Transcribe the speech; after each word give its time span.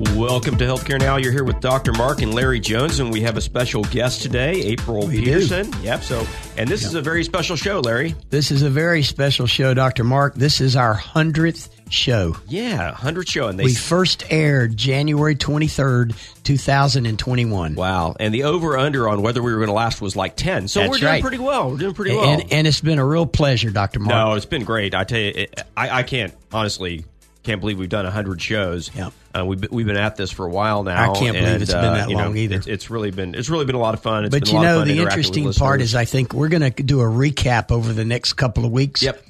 Welcome 0.00 0.56
to 0.56 0.64
Healthcare 0.64 0.98
Now. 0.98 1.16
You're 1.18 1.30
here 1.30 1.44
with 1.44 1.60
Dr. 1.60 1.92
Mark 1.92 2.22
and 2.22 2.32
Larry 2.32 2.58
Jones, 2.58 3.00
and 3.00 3.12
we 3.12 3.20
have 3.20 3.36
a 3.36 3.40
special 3.42 3.84
guest 3.84 4.22
today, 4.22 4.52
April 4.52 5.06
We 5.06 5.16
do. 5.16 5.24
Peterson. 5.24 5.70
Yep. 5.82 6.02
So, 6.04 6.26
and 6.56 6.66
this 6.70 6.86
is 6.86 6.94
a 6.94 7.02
very 7.02 7.22
special 7.22 7.54
show, 7.54 7.80
Larry. 7.80 8.14
This 8.30 8.50
is 8.50 8.62
a 8.62 8.70
very 8.70 9.02
special 9.02 9.46
show, 9.46 9.74
Dr. 9.74 10.02
Mark. 10.02 10.34
This 10.36 10.62
is 10.62 10.74
our 10.74 10.94
100th 10.96 11.68
show. 11.90 12.34
Yeah, 12.48 12.92
hundred 12.94 13.28
show, 13.28 13.48
and 13.48 13.58
they 13.58 13.64
We 13.64 13.74
first 13.74 14.24
aired 14.30 14.74
January 14.74 15.36
23rd, 15.36 16.14
2021. 16.44 17.74
wow, 17.74 18.16
and 18.18 18.32
the 18.32 18.44
over 18.44 18.78
under 18.78 19.06
on 19.06 19.20
whether 19.20 19.42
we 19.42 19.52
were 19.52 19.58
going 19.58 19.68
to 19.68 19.74
last 19.74 20.00
was 20.00 20.16
like 20.16 20.34
ten. 20.34 20.66
So 20.66 20.80
That's 20.80 20.92
we're 20.92 20.98
doing 20.98 21.12
right. 21.12 21.22
pretty 21.22 21.38
well. 21.38 21.70
We're 21.72 21.76
doing 21.76 21.94
pretty 21.94 22.16
well. 22.16 22.24
And, 22.26 22.50
and 22.50 22.66
it's 22.66 22.80
been 22.80 22.98
a 22.98 23.04
real 23.04 23.26
pleasure, 23.26 23.68
Dr. 23.70 23.98
Mark. 24.00 24.14
no, 24.14 24.32
it's 24.34 24.46
been 24.46 24.64
great. 24.64 24.94
I 24.94 25.04
tell 25.04 25.20
you, 25.20 25.32
it, 25.34 25.62
I, 25.76 25.98
I 25.98 26.02
can't 26.04 26.32
honestly 26.52 27.04
can't 27.42 27.60
believe 27.60 27.78
we've 27.78 27.88
done 27.90 28.06
hundred 28.06 28.40
shows. 28.40 28.90
Yep. 28.94 29.12
Uh, 29.36 29.44
we've 29.44 29.60
been- 29.60 29.70
we've 29.72 29.86
been 29.86 29.96
at 29.96 30.16
this 30.16 30.30
for 30.30 30.44
a 30.46 30.50
while 30.50 30.82
now. 30.82 31.12
I 31.12 31.16
can't 31.18 31.34
believe 31.36 31.48
and, 31.54 31.62
it's 31.62 31.72
been 31.72 31.84
uh, 31.84 31.94
that 31.94 32.10
you 32.10 32.16
know, 32.16 32.24
long 32.24 32.36
either. 32.36 32.56
It's, 32.56 32.66
it's 32.66 32.90
really 32.90 33.10
been 33.10 33.34
it's 33.34 33.48
really 33.48 33.64
been 33.64 33.76
a 33.76 33.80
lot 33.80 33.94
of 33.94 34.00
fun. 34.02 34.24
It's 34.24 34.32
but 34.34 34.44
been 34.44 34.52
you 34.54 34.58
a 34.58 34.62
lot 34.62 34.66
of 34.82 34.88
know, 34.88 34.94
the 34.94 35.00
interesting 35.00 35.52
part 35.52 35.80
is 35.80 35.94
I 35.94 36.04
think 36.04 36.32
we're 36.32 36.48
going 36.48 36.72
to 36.72 36.82
do 36.82 37.00
a 37.00 37.04
recap 37.04 37.70
over 37.70 37.92
the 37.92 38.04
next 38.04 38.32
couple 38.34 38.64
of 38.64 38.72
weeks 38.72 39.02
Yep. 39.02 39.24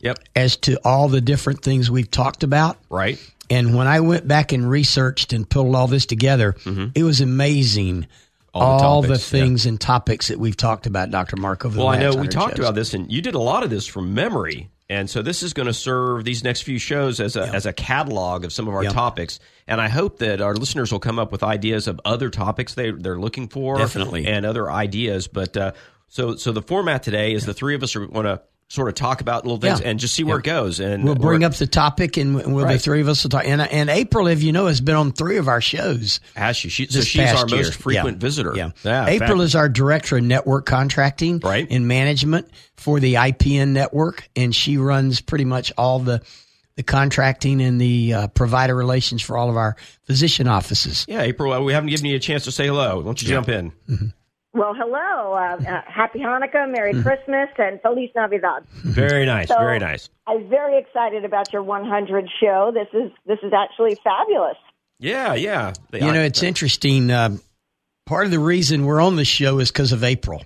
Yep. 0.00 0.18
as 0.34 0.56
to 0.58 0.78
all 0.84 1.08
the 1.08 1.20
different 1.20 1.62
things 1.62 1.90
we've 1.90 2.10
talked 2.10 2.42
about. 2.42 2.76
Right. 2.90 3.18
And 3.48 3.76
when 3.76 3.86
I 3.86 4.00
went 4.00 4.26
back 4.26 4.50
and 4.52 4.68
researched 4.68 5.32
and 5.32 5.48
pulled 5.48 5.74
all 5.76 5.86
this 5.86 6.06
together, 6.06 6.56
it 6.96 7.04
was 7.04 7.20
amazing. 7.20 8.02
Mm-hmm. 8.02 8.10
All 8.52 8.78
the 8.78 8.84
All 8.84 9.02
the, 9.02 9.08
topics, 9.08 9.32
yeah. 9.32 9.40
things 9.40 9.66
and 9.66 9.80
topics 9.80 10.28
that 10.28 10.38
we've 10.38 10.56
talked 10.56 10.86
about, 10.86 11.10
Dr. 11.10 11.36
Mark, 11.36 11.64
over 11.66 11.78
Well, 11.78 11.88
the 11.90 11.96
I 11.96 12.00
know 12.00 12.16
we 12.16 12.26
talked 12.26 12.56
shows. 12.56 12.64
about 12.64 12.74
this, 12.74 12.94
and 12.94 13.12
you 13.12 13.20
did 13.20 13.34
a 13.34 13.38
lot 13.38 13.62
of 13.62 13.68
this 13.70 13.86
from 13.86 14.14
memory, 14.14 14.70
and 14.88 15.10
so 15.10 15.22
this 15.22 15.42
is 15.42 15.52
going 15.52 15.66
to 15.66 15.74
serve 15.74 16.24
these 16.24 16.44
next 16.44 16.62
few 16.62 16.78
shows 16.78 17.18
as 17.20 17.36
a 17.36 17.46
as 17.48 17.66
a 17.66 17.72
catalog 17.72 18.44
of 18.44 18.52
some 18.52 18.68
of 18.68 18.74
our 18.74 18.84
topics. 18.84 19.40
And 19.66 19.80
I 19.80 19.88
hope 19.88 20.18
that 20.18 20.40
our 20.40 20.54
listeners 20.54 20.92
will 20.92 21.00
come 21.00 21.18
up 21.18 21.32
with 21.32 21.42
ideas 21.42 21.88
of 21.88 22.00
other 22.04 22.30
topics 22.30 22.74
they 22.74 22.92
they're 22.92 23.18
looking 23.18 23.48
for, 23.48 23.78
Definitely. 23.78 24.26
and 24.26 24.46
other 24.46 24.70
ideas. 24.70 25.26
But 25.26 25.56
uh, 25.56 25.72
so 26.08 26.36
so 26.36 26.52
the 26.52 26.62
format 26.62 27.02
today 27.02 27.32
is 27.32 27.46
the 27.46 27.54
three 27.54 27.74
of 27.74 27.82
us 27.82 27.96
are 27.96 28.06
want 28.06 28.26
to 28.26 28.42
sort 28.68 28.88
of 28.88 28.94
talk 28.94 29.20
about 29.20 29.44
little 29.44 29.58
things 29.58 29.80
Yeah. 29.80 29.88
and 29.88 30.00
just 30.00 30.14
see 30.14 30.24
where 30.24 30.38
it 30.38 30.44
goes. 30.44 30.80
And 30.80 31.04
We'll 31.04 31.14
bring 31.14 31.44
up 31.44 31.54
the 31.54 31.68
topic, 31.68 32.16
and 32.16 32.34
we'll 32.34 32.66
the 32.66 32.78
three 32.80 33.00
of 33.00 33.08
us 33.08 33.22
will 33.22 33.30
talk. 33.30 33.44
And, 33.46 33.60
and 33.62 33.88
April, 33.88 34.26
if 34.26 34.42
you 34.42 34.50
know, 34.52 34.66
has 34.66 34.80
been 34.80 34.96
on 34.96 35.12
three 35.12 35.36
of 35.36 35.46
our 35.46 35.60
shows. 35.60 36.18
Has 36.34 36.56
she? 36.56 36.68
she 36.68 36.86
so 36.86 37.00
she's 37.02 37.30
our 37.32 37.46
year. 37.46 37.58
most 37.58 37.74
frequent 37.74 38.16
Yeah. 38.16 38.20
visitor. 38.20 38.54
Yeah. 38.84 39.06
April 39.06 39.40
is 39.40 39.54
our 39.54 39.68
director 39.68 40.16
of 40.16 40.24
network 40.24 40.66
contracting 40.66 41.38
Right. 41.38 41.66
and 41.70 41.86
management 41.86 42.48
for 42.76 42.98
the 42.98 43.14
IPN 43.18 43.68
network, 43.72 44.28
and 44.34 44.52
she 44.54 44.78
runs 44.78 45.20
pretty 45.20 45.44
much 45.44 45.72
all 45.78 46.00
the 46.00 46.20
the 46.74 46.82
contracting 46.82 47.62
and 47.62 47.80
the 47.80 48.12
uh, 48.12 48.26
provider 48.28 48.74
relations 48.74 49.22
for 49.22 49.38
all 49.38 49.48
of 49.48 49.56
our 49.56 49.76
physician 50.04 50.46
offices. 50.46 51.06
Yeah, 51.08 51.22
April. 51.22 51.50
uh, 51.52 51.60
We 51.62 51.72
haven't 51.72 51.88
given 51.88 52.04
you 52.04 52.16
a 52.16 52.18
chance 52.18 52.44
to 52.44 52.52
say 52.52 52.66
hello. 52.66 52.96
Why 52.98 53.02
don't 53.04 53.22
you 53.22 53.28
jump 53.28 53.48
in? 53.48 53.72
Well, 54.56 54.72
hello. 54.74 55.34
Uh, 55.34 55.58
uh, 55.68 55.82
happy 55.86 56.20
Hanukkah, 56.20 56.70
Merry 56.72 56.92
Christmas, 57.02 57.50
and 57.58 57.78
Feliz 57.82 58.08
Navidad. 58.16 58.64
Very 58.84 59.26
nice. 59.26 59.48
So- 59.48 59.58
very 59.58 59.78
nice. 59.78 60.08
I'm 60.26 60.48
very 60.48 60.78
excited 60.78 61.26
about 61.26 61.52
your 61.52 61.62
100 61.62 62.26
show. 62.40 62.72
This 62.72 62.88
is 62.94 63.12
this 63.26 63.38
is 63.42 63.52
actually 63.52 63.96
fabulous. 64.02 64.56
Yeah, 64.98 65.34
yeah. 65.34 65.74
They- 65.90 66.00
You 66.00 66.10
know, 66.10 66.22
I- 66.22 66.24
it's 66.24 66.42
interesting. 66.42 67.10
Uh, 67.10 67.36
part 68.06 68.24
of 68.24 68.30
the 68.30 68.38
reason 68.38 68.86
we're 68.86 69.02
on 69.02 69.16
the 69.16 69.26
show 69.26 69.58
is 69.58 69.70
because 69.70 69.92
of 69.92 70.02
April. 70.02 70.42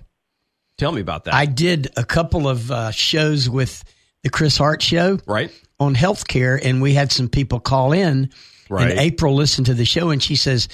Tell 0.77 0.91
me 0.91 0.99
about 0.99 1.23
that. 1.25 1.33
I 1.33 1.45
did 1.45 1.89
a 1.95 2.03
couple 2.03 2.49
of 2.49 2.69
uh, 2.69 2.91
shows 2.91 3.49
with 3.49 3.81
the 4.23 4.29
Chris 4.29 4.57
Hart 4.57 4.81
show 4.81 5.19
right. 5.25 5.51
on 5.79 5.95
healthcare, 5.95 6.59
and 6.61 6.81
we 6.81 6.93
had 6.95 7.13
some 7.13 7.29
people 7.29 7.61
call 7.61 7.93
in. 7.93 8.29
Right. 8.69 8.91
And 8.91 8.99
April 8.99 9.35
listened 9.35 9.67
to 9.67 9.73
the 9.73 9.85
show, 9.85 10.09
and 10.09 10.21
she 10.21 10.35
says, 10.35 10.67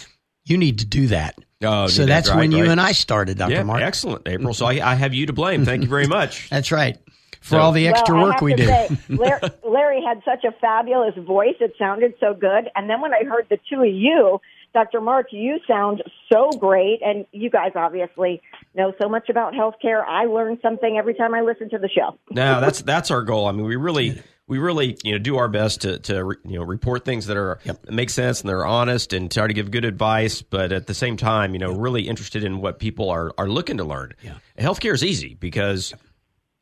"You 0.44 0.58
need 0.58 0.80
to 0.80 0.86
do 0.86 1.06
that." 1.08 1.36
Oh, 1.64 1.88
so 1.88 2.06
that's 2.06 2.30
right, 2.30 2.38
when 2.38 2.52
you 2.52 2.70
and 2.70 2.80
I 2.80 2.92
started, 2.92 3.38
Doctor 3.40 3.56
Yeah, 3.56 3.64
Mark. 3.64 3.82
excellent, 3.82 4.28
April. 4.28 4.54
So 4.54 4.66
I, 4.68 4.92
I 4.92 4.96
have 4.96 5.14
you 5.14 5.26
to 5.26 5.34
blame. 5.34 5.66
Thank 5.66 5.82
you 5.84 5.90
very 5.90 6.06
much. 6.06 6.50
That's 6.52 6.72
right 6.72 6.98
for 7.42 7.56
So- 7.56 7.58
all 7.60 7.72
the 7.72 7.88
extra 7.88 8.14
well, 8.16 8.26
I 8.26 8.28
work 8.28 8.34
have 8.36 8.44
we 8.44 8.54
to 8.54 8.58
do. 8.58 8.68
Say, 8.68 8.90
Larry, 9.10 9.42
Larry 9.68 10.02
had 10.08 10.22
such 10.24 10.44
a 10.44 10.52
fabulous 10.60 11.16
voice. 11.18 11.56
It 11.60 11.74
sounded 11.80 12.14
so 12.20 12.34
good. 12.36 12.70
And 12.76 12.88
then 12.90 13.02
when 13.02 13.12
I 13.14 13.24
heard 13.24 13.48
the 13.50 13.58
two 13.70 13.82
of 13.82 13.88
you, 13.94 14.40
Dr. 14.78 15.02
Mark, 15.02 15.30
you 15.32 15.58
sound 15.68 16.04
so 16.32 16.52
great. 16.52 17.00
And 17.02 17.26
you 17.32 17.50
guys 17.50 17.72
obviously 17.74 18.44
know 18.76 18.94
so 19.02 19.10
much 19.10 19.28
about 19.28 19.54
healthcare. 19.54 20.06
I 20.08 20.26
learn 20.26 20.60
something 20.62 20.98
every 21.00 21.16
time 21.16 21.34
I 21.34 21.42
listen 21.42 21.68
to 21.72 21.80
the 21.80 21.90
show. 21.90 22.16
No, 22.30 22.62
that's 22.62 22.84
that's 22.84 23.10
our 23.10 23.24
goal. 23.24 23.48
I 23.48 23.54
mean, 23.54 23.66
we 23.66 23.76
really 23.76 24.22
we 24.46 24.60
really 24.60 24.96
you 25.04 25.14
know 25.14 25.18
do 25.18 25.38
our 25.38 25.48
best 25.48 25.82
to 25.82 25.98
to 25.98 26.24
re- 26.24 26.36
you 26.46 26.60
know 26.60 26.64
report 26.64 27.06
things 27.06 27.26
that 27.26 27.38
are 27.38 27.60
that 27.66 27.92
make 27.92 28.12
sense 28.12 28.42
and 28.42 28.50
they're 28.50 28.68
honest 28.68 29.14
and 29.14 29.32
try 29.32 29.48
to 29.48 29.54
give 29.54 29.72
good 29.72 29.84
advice, 29.84 30.44
but 30.44 30.72
at 30.72 30.86
the 30.86 30.94
same 30.94 31.18
time, 31.18 31.54
you 31.54 31.60
know, 31.60 31.72
really 31.72 32.08
interested 32.08 32.44
in 32.44 32.62
what 32.62 32.78
people 32.78 33.10
are 33.10 33.32
are 33.40 33.50
looking 33.50 33.78
to 33.78 33.84
learn. 33.84 34.14
Yeah. 34.22 34.36
Healthcare 34.60 34.94
is 34.94 35.04
easy 35.04 35.34
because 35.34 35.96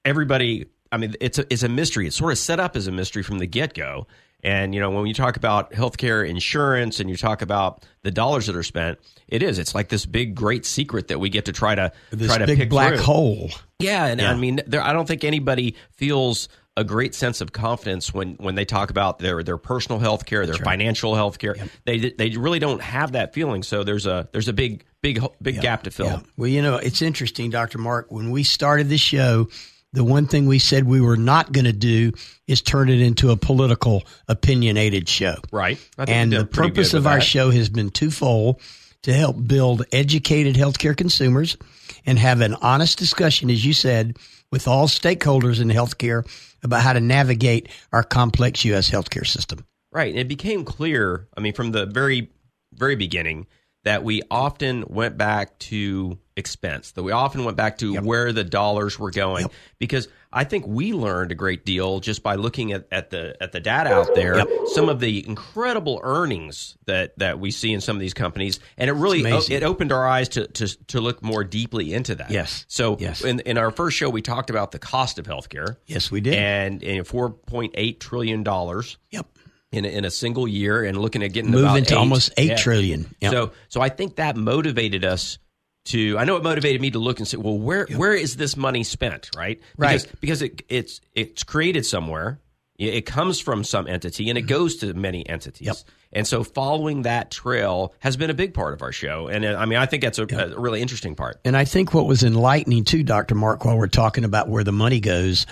everybody. 0.06 0.68
I 0.90 0.98
mean, 0.98 1.16
it's 1.20 1.38
a 1.38 1.52
it's 1.52 1.64
a 1.64 1.70
mystery. 1.70 2.08
It's 2.08 2.16
sort 2.16 2.32
of 2.32 2.38
set 2.38 2.62
up 2.62 2.78
as 2.78 2.88
a 2.88 2.94
mystery 2.94 3.24
from 3.24 3.40
the 3.40 3.48
get 3.48 3.74
go. 3.74 4.08
And 4.46 4.76
you 4.76 4.80
know, 4.80 4.92
when 4.92 5.08
you 5.08 5.14
talk 5.16 5.38
about 5.38 5.72
healthcare 5.72 6.28
insurance 6.28 7.00
and 7.00 7.10
you 7.10 7.18
talk 7.18 7.42
about 7.42 7.84
the 8.04 8.12
dollars 8.12 8.46
that 8.46 8.56
are 8.56 8.62
spent, 8.62 9.00
it 9.28 9.42
is. 9.42 9.58
It's 9.58 9.74
like 9.74 9.90
this 9.90 10.06
big, 10.06 10.36
great 10.36 10.68
secret 10.68 11.08
that 11.08 11.20
we 11.20 11.30
get 11.30 11.46
to 11.46 11.52
try 11.52 11.74
to 11.74 11.92
This 12.12 12.28
try 12.28 12.38
to 12.38 12.46
big 12.46 12.60
pick 12.60 12.70
black 12.70 12.94
through. 12.94 13.04
hole. 13.04 13.50
Yeah, 13.80 14.06
and 14.06 14.22
I 14.22 14.36
mean, 14.36 14.62
there, 14.68 14.82
I 14.84 14.94
don't 14.94 15.08
think 15.08 15.24
anybody 15.24 15.76
feels 15.94 16.48
a 16.78 16.84
great 16.84 17.16
sense 17.16 17.42
of 17.42 17.54
confidence 17.54 18.14
when, 18.14 18.36
when 18.36 18.54
they 18.54 18.66
talk 18.66 18.92
about 18.92 19.18
their 19.18 19.42
their 19.42 19.58
personal 19.58 19.98
health 19.98 20.26
care, 20.28 20.46
their 20.46 20.56
financial 20.56 21.16
health 21.16 21.40
care. 21.40 21.56
They 21.86 22.12
they 22.12 22.30
really 22.38 22.60
don't 22.60 22.82
have 22.82 23.14
that 23.14 23.34
feeling. 23.34 23.64
So 23.64 23.84
there's 23.84 24.06
a 24.06 24.30
there's 24.32 24.48
a 24.48 24.54
big 24.54 24.86
big 25.02 25.26
big 25.42 25.60
gap 25.60 25.84
to 25.84 25.92
fill. 25.92 26.06
Yeah. 26.06 26.20
Well, 26.38 26.50
you 26.50 26.62
know, 26.62 26.76
it's 26.76 27.02
interesting, 27.02 27.50
Dr. 27.50 27.80
Mark. 27.80 28.12
When 28.12 28.30
we 28.30 28.44
started 28.44 28.90
the 28.90 28.98
show, 29.00 29.48
the 29.96 30.04
one 30.04 30.28
thing 30.28 30.46
we 30.46 30.60
said 30.60 30.84
we 30.84 31.02
were 31.02 31.18
not 31.18 31.52
going 31.52 31.66
to 31.66 31.74
do 31.74 32.12
is 32.48 32.62
turn 32.62 32.90
it 32.90 33.02
into 33.02 33.32
a 33.32 33.38
political, 33.38 34.04
opinionated 34.28 35.10
show. 35.10 35.36
Right. 35.52 35.80
And 35.98 36.32
the 36.32 36.46
purpose 36.46 36.94
of 36.94 37.08
our 37.08 37.16
that. 37.16 37.24
show 37.24 37.50
has 37.50 37.70
been 37.70 37.90
twofold 37.90 38.62
to 39.04 39.14
help 39.14 39.48
build 39.48 39.86
educated 39.92 40.56
healthcare 40.56 40.96
consumers 40.96 41.58
and 42.06 42.20
have 42.20 42.42
an 42.42 42.56
honest 42.56 42.98
discussion, 42.98 43.50
as 43.50 43.66
you 43.66 43.74
said, 43.74 44.18
with 44.52 44.68
all 44.68 44.88
stakeholders 44.88 45.62
in 45.62 45.70
healthcare 45.70 46.24
about 46.64 46.82
how 46.82 46.94
to 46.94 47.00
navigate 47.00 47.70
our 47.92 48.04
complex 48.04 48.66
U.S. 48.66 48.90
healthcare 48.90 49.26
system. 49.26 49.66
Right. 49.92 50.10
And 50.10 50.20
it 50.20 50.28
became 50.28 50.66
clear, 50.66 51.28
I 51.38 51.40
mean, 51.40 51.54
from 51.54 51.72
the 51.72 51.86
very, 51.86 52.32
very 52.74 52.96
beginning, 52.96 53.48
that 53.84 54.04
we 54.04 54.24
often 54.30 54.84
went 54.88 55.18
back 55.18 55.58
to 55.60 56.18
expense, 56.38 56.92
that 56.92 57.04
we 57.04 57.12
often 57.12 57.46
went 57.46 57.56
back 57.58 57.78
to 57.78 57.96
where 58.02 58.32
the 58.34 58.44
dollars 58.44 59.00
were 59.00 59.12
going. 59.12 59.48
Because 59.80 60.08
I 60.34 60.44
think 60.44 60.68
we 60.68 60.92
learned 60.92 61.32
a 61.32 61.36
great 61.36 61.66
deal 61.66 62.02
just 62.02 62.22
by 62.24 62.36
looking 62.36 62.74
at, 62.74 62.88
at 62.92 63.10
the 63.10 63.42
at 63.42 63.54
the 63.54 63.62
data 63.62 63.94
out 63.94 64.16
there, 64.16 64.44
some 64.74 64.90
of 64.90 65.00
the 65.00 65.26
incredible 65.26 66.02
earnings 66.04 66.78
that, 66.88 67.18
that 67.20 67.40
we 67.40 67.52
see 67.52 67.72
in 67.72 67.80
some 67.80 67.96
of 67.96 68.02
these 68.02 68.14
companies. 68.14 68.60
And 68.78 68.90
it 68.90 68.94
really 68.94 69.22
it 69.24 69.64
opened 69.64 69.94
our 69.94 70.06
eyes 70.06 70.28
to, 70.30 70.48
to 70.48 70.68
to 70.88 71.00
look 71.00 71.24
more 71.24 71.44
deeply 71.46 71.94
into 71.94 72.16
that. 72.16 72.32
Yes. 72.32 72.66
So 72.68 72.98
Yes. 73.00 73.24
in, 73.24 73.40
in 73.42 73.58
our 73.58 73.72
first 73.72 73.96
show 73.96 74.10
we 74.10 74.22
talked 74.22 74.50
about 74.50 74.72
the 74.72 74.80
cost 74.80 75.20
of 75.20 75.26
healthcare. 75.26 75.78
Yes, 75.86 76.12
we 76.12 76.20
did. 76.20 76.34
And, 76.34 76.84
and 76.84 77.08
four 77.08 77.30
point 77.30 77.72
eight 77.78 78.02
trillion 78.02 78.44
dollars 78.44 78.98
Yep. 79.12 79.28
in 79.72 79.86
a, 79.86 79.88
in 79.88 80.04
a 80.04 80.12
single 80.12 80.50
year 80.50 80.84
and 80.84 80.98
looking 80.98 81.24
at 81.24 81.32
getting 81.32 81.52
Moving 81.52 81.66
about 81.68 81.88
to 81.88 81.94
eight. 81.94 81.98
almost 81.98 82.34
eight 82.36 82.50
Yeah. 82.50 82.58
trillion. 82.58 83.16
Yep. 83.22 83.32
So 83.32 83.52
so 83.70 83.80
I 83.80 83.88
think 83.88 84.18
that 84.18 84.36
motivated 84.36 85.06
us 85.06 85.38
to 85.86 86.18
I 86.18 86.26
know 86.26 86.36
it 86.36 86.44
motivated 86.44 86.82
me 86.82 86.92
to 86.92 87.00
look 87.00 87.20
and 87.20 87.28
say, 87.28 87.38
well, 87.38 87.58
where 87.58 87.88
where 87.96 88.14
is 88.14 88.36
this 88.38 88.58
money 88.58 88.84
spent, 88.84 89.30
right? 89.36 89.62
Right. 89.78 90.02
Because, 90.02 90.20
because 90.20 90.42
it, 90.42 90.62
it's 90.70 91.02
it's 91.14 91.44
created 91.44 91.86
somewhere. 91.86 92.40
It 92.78 93.06
comes 93.06 93.40
from 93.40 93.64
some 93.64 93.88
entity 93.88 94.28
and 94.30 94.38
it 94.38 94.44
goes 94.44 94.76
to 94.78 94.94
many 94.94 95.28
entities. 95.30 95.68
Yep. 95.68 95.78
And 96.12 96.28
so 96.28 96.44
following 96.44 97.04
that 97.04 97.32
trail 97.32 97.94
has 98.00 98.18
been 98.18 98.30
a 98.30 98.34
big 98.34 98.54
part 98.54 98.74
of 98.74 98.82
our 98.82 98.92
show. 98.92 99.28
And 99.28 99.46
uh, 99.46 99.56
I 99.58 99.66
mean, 99.66 99.80
I 99.80 99.86
think 99.86 100.04
that's 100.04 100.20
a, 100.20 100.24
a 100.24 100.60
really 100.60 100.82
interesting 100.82 101.16
part. 101.16 101.40
And 101.46 101.56
I 101.56 101.64
think 101.64 101.94
what 101.94 102.06
was 102.06 102.22
enlightening 102.22 102.84
too, 102.84 103.04
Dr. 103.04 103.34
Mark, 103.36 103.64
while 103.64 103.78
we're 103.78 103.88
talking 103.88 104.26
about 104.26 104.50
where 104.50 104.66
the 104.66 104.74
money 104.74 105.00
goes, 105.00 105.46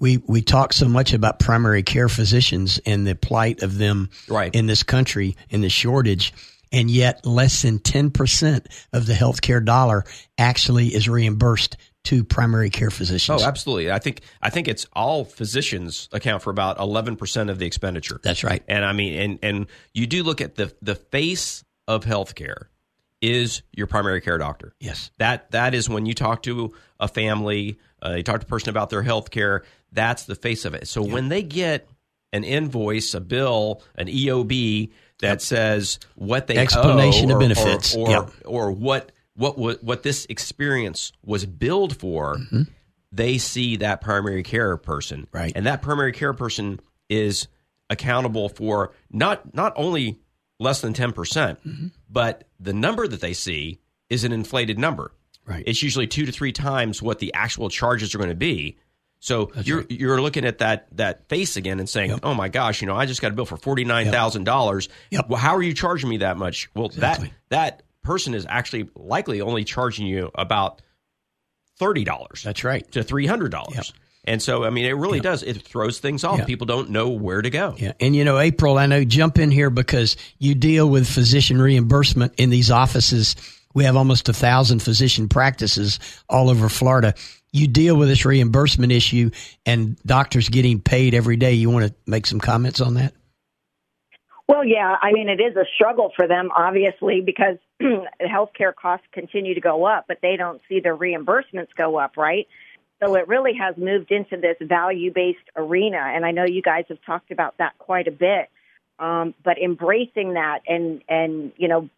we 0.00 0.16
we 0.26 0.42
talk 0.42 0.72
so 0.72 0.88
much 0.88 1.12
about 1.12 1.38
primary 1.38 1.84
care 1.84 2.08
physicians 2.08 2.80
and 2.86 3.06
the 3.06 3.14
plight 3.14 3.62
of 3.62 3.78
them 3.78 4.10
Right. 4.28 4.52
in 4.52 4.66
this 4.66 4.82
country 4.82 5.36
and 5.52 5.62
the 5.62 5.68
shortage. 5.68 6.32
And 6.72 6.90
yet 6.90 7.24
less 7.26 7.62
than 7.62 7.78
10% 7.78 8.66
of 8.92 9.06
the 9.06 9.12
healthcare 9.12 9.64
dollar 9.64 10.04
actually 10.38 10.88
is 10.88 11.08
reimbursed 11.08 11.76
to 12.04 12.24
primary 12.24 12.70
care 12.70 12.90
physicians. 12.90 13.42
Oh, 13.42 13.46
absolutely. 13.46 13.92
I 13.92 13.98
think 13.98 14.22
I 14.40 14.50
think 14.50 14.66
it's 14.66 14.86
all 14.92 15.24
physicians 15.24 16.08
account 16.12 16.42
for 16.42 16.50
about 16.50 16.80
eleven 16.80 17.14
percent 17.14 17.48
of 17.48 17.60
the 17.60 17.66
expenditure. 17.66 18.20
That's 18.24 18.42
right. 18.42 18.62
And 18.66 18.84
I 18.84 18.92
mean, 18.92 19.14
and 19.14 19.38
and 19.42 19.66
you 19.94 20.06
do 20.08 20.24
look 20.24 20.40
at 20.40 20.56
the 20.56 20.74
the 20.82 20.96
face 20.96 21.62
of 21.86 22.04
healthcare 22.04 22.64
is 23.20 23.62
your 23.72 23.86
primary 23.86 24.20
care 24.20 24.36
doctor. 24.36 24.74
Yes. 24.80 25.10
That 25.18 25.50
that 25.52 25.74
is 25.74 25.88
when 25.88 26.06
you 26.06 26.14
talk 26.14 26.42
to 26.42 26.74
a 26.98 27.06
family, 27.06 27.78
uh, 28.04 28.14
you 28.16 28.22
talk 28.24 28.40
to 28.40 28.46
a 28.46 28.48
person 28.48 28.70
about 28.70 28.90
their 28.90 29.02
health 29.02 29.30
care. 29.30 29.62
That's 29.92 30.24
the 30.24 30.34
face 30.34 30.64
of 30.64 30.74
it. 30.74 30.88
So 30.88 31.02
when 31.02 31.28
they 31.28 31.42
get 31.42 31.88
an 32.32 32.44
invoice, 32.44 33.14
a 33.14 33.20
bill, 33.20 33.82
an 33.94 34.08
EOB 34.08 34.90
that 35.22 35.40
says 35.40 35.98
what 36.14 36.46
they 36.46 36.56
Explanation 36.58 37.30
owe 37.30 37.34
of 37.34 37.36
or- 37.36 37.40
benefits. 37.40 37.94
or, 37.96 38.06
or, 38.06 38.10
Yep. 38.10 38.30
or 38.44 38.70
what 38.72 39.10
what 39.34 39.82
what 39.82 40.02
this 40.02 40.26
experience 40.28 41.10
was 41.24 41.46
billed 41.46 41.96
for, 41.96 42.36
mm-hmm. 42.36 42.62
they 43.10 43.38
see 43.38 43.76
that 43.76 44.02
primary 44.02 44.42
care 44.42 44.76
person, 44.76 45.26
Right. 45.32 45.52
And 45.56 45.64
that 45.66 45.80
primary 45.80 46.12
care 46.12 46.34
person 46.34 46.80
is 47.08 47.48
accountable 47.88 48.48
for 48.50 48.92
not 49.10 49.54
not 49.54 49.72
only 49.76 50.18
less 50.60 50.82
than 50.82 50.92
ten 50.92 51.12
percent, 51.12 51.66
mm-hmm. 51.66 51.86
but 52.10 52.44
the 52.60 52.74
number 52.74 53.08
that 53.08 53.20
they 53.22 53.32
see 53.32 53.80
is 54.10 54.24
an 54.24 54.32
inflated 54.32 54.78
number. 54.78 55.12
Right. 55.46 55.64
It's 55.66 55.82
usually 55.82 56.06
two 56.06 56.26
to 56.26 56.32
three 56.32 56.52
times 56.52 57.00
what 57.02 57.18
the 57.18 57.32
actual 57.34 57.68
charges 57.68 58.14
are 58.14 58.18
going 58.18 58.30
to 58.30 58.36
be. 58.36 58.76
So 59.24 59.52
you're 59.62 59.84
you're 59.88 60.20
looking 60.20 60.44
at 60.44 60.58
that 60.58 60.88
that 60.96 61.28
face 61.28 61.56
again 61.56 61.78
and 61.78 61.88
saying, 61.88 62.18
"Oh 62.24 62.34
my 62.34 62.48
gosh, 62.48 62.80
you 62.82 62.88
know, 62.88 62.96
I 62.96 63.06
just 63.06 63.22
got 63.22 63.30
a 63.30 63.34
bill 63.34 63.46
for 63.46 63.56
forty 63.56 63.84
nine 63.84 64.10
thousand 64.10 64.42
dollars. 64.44 64.88
Yep. 65.12 65.28
Well, 65.28 65.38
how 65.38 65.54
are 65.54 65.62
you 65.62 65.74
charging 65.74 66.10
me 66.10 66.16
that 66.18 66.36
much? 66.36 66.68
Well, 66.74 66.86
Exactly. 66.86 67.32
that 67.50 67.76
that 67.78 67.82
person 68.02 68.34
is 68.34 68.44
actually 68.48 68.88
likely 68.96 69.40
only 69.40 69.62
charging 69.62 70.06
you 70.08 70.32
about 70.34 70.82
thirty 71.78 72.02
dollars 72.02 72.42
That's 72.42 72.64
right. 72.64 72.90
to 72.92 73.04
three 73.04 73.26
hundred 73.26 73.50
dollars. 73.52 73.76
Yep. 73.76 73.84
And 74.24 74.42
so, 74.42 74.64
I 74.64 74.70
mean, 74.70 74.86
it 74.86 74.92
really 74.92 75.18
does. 75.20 75.42
It 75.42 75.62
throws 75.62 75.98
things 75.98 76.22
off. 76.24 76.38
Yeah. 76.40 76.44
People 76.44 76.66
don't 76.66 76.90
know 76.90 77.08
where 77.10 77.42
to 77.42 77.50
go. 77.50 77.74
Yeah. 77.78 77.92
And 78.00 78.14
you 78.16 78.24
know, 78.24 78.38
April, 78.38 78.76
I 78.78 78.86
know 78.86 79.04
jump 79.04 79.38
in 79.38 79.50
here 79.52 79.70
because 79.70 80.16
you 80.38 80.54
deal 80.56 80.88
with 80.88 81.08
physician 81.08 81.60
reimbursement 81.62 82.34
in 82.38 82.50
these 82.50 82.70
offices. 82.72 83.34
We 83.74 83.84
have 83.84 83.96
almost 83.96 84.28
a 84.28 84.32
thousand 84.32 84.80
physician 84.80 85.28
practices 85.28 85.98
all 86.28 86.50
over 86.50 86.68
Florida. 86.68 87.14
You 87.52 87.66
deal 87.66 87.96
with 87.96 88.08
this 88.08 88.24
reimbursement 88.24 88.92
issue 88.92 89.30
and 89.66 90.02
doctors 90.04 90.48
getting 90.48 90.80
paid 90.80 91.14
every 91.14 91.36
day. 91.36 91.52
You 91.52 91.68
want 91.68 91.86
to 91.86 91.94
make 92.06 92.26
some 92.26 92.40
comments 92.40 92.80
on 92.80 92.94
that? 92.94 93.12
Well, 94.48 94.64
yeah, 94.64 94.96
I 95.00 95.12
mean, 95.12 95.28
it 95.28 95.40
is 95.40 95.56
a 95.56 95.64
struggle 95.74 96.12
for 96.16 96.26
them, 96.26 96.50
obviously, 96.56 97.20
because 97.20 97.58
healthcare 98.20 98.74
costs 98.74 99.06
continue 99.12 99.54
to 99.54 99.60
go 99.60 99.84
up, 99.84 100.06
but 100.08 100.18
they 100.22 100.36
don't 100.36 100.60
see 100.68 100.80
their 100.80 100.96
reimbursements 100.96 101.68
go 101.76 101.98
up, 101.98 102.16
right? 102.16 102.46
So 103.02 103.14
it 103.16 103.28
really 103.28 103.54
has 103.54 103.76
moved 103.76 104.12
into 104.12 104.36
this 104.36 104.56
value 104.60 105.12
based 105.12 105.38
arena. 105.56 105.98
And 105.98 106.24
I 106.24 106.30
know 106.30 106.44
you 106.44 106.62
guys 106.62 106.84
have 106.88 106.98
talked 107.04 107.30
about 107.30 107.58
that 107.58 107.78
quite 107.78 108.08
a 108.08 108.12
bit. 108.12 108.48
Um, 108.98 109.34
but 109.44 109.58
embracing 109.58 110.34
that 110.34 110.60
and, 110.66 111.02
and, 111.08 111.52
you 111.56 111.68
know, 111.68 111.88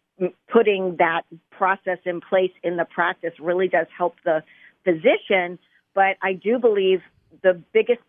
putting 0.51 0.95
that 0.97 1.23
process 1.51 1.99
in 2.05 2.21
place 2.21 2.51
in 2.63 2.77
the 2.77 2.85
practice 2.85 3.33
really 3.39 3.67
does 3.67 3.87
help 3.95 4.15
the 4.23 4.43
physician. 4.85 5.59
But 5.93 6.15
I 6.21 6.33
do 6.33 6.59
believe 6.59 7.01
the 7.43 7.61
biggest 7.73 8.01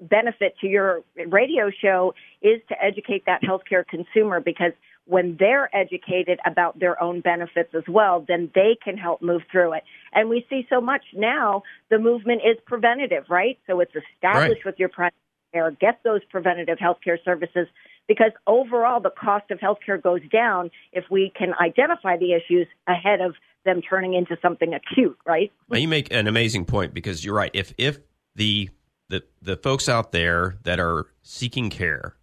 benefit 0.00 0.56
to 0.60 0.66
your 0.66 1.02
radio 1.28 1.70
show 1.70 2.14
is 2.42 2.60
to 2.68 2.74
educate 2.82 3.24
that 3.26 3.40
healthcare 3.42 3.86
consumer 3.86 4.40
because 4.40 4.72
when 5.06 5.36
they're 5.38 5.74
educated 5.74 6.40
about 6.44 6.78
their 6.78 7.00
own 7.00 7.20
benefits 7.20 7.72
as 7.74 7.84
well, 7.88 8.24
then 8.26 8.50
they 8.54 8.76
can 8.82 8.96
help 8.96 9.22
move 9.22 9.42
through 9.50 9.72
it. 9.72 9.84
And 10.12 10.28
we 10.28 10.44
see 10.50 10.66
so 10.68 10.80
much 10.80 11.02
now, 11.14 11.62
the 11.90 11.98
movement 11.98 12.42
is 12.44 12.56
preventative, 12.66 13.24
right? 13.30 13.58
So 13.68 13.80
it's 13.80 13.94
established 13.94 14.64
with 14.64 14.78
your 14.78 14.88
primary 14.88 15.12
care, 15.52 15.70
get 15.70 16.00
those 16.02 16.22
preventative 16.28 16.78
healthcare 16.78 17.22
services 17.24 17.68
because 18.08 18.32
overall 18.46 19.00
the 19.00 19.10
cost 19.10 19.50
of 19.50 19.58
healthcare 19.58 20.02
goes 20.02 20.20
down 20.30 20.70
if 20.92 21.04
we 21.10 21.32
can 21.36 21.54
identify 21.60 22.16
the 22.16 22.32
issues 22.32 22.66
ahead 22.86 23.20
of 23.20 23.34
them 23.64 23.82
turning 23.82 24.14
into 24.14 24.36
something 24.40 24.72
acute, 24.74 25.18
right? 25.26 25.52
Now, 25.68 25.78
you 25.78 25.88
make 25.88 26.12
an 26.12 26.26
amazing 26.26 26.64
point 26.64 26.94
because 26.94 27.24
you're 27.24 27.34
right. 27.34 27.50
If 27.52 27.74
if 27.76 27.98
the 28.34 28.70
the 29.08 29.22
the 29.42 29.56
folks 29.56 29.88
out 29.88 30.12
there 30.12 30.56
that 30.62 30.80
are 30.80 31.06
seeking 31.22 31.70
care, 31.70 32.16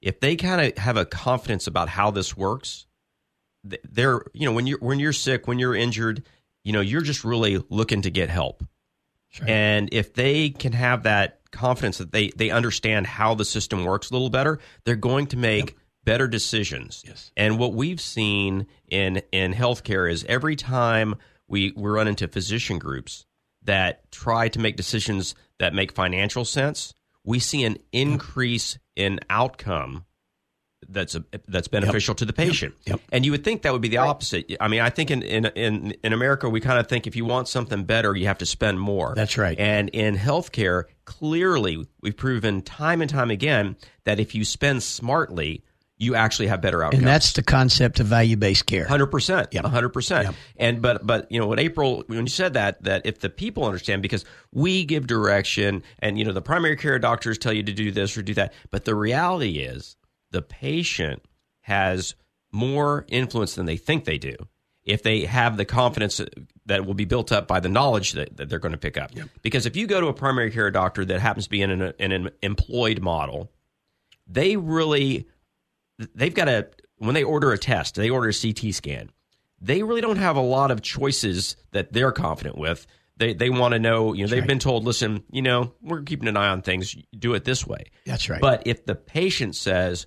if 0.00 0.20
they 0.20 0.36
kind 0.36 0.60
of 0.60 0.78
have 0.78 0.96
a 0.96 1.04
confidence 1.04 1.66
about 1.66 1.88
how 1.90 2.10
this 2.10 2.36
works, 2.36 2.86
they're 3.62 4.22
you 4.32 4.46
know 4.46 4.52
when 4.52 4.66
you're 4.66 4.78
when 4.78 4.98
you're 4.98 5.12
sick, 5.12 5.46
when 5.46 5.58
you're 5.58 5.74
injured, 5.74 6.26
you 6.64 6.72
know 6.72 6.80
you're 6.80 7.02
just 7.02 7.24
really 7.24 7.62
looking 7.68 8.02
to 8.02 8.10
get 8.10 8.30
help. 8.30 8.64
And 9.46 9.90
if 9.92 10.14
they 10.14 10.48
can 10.48 10.72
have 10.72 11.02
that 11.02 11.40
confidence 11.56 11.98
that 11.98 12.12
they 12.12 12.28
they 12.36 12.50
understand 12.50 13.06
how 13.06 13.34
the 13.34 13.44
system 13.44 13.84
works 13.84 14.10
a 14.10 14.12
little 14.12 14.30
better, 14.30 14.58
they're 14.84 14.96
going 14.96 15.26
to 15.28 15.36
make 15.36 15.76
better 16.04 16.26
decisions. 16.28 17.02
Yes. 17.06 17.30
And 17.36 17.58
what 17.58 17.74
we've 17.74 18.00
seen 18.00 18.66
in 18.88 19.20
in 19.32 19.52
healthcare 19.52 20.10
is 20.10 20.24
every 20.28 20.56
time 20.56 21.16
we 21.48 21.72
we 21.76 21.90
run 21.90 22.08
into 22.08 22.28
physician 22.28 22.78
groups 22.78 23.26
that 23.64 24.10
try 24.10 24.48
to 24.48 24.58
make 24.58 24.76
decisions 24.76 25.34
that 25.58 25.74
make 25.74 25.92
financial 25.92 26.44
sense, 26.44 26.94
we 27.24 27.38
see 27.38 27.64
an 27.64 27.76
increase 27.92 28.78
in 28.94 29.20
outcome 29.28 30.05
that's 30.88 31.14
a, 31.14 31.24
that's 31.48 31.68
beneficial 31.68 32.14
to 32.16 32.24
the 32.24 32.32
patient. 32.32 32.74
Yep. 32.86 33.00
And 33.12 33.24
you 33.24 33.32
would 33.32 33.44
think 33.44 33.62
that 33.62 33.72
would 33.72 33.82
be 33.82 33.88
the 33.88 33.98
opposite. 33.98 34.56
I 34.60 34.68
mean, 34.68 34.80
I 34.80 34.90
think 34.90 35.10
in 35.10 35.22
in 35.22 35.46
in, 35.46 35.94
in 36.02 36.12
America 36.12 36.48
we 36.48 36.60
kind 36.60 36.78
of 36.78 36.86
think 36.88 37.06
if 37.06 37.16
you 37.16 37.24
want 37.24 37.48
something 37.48 37.84
better, 37.84 38.14
you 38.14 38.26
have 38.26 38.38
to 38.38 38.46
spend 38.46 38.80
more. 38.80 39.14
That's 39.14 39.36
right. 39.38 39.58
And 39.58 39.88
in 39.90 40.16
healthcare, 40.16 40.84
clearly 41.04 41.86
we've 42.00 42.16
proven 42.16 42.62
time 42.62 43.00
and 43.00 43.10
time 43.10 43.30
again 43.30 43.76
that 44.04 44.20
if 44.20 44.34
you 44.34 44.44
spend 44.44 44.82
smartly, 44.82 45.62
you 45.98 46.14
actually 46.14 46.48
have 46.48 46.60
better 46.60 46.84
outcomes. 46.84 46.98
And 46.98 47.06
that's 47.08 47.32
the 47.32 47.42
concept 47.42 48.00
of 48.00 48.06
value 48.06 48.36
based 48.36 48.66
care. 48.66 48.86
Hundred 48.86 49.06
percent, 49.06 49.48
Yep. 49.52 49.64
hundred 49.64 49.88
percent. 49.90 50.26
Yep. 50.26 50.34
And 50.58 50.82
but 50.82 51.06
but 51.06 51.32
you 51.32 51.40
know 51.40 51.46
what 51.46 51.58
April 51.58 52.04
when 52.06 52.20
you 52.20 52.26
said 52.26 52.52
that 52.54 52.82
that 52.84 53.06
if 53.06 53.20
the 53.20 53.30
people 53.30 53.64
understand 53.64 54.02
because 54.02 54.24
we 54.52 54.84
give 54.84 55.06
direction 55.06 55.82
and 56.00 56.18
you 56.18 56.24
know 56.24 56.32
the 56.32 56.42
primary 56.42 56.76
care 56.76 56.98
doctors 56.98 57.38
tell 57.38 57.52
you 57.52 57.62
to 57.62 57.72
do 57.72 57.90
this 57.90 58.16
or 58.16 58.22
do 58.22 58.34
that, 58.34 58.52
but 58.70 58.84
the 58.84 58.94
reality 58.94 59.58
is 59.58 59.96
the 60.36 60.42
patient 60.42 61.22
has 61.60 62.14
more 62.52 63.06
influence 63.08 63.54
than 63.54 63.64
they 63.64 63.78
think 63.78 64.04
they 64.04 64.18
do 64.18 64.36
if 64.84 65.02
they 65.02 65.24
have 65.24 65.56
the 65.56 65.64
confidence 65.64 66.20
that 66.66 66.84
will 66.84 66.92
be 66.92 67.06
built 67.06 67.32
up 67.32 67.48
by 67.48 67.58
the 67.58 67.70
knowledge 67.70 68.12
that, 68.12 68.36
that 68.36 68.50
they're 68.50 68.58
going 68.58 68.72
to 68.72 68.78
pick 68.78 68.98
up. 68.98 69.12
Because 69.40 69.64
if 69.64 69.76
you 69.76 69.86
go 69.86 69.98
to 69.98 70.08
a 70.08 70.12
primary 70.12 70.50
care 70.50 70.70
doctor 70.70 71.06
that 71.06 71.20
happens 71.20 71.46
to 71.46 71.50
be 71.50 71.62
in 71.62 71.70
an, 71.70 71.94
in 71.98 72.12
an 72.12 72.28
employed 72.42 73.00
model, 73.00 73.50
they 74.26 74.58
really 74.58 75.26
they've 76.14 76.34
got 76.34 76.50
a 76.50 76.68
when 76.98 77.14
they 77.14 77.24
order 77.24 77.50
a 77.52 77.58
test, 77.58 77.94
they 77.94 78.10
order 78.10 78.28
a 78.28 78.34
CT 78.34 78.74
scan. 78.74 79.08
They 79.58 79.82
really 79.82 80.02
don't 80.02 80.18
have 80.18 80.36
a 80.36 80.42
lot 80.42 80.70
of 80.70 80.82
choices 80.82 81.56
that 81.72 81.94
they're 81.94 82.12
confident 82.12 82.58
with. 82.58 82.86
They 83.16 83.32
they 83.32 83.48
want 83.48 83.72
to 83.72 83.78
know, 83.78 84.12
you 84.12 84.24
know, 84.24 84.28
they've 84.28 84.46
been 84.46 84.58
told, 84.58 84.84
listen, 84.84 85.24
you 85.30 85.40
know, 85.40 85.72
we're 85.80 86.02
keeping 86.02 86.28
an 86.28 86.36
eye 86.36 86.48
on 86.48 86.60
things. 86.60 86.94
Do 87.18 87.32
it 87.32 87.44
this 87.44 87.66
way. 87.66 87.86
That's 88.04 88.28
right. 88.28 88.42
But 88.42 88.66
if 88.66 88.84
the 88.84 88.94
patient 88.94 89.56
says, 89.56 90.04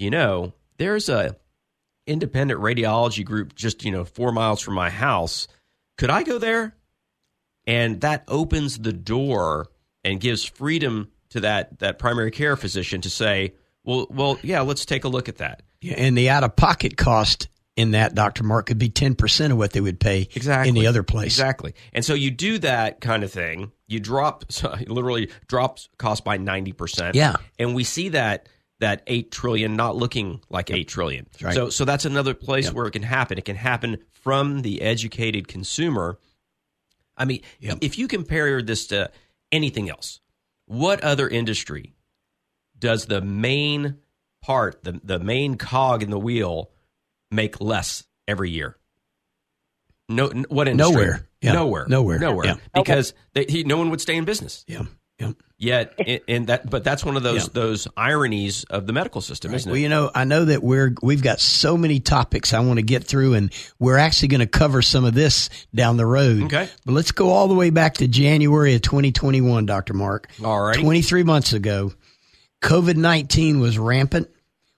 you 0.00 0.10
know, 0.10 0.54
there's 0.78 1.08
a 1.08 1.36
independent 2.06 2.60
radiology 2.60 3.24
group 3.24 3.54
just 3.54 3.84
you 3.84 3.92
know 3.92 4.04
four 4.04 4.32
miles 4.32 4.60
from 4.60 4.74
my 4.74 4.90
house, 4.90 5.46
could 5.98 6.10
I 6.10 6.22
go 6.22 6.38
there? 6.38 6.74
And 7.66 8.00
that 8.00 8.24
opens 8.26 8.78
the 8.78 8.92
door 8.92 9.68
and 10.02 10.18
gives 10.18 10.42
freedom 10.42 11.10
to 11.30 11.40
that 11.40 11.78
that 11.80 11.98
primary 11.98 12.30
care 12.30 12.56
physician 12.56 13.02
to 13.02 13.10
say, 13.10 13.54
well, 13.84 14.06
well, 14.10 14.38
yeah, 14.42 14.62
let's 14.62 14.86
take 14.86 15.04
a 15.04 15.08
look 15.08 15.28
at 15.28 15.36
that. 15.38 15.62
Yeah, 15.82 15.94
and 15.98 16.16
the 16.16 16.30
out 16.30 16.44
of 16.44 16.56
pocket 16.56 16.96
cost 16.96 17.48
in 17.76 17.92
that, 17.92 18.14
Dr. 18.14 18.42
Mark, 18.42 18.66
could 18.66 18.78
be 18.78 18.90
10% 18.90 19.52
of 19.52 19.56
what 19.56 19.72
they 19.72 19.80
would 19.80 20.00
pay 20.00 20.28
in 20.66 20.74
the 20.74 20.86
other 20.86 21.02
place. 21.02 21.28
Exactly. 21.28 21.74
And 21.94 22.04
so 22.04 22.12
you 22.12 22.30
do 22.30 22.58
that 22.58 23.00
kind 23.00 23.24
of 23.24 23.32
thing. 23.32 23.72
You 23.86 24.00
drop, 24.00 24.44
so 24.52 24.74
literally 24.86 25.30
drops 25.46 25.88
cost 25.98 26.24
by 26.24 26.36
90%. 26.36 27.14
Yeah. 27.14 27.36
And 27.58 27.74
we 27.74 27.84
see 27.84 28.10
that 28.10 28.48
that 28.80 29.02
8 29.06 29.30
trillion 29.30 29.76
not 29.76 29.96
looking 29.96 30.40
like 30.48 30.70
8 30.70 30.88
trillion. 30.88 31.26
right. 31.40 31.54
So 31.54 31.70
so 31.70 31.84
that's 31.84 32.04
another 32.04 32.34
place 32.34 32.72
where 32.72 32.86
it 32.86 32.90
can 32.90 33.02
happen. 33.02 33.38
It 33.38 33.44
can 33.44 33.56
happen 33.56 33.98
from 34.10 34.62
the 34.62 34.82
educated 34.82 35.48
consumer. 35.48 36.18
I 37.16 37.26
mean, 37.26 37.42
yep. 37.60 37.78
if 37.80 37.98
you 37.98 38.08
compare 38.08 38.62
this 38.62 38.88
to 38.88 39.10
anything 39.52 39.90
else, 39.90 40.20
what 40.66 41.02
other 41.02 41.28
industry 41.28 41.94
does 42.78 43.06
the 43.06 43.20
main 43.20 43.98
part, 44.42 44.82
the, 44.82 45.00
the 45.04 45.18
main 45.18 45.56
cog 45.56 46.02
in 46.02 46.10
the 46.10 46.18
wheel, 46.18 46.70
make 47.30 47.60
less 47.60 48.04
every 48.26 48.50
year? 48.50 48.76
No, 50.08 50.28
what 50.48 50.66
industry? 50.66 50.94
Nowhere. 50.94 51.28
Yeah. 51.40 51.52
Nowhere. 51.52 51.86
Nowhere. 51.88 52.18
Nowhere. 52.18 52.46
Yeah. 52.46 52.56
Because 52.74 53.14
they, 53.34 53.44
he, 53.48 53.64
no 53.64 53.76
one 53.76 53.90
would 53.90 54.00
stay 54.00 54.16
in 54.16 54.24
business. 54.24 54.64
Yeah. 54.66 54.84
Yeah. 55.20 55.32
Yet, 55.62 56.22
and 56.26 56.46
that, 56.46 56.70
but 56.70 56.84
that's 56.84 57.04
one 57.04 57.18
of 57.18 57.22
those 57.22 57.42
Yeah. 57.42 57.48
those 57.52 57.86
ironies 57.94 58.64
of 58.70 58.86
the 58.86 58.94
medical 58.94 59.20
system, 59.20 59.52
isn't 59.54 59.68
it? 59.68 59.72
Well, 59.72 59.78
you 59.80 59.90
know, 59.90 60.10
I 60.14 60.24
know 60.24 60.46
that 60.46 60.62
we're 60.62 60.94
we've 61.02 61.22
got 61.22 61.38
so 61.38 61.76
many 61.76 62.00
topics 62.00 62.54
I 62.54 62.60
want 62.60 62.78
to 62.78 62.82
get 62.82 63.04
through, 63.04 63.34
and 63.34 63.52
we're 63.78 63.98
actually 63.98 64.28
going 64.28 64.40
to 64.40 64.46
cover 64.46 64.80
some 64.80 65.04
of 65.04 65.12
this 65.12 65.50
down 65.74 65.98
the 65.98 66.06
road. 66.06 66.44
Okay. 66.44 66.66
But 66.86 66.92
let's 66.92 67.12
go 67.12 67.28
all 67.28 67.46
the 67.46 67.54
way 67.54 67.68
back 67.68 67.94
to 67.98 68.08
January 68.08 68.74
of 68.74 68.80
2021, 68.80 69.66
Doctor 69.66 69.92
Mark. 69.92 70.30
All 70.42 70.58
right. 70.62 70.78
23 70.78 71.24
months 71.24 71.52
ago, 71.52 71.92
COVID 72.62 72.96
19 72.96 73.60
was 73.60 73.78
rampant 73.78 74.30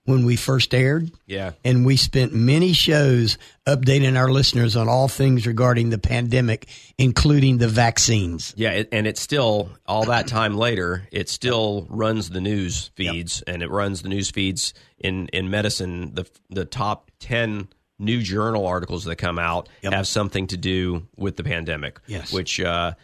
when 0.05 0.25
we 0.25 0.37
first 0.37 0.75
aired. 0.75 1.11
Yeah. 1.27 1.53
And 1.65 1.87
we 1.87 1.97
spent 1.97 2.33
many 2.35 2.73
shows 2.73 3.39
updating 3.67 4.19
our 4.19 4.31
listeners 4.31 4.75
on 4.77 4.89
all 4.89 5.07
things 5.09 5.47
regarding 5.47 5.91
the 5.91 5.99
pandemic, 5.99 6.69
including 6.99 7.59
the 7.59 7.69
vaccines. 7.69 8.53
Yeah, 8.57 8.71
it, 8.73 8.89
and 8.91 9.07
it's 9.07 9.21
still 9.21 9.71
all 9.87 10.05
that 10.07 10.27
time 10.27 10.57
later. 10.57 11.07
It 11.13 11.29
still 11.29 11.87
runs 11.89 12.31
the 12.31 12.41
news 12.41 12.91
feeds, 12.97 13.43
and 13.43 13.63
it 13.63 13.71
runs 13.71 14.03
the 14.03 14.09
news 14.09 14.31
feeds 14.31 14.75
in 14.99 15.29
in 15.29 15.51
medicine. 15.51 16.15
The 16.15 16.27
the 16.51 16.65
top 16.65 17.11
ten 17.21 17.69
new 17.99 18.21
journal 18.21 18.67
articles 18.67 19.05
that 19.05 19.17
come 19.17 19.39
out 19.39 19.69
Yep. 19.83 19.93
have 19.93 20.09
something 20.09 20.49
to 20.49 20.57
do 20.57 21.07
with 21.17 21.37
the 21.37 21.45
pandemic. 21.45 22.01
Yes. 22.09 22.33
which 22.33 22.59
uh, 22.59 22.95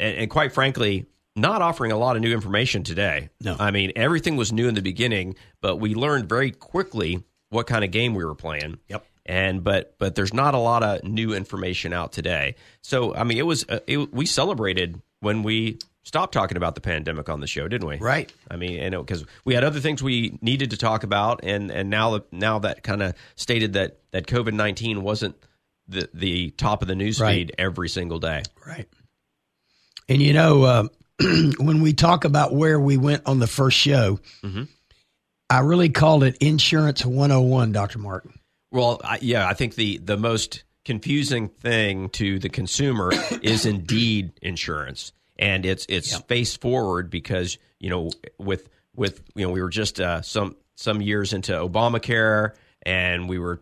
and, 0.00 0.16
and 0.16 0.30
quite 0.30 0.52
frankly. 0.52 1.04
Not 1.36 1.60
offering 1.62 1.92
a 1.92 1.98
lot 1.98 2.16
of 2.16 2.22
new 2.22 2.32
information 2.32 2.82
today. 2.82 3.28
No. 3.42 3.54
I 3.58 3.70
mean 3.70 3.92
everything 3.94 4.36
was 4.36 4.52
new 4.52 4.66
in 4.68 4.74
the 4.74 4.82
beginning, 4.82 5.36
but 5.60 5.76
we 5.76 5.94
learned 5.94 6.28
very 6.28 6.50
quickly 6.50 7.22
what 7.50 7.66
kind 7.66 7.84
of 7.84 7.90
game 7.90 8.14
we 8.14 8.24
were 8.24 8.34
playing. 8.34 8.78
Yep. 8.88 9.04
and 9.26 9.62
but 9.62 9.94
but 9.98 10.14
there's 10.14 10.32
not 10.34 10.54
a 10.54 10.58
lot 10.58 10.82
of 10.82 11.04
new 11.04 11.34
information 11.34 11.92
out 11.92 12.12
today. 12.12 12.54
So 12.80 13.14
I 13.14 13.24
mean, 13.24 13.38
it 13.38 13.46
was 13.46 13.64
uh, 13.68 13.80
it, 13.86 14.12
we 14.12 14.24
celebrated 14.26 15.00
when 15.20 15.42
we 15.42 15.78
stopped 16.04 16.32
talking 16.32 16.56
about 16.56 16.74
the 16.76 16.80
pandemic 16.80 17.28
on 17.28 17.40
the 17.40 17.46
show, 17.48 17.66
didn't 17.68 17.86
we? 17.88 17.96
Right. 17.98 18.32
I 18.50 18.56
mean, 18.56 18.78
and 18.80 18.94
because 18.94 19.24
we 19.44 19.54
had 19.54 19.64
other 19.64 19.80
things 19.80 20.02
we 20.02 20.38
needed 20.40 20.70
to 20.70 20.76
talk 20.76 21.02
about, 21.04 21.40
and 21.42 21.70
and 21.70 21.90
now 21.90 22.22
now 22.32 22.60
that 22.60 22.82
kind 22.82 23.02
of 23.02 23.14
stated 23.34 23.74
that 23.74 23.98
that 24.12 24.26
COVID 24.26 24.54
nineteen 24.54 25.02
wasn't 25.02 25.36
the 25.88 26.08
the 26.14 26.50
top 26.50 26.80
of 26.82 26.88
the 26.88 26.94
news 26.94 27.20
Right. 27.20 27.34
feed 27.34 27.54
every 27.58 27.88
single 27.88 28.18
day. 28.20 28.42
Right. 28.66 28.88
And 30.08 30.22
you 30.22 30.32
know, 30.32 30.62
uh, 30.62 30.88
when 31.58 31.80
we 31.80 31.92
talk 31.92 32.24
about 32.24 32.54
where 32.54 32.78
we 32.78 32.96
went 32.96 33.22
on 33.26 33.38
the 33.38 33.46
first 33.46 33.76
show, 33.76 34.20
I 35.48 35.60
really 35.60 35.88
called 35.88 36.24
it 36.24 36.36
Insurance 36.38 37.04
101, 37.04 37.72
Dr. 37.72 37.98
Mark. 37.98 38.28
Well, 38.70 39.00
I, 39.02 39.18
yeah, 39.22 39.48
I 39.48 39.54
think 39.54 39.74
the 39.76 39.98
the 39.98 40.16
most 40.16 40.64
confusing 40.84 41.48
thing 41.48 42.10
to 42.10 42.38
the 42.38 42.48
consumer 42.48 43.12
is 43.42 43.64
indeed 43.64 44.32
insurance, 44.42 45.12
and 45.38 45.64
it's 45.64 45.86
it's 45.88 46.16
face 46.22 46.56
forward 46.56 47.10
because 47.10 47.58
you 47.78 47.90
know 47.90 48.10
with 48.38 48.68
with 48.94 49.22
you 49.34 49.46
know 49.46 49.52
we 49.52 49.62
were 49.62 49.70
just 49.70 50.00
uh, 50.00 50.20
some 50.22 50.56
some 50.74 51.00
years 51.00 51.32
into 51.32 51.52
Obamacare, 51.52 52.52
and 52.82 53.28
we 53.28 53.38
were 53.38 53.60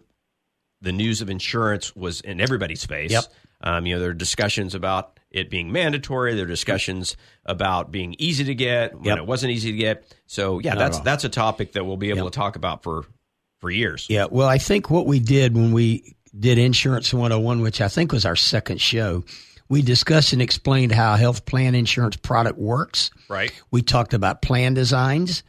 the 0.81 0.93
news 0.93 1.21
of 1.21 1.31
insurance 1.31 1.95
was 1.95 2.21
in 2.21 2.41
everybody's 2.41 2.85
face. 2.85 3.13
Yep. 3.13 3.25
Um, 3.63 3.87
you 3.87 3.95
know, 3.95 4.01
there 4.01 4.11
are 4.11 4.15
discussions 4.15 4.75
about 4.75 5.19
it 5.35 5.51
being 5.51 5.73
mandatory. 5.73 6.35
There 6.35 6.45
are 6.45 6.49
discussions 6.49 7.17
about 7.45 7.91
being 7.91 8.15
easy 8.19 8.45
to 8.45 8.55
get 8.55 8.95
when 8.95 9.05
Yep. 9.05 9.19
it 9.19 9.27
wasn't 9.27 9.53
easy 9.53 9.73
to 9.73 9.77
get. 9.79 10.15
So 10.27 10.61
yeah, 10.61 10.71
Not 10.75 10.79
that's 10.79 11.01
that's 11.01 11.25
a 11.25 11.29
topic 11.29 11.73
that 11.73 11.85
we'll 11.85 11.97
be 11.97 12.11
able 12.11 12.25
Yep. 12.25 12.33
to 12.33 12.37
talk 12.39 12.57
about 12.57 12.83
for 12.83 13.05
for 13.61 13.71
years. 13.71 14.07
Yeah, 14.09 14.27
well, 14.31 14.49
I 14.49 14.59
think 14.59 14.91
what 14.91 15.07
we 15.07 15.19
did 15.21 15.55
when 15.55 15.73
we 15.73 16.15
did 16.39 16.59
Insurance 16.59 17.13
101, 17.13 17.61
which 17.61 17.81
I 17.81 17.89
think 17.89 18.13
was 18.13 18.25
our 18.25 18.37
second 18.37 18.81
show, 18.81 19.25
we 19.69 19.81
discussed 19.83 20.33
and 20.33 20.43
explained 20.43 20.93
how 20.93 21.15
a 21.15 21.17
health 21.17 21.47
plan 21.47 21.75
insurance 21.75 22.17
product 22.17 22.59
works. 22.59 23.11
Right. 23.29 23.53
We 23.71 23.83
talked 23.83 24.13
about 24.15 24.43
plan 24.43 24.75
designs. 24.75 25.43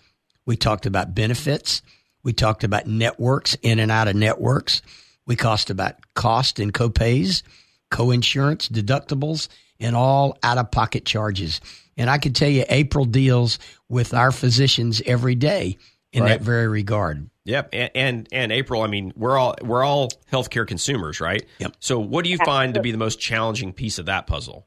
We 0.45 0.55
talked 0.55 0.85
about 0.85 1.13
benefits. 1.13 1.81
We 2.23 2.31
talked 2.33 2.63
about 2.63 2.87
networks, 2.87 3.55
in 3.61 3.79
and 3.79 3.91
out 3.91 4.07
of 4.07 4.15
networks. 4.15 4.81
We 5.27 5.35
talked 5.35 5.69
about 5.69 5.95
cost 6.15 6.59
and 6.59 6.73
copays, 6.73 7.43
co-insurance, 7.91 8.69
deductibles, 8.69 9.47
and 9.79 9.96
all 9.96 10.38
out-of-pocket 10.44 11.05
charges. 11.05 11.62
And 11.98 12.10
I 12.10 12.17
can 12.17 12.34
tell 12.34 12.50
you, 12.50 12.65
April 12.70 13.05
deals 13.05 13.60
with 13.89 14.13
our 14.13 14.32
physicians 14.32 15.01
every 15.05 15.36
day 15.36 15.77
in 16.12 16.24
Right. 16.24 16.29
that 16.29 16.41
very 16.41 16.67
regard. 16.67 17.29
Yep, 17.46 17.70
and, 17.74 17.91
and 17.94 18.27
and 18.32 18.51
April. 18.51 18.82
I 18.82 18.88
mean, 18.88 19.13
we're 19.15 19.38
all 19.38 19.53
we're 19.62 19.84
all 19.84 20.10
healthcare 20.32 20.65
consumers, 20.67 21.22
right? 21.22 21.46
Yep. 21.60 21.75
So, 21.79 22.00
what 22.00 22.24
do 22.24 22.32
you 22.32 22.38
find 22.39 22.74
to 22.74 22.82
be 22.82 22.91
the 22.91 22.98
most 22.98 23.20
challenging 23.20 23.72
piece 23.72 24.00
of 24.00 24.08
that 24.08 24.25
puzzle? 24.25 24.65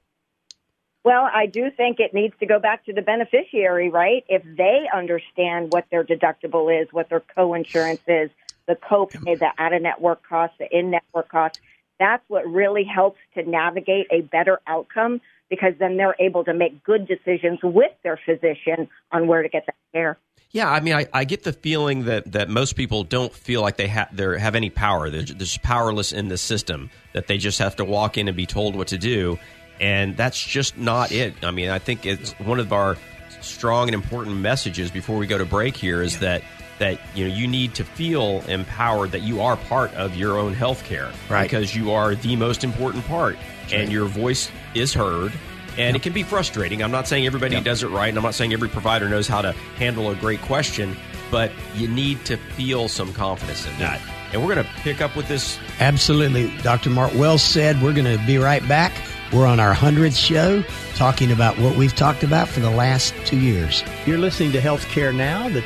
Well, 1.05 1.29
I 1.33 1.47
do 1.47 1.71
think 1.77 2.01
it 2.01 2.13
needs 2.13 2.35
to 2.41 2.47
go 2.47 2.59
back 2.61 2.85
to 2.85 2.93
the 2.93 3.03
beneficiary, 3.03 3.89
right? 3.89 4.25
If 4.29 4.43
they 4.45 4.87
understand 4.95 5.73
what 5.73 5.87
their 5.91 6.05
deductible 6.05 6.83
is, 6.83 6.89
what 6.93 7.09
their 7.09 7.23
co-insurance 7.35 8.03
is, 8.07 8.31
the 8.67 8.75
copay, 8.77 9.39
the 9.39 9.51
out-of-network 9.59 10.23
costs, 10.29 10.57
the 10.59 10.69
in-network 10.71 11.31
costs, 11.31 11.61
that's 11.99 12.23
what 12.29 12.47
really 12.47 12.85
helps 12.85 13.19
to 13.35 13.49
navigate 13.49 14.07
a 14.11 14.23
better 14.23 14.61
outcome 14.67 15.21
because 15.51 15.73
then 15.79 15.97
they're 15.97 16.17
able 16.21 16.45
to 16.45 16.55
make 16.55 16.85
good 16.85 17.09
decisions 17.09 17.59
with 17.63 17.93
their 18.03 18.19
physician 18.25 18.89
on 19.13 19.27
where 19.27 19.43
to 19.43 19.49
get 19.49 19.65
that 19.67 19.77
care. 19.93 20.19
Yeah, 20.51 20.71
I 20.71 20.81
mean, 20.81 20.95
I, 20.95 21.07
I 21.13 21.25
get 21.25 21.43
the 21.43 21.53
feeling 21.53 22.05
that, 22.07 22.33
that 22.33 22.49
most 22.49 22.75
people 22.75 23.05
don't 23.05 23.33
feel 23.33 23.61
like 23.61 23.77
they 23.77 23.89
have 23.89 24.15
they 24.17 24.39
have 24.39 24.55
any 24.55 24.71
power. 24.71 25.11
They're, 25.11 25.23
they're 25.23 25.37
just 25.37 25.63
powerless 25.63 26.13
in 26.13 26.29
the 26.29 26.39
system. 26.39 26.91
That 27.13 27.27
they 27.27 27.37
just 27.37 27.59
have 27.59 27.77
to 27.77 27.85
walk 27.85 28.17
in 28.17 28.29
and 28.29 28.37
be 28.37 28.47
told 28.47 28.75
what 28.75 28.89
to 28.89 28.99
do, 28.99 29.39
and 29.79 30.17
that's 30.17 30.43
just 30.43 30.79
not 30.79 31.13
it. 31.13 31.35
I 31.43 31.51
mean, 31.51 31.69
I 31.69 31.79
think 31.79 32.07
it's 32.07 32.33
one 32.39 32.61
of 32.61 32.73
our 32.73 32.97
strong 33.43 33.89
and 33.89 33.95
important 33.95 34.37
messages 34.37 34.91
before 34.91 35.19
we 35.19 35.27
go 35.27 35.37
to 35.37 35.45
break 35.45 35.77
here 35.77 36.03
is 36.03 36.21
that 36.21 36.43
that 36.79 37.01
you 37.15 37.27
know 37.29 37.35
you 37.35 37.47
need 37.47 37.75
to 37.75 37.85
feel 37.85 38.41
empowered 38.49 39.11
that 39.13 39.23
you 39.23 39.41
are 39.41 39.57
part 39.57 39.93
of 39.95 40.15
your 40.17 40.39
own 40.39 40.55
healthcare 40.55 41.13
Right. 41.29 41.43
because 41.43 41.75
you 41.75 41.91
are 41.93 42.15
the 42.15 42.37
most 42.37 42.65
important 42.65 43.05
part 43.07 43.37
and 43.73 43.91
your 43.93 44.07
voice 44.07 44.51
is 44.75 44.95
heard 44.95 45.33
and 45.77 45.97
it 45.97 46.03
can 46.03 46.13
be 46.13 46.23
frustrating 46.23 46.83
i'm 46.83 46.91
not 46.91 47.07
saying 47.09 47.27
everybody 47.27 47.61
does 47.61 47.83
it 47.83 47.89
right 47.89 48.09
and 48.09 48.17
i'm 48.19 48.25
not 48.25 48.35
saying 48.35 48.53
every 48.53 48.69
provider 48.69 49.09
knows 49.09 49.27
how 49.29 49.43
to 49.43 49.53
handle 49.77 50.11
a 50.11 50.15
great 50.17 50.41
question 50.43 50.97
but 51.31 51.51
you 51.75 51.89
need 51.89 52.25
to 52.25 52.37
feel 52.57 52.89
some 52.89 53.13
confidence 53.13 53.67
in 53.67 53.77
that 53.79 54.01
and 54.33 54.41
we're 54.45 54.55
going 54.55 54.65
to 54.67 54.73
pick 54.83 55.01
up 55.01 55.17
with 55.17 55.27
this 55.27 55.59
Absolutely. 55.81 56.55
Dr. 56.63 56.91
Mark, 56.91 57.15
well 57.15 57.39
said. 57.39 57.81
We're 57.83 57.95
going 57.95 58.19
to 58.19 58.23
be 58.27 58.37
right 58.37 58.67
back. 58.69 58.93
We're 59.33 59.47
on 59.47 59.59
our 59.59 59.73
100th 59.75 60.17
show 60.23 60.63
talking 60.97 61.33
about 61.33 61.59
what 61.59 61.77
we've 61.79 61.95
talked 61.97 62.23
about 62.23 62.47
for 62.47 62.61
the 62.61 62.69
last 62.71 63.15
two 63.25 63.39
years. 63.39 63.83
You're 64.05 64.19
listening 64.19 64.53
to 64.53 64.61
Healthcare 64.61 65.15
Now. 65.15 65.49
The 65.49 65.65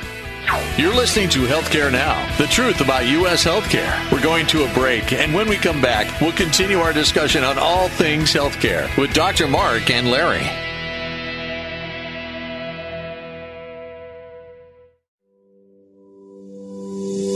You're 0.77 0.95
listening 0.95 1.29
to 1.31 1.41
Healthcare 1.41 1.93
Now, 1.93 2.35
the 2.39 2.47
truth 2.47 2.81
about 2.81 3.07
U.S. 3.07 3.45
healthcare. 3.45 4.11
We're 4.11 4.23
going 4.23 4.47
to 4.49 4.65
a 4.65 4.75
break, 4.75 5.13
and 5.13 5.33
when 5.35 5.49
we 5.49 5.57
come 5.57 5.81
back, 5.81 6.21
we'll 6.21 6.33
continue 6.33 6.79
our 6.79 6.93
discussion 6.93 7.45
on 7.45 7.59
all 7.59 7.89
things 7.89 8.33
healthcare 8.33 8.95
with 8.97 9.13
Dr. 9.13 9.47
Mark 9.47 9.91
and 9.91 10.11
Larry. 10.11 10.49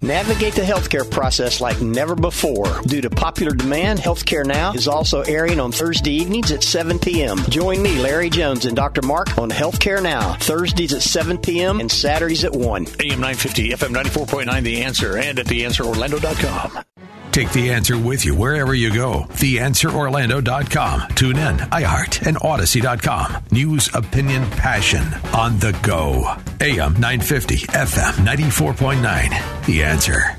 Navigate 0.10 0.56
the 0.56 0.64
healthcare 0.64 1.08
process 1.08 1.62
like 1.62 1.80
never 1.82 2.16
before. 2.16 2.82
Due 2.82 3.00
to 3.02 3.12
popular 3.12 3.54
demand, 3.54 4.00
Healthcare 4.00 4.44
Now 4.44 4.74
is 4.74 4.88
also 4.88 5.22
airing 5.22 5.60
on 5.60 5.72
Thursday 5.72 6.14
evenings 6.14 6.52
at 6.52 6.64
7 6.64 6.98
p.m. 6.98 7.38
Join 7.50 7.80
me, 7.84 8.00
Larry 8.00 8.32
Jones, 8.32 8.66
and 8.66 8.76
Dr. 8.76 9.04
Mark 9.04 9.38
on 9.38 9.52
Healthcare 9.52 10.02
Now, 10.02 10.34
Thursdays 10.34 10.94
at 10.94 11.04
7 11.04 11.38
p.m. 11.38 11.80
and 11.80 11.92
Saturdays 11.92 12.44
at 12.44 12.54
1. 12.54 12.88
AM 13.02 13.22
950, 13.22 13.70
FM 13.70 13.94
94.9, 13.94 14.64
The 14.64 14.82
Answer, 14.82 15.16
and 15.16 15.38
at 15.38 15.46
TheAnswerOrlando.com. 15.46 16.84
Take 17.32 17.52
the 17.52 17.72
answer 17.72 17.98
with 17.98 18.26
you 18.26 18.36
wherever 18.36 18.74
you 18.74 18.94
go. 18.94 19.26
TheAnswerOrlando.com. 19.30 21.10
Tune 21.16 21.38
in, 21.38 21.58
iHeart, 21.58 22.26
and 22.26 22.38
Audacy.com. 22.38 23.44
News, 23.52 23.94
opinion, 23.94 24.50
passion 24.52 25.04
on 25.34 25.60
the 25.60 25.78
go. 25.84 26.36
AM 26.62 26.94
950, 26.94 27.58
FM 27.68 28.14
94.9. 28.26 29.66
The 29.66 29.84
answer. 29.84 30.38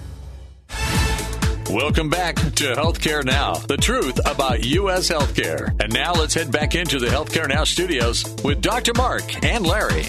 Welcome 1.70 2.10
back 2.10 2.34
to 2.34 2.74
Healthcare 2.74 3.24
Now, 3.24 3.54
the 3.54 3.76
truth 3.76 4.18
about 4.26 4.64
U.S. 4.64 5.08
healthcare. 5.08 5.68
And 5.80 5.92
now 5.92 6.12
let's 6.12 6.34
head 6.34 6.50
back 6.50 6.74
into 6.74 6.98
the 6.98 7.06
Healthcare 7.06 7.48
Now 7.48 7.62
studios 7.62 8.24
with 8.42 8.60
Dr. 8.60 8.92
Mark 8.94 9.44
and 9.44 9.64
Larry. 9.64 10.06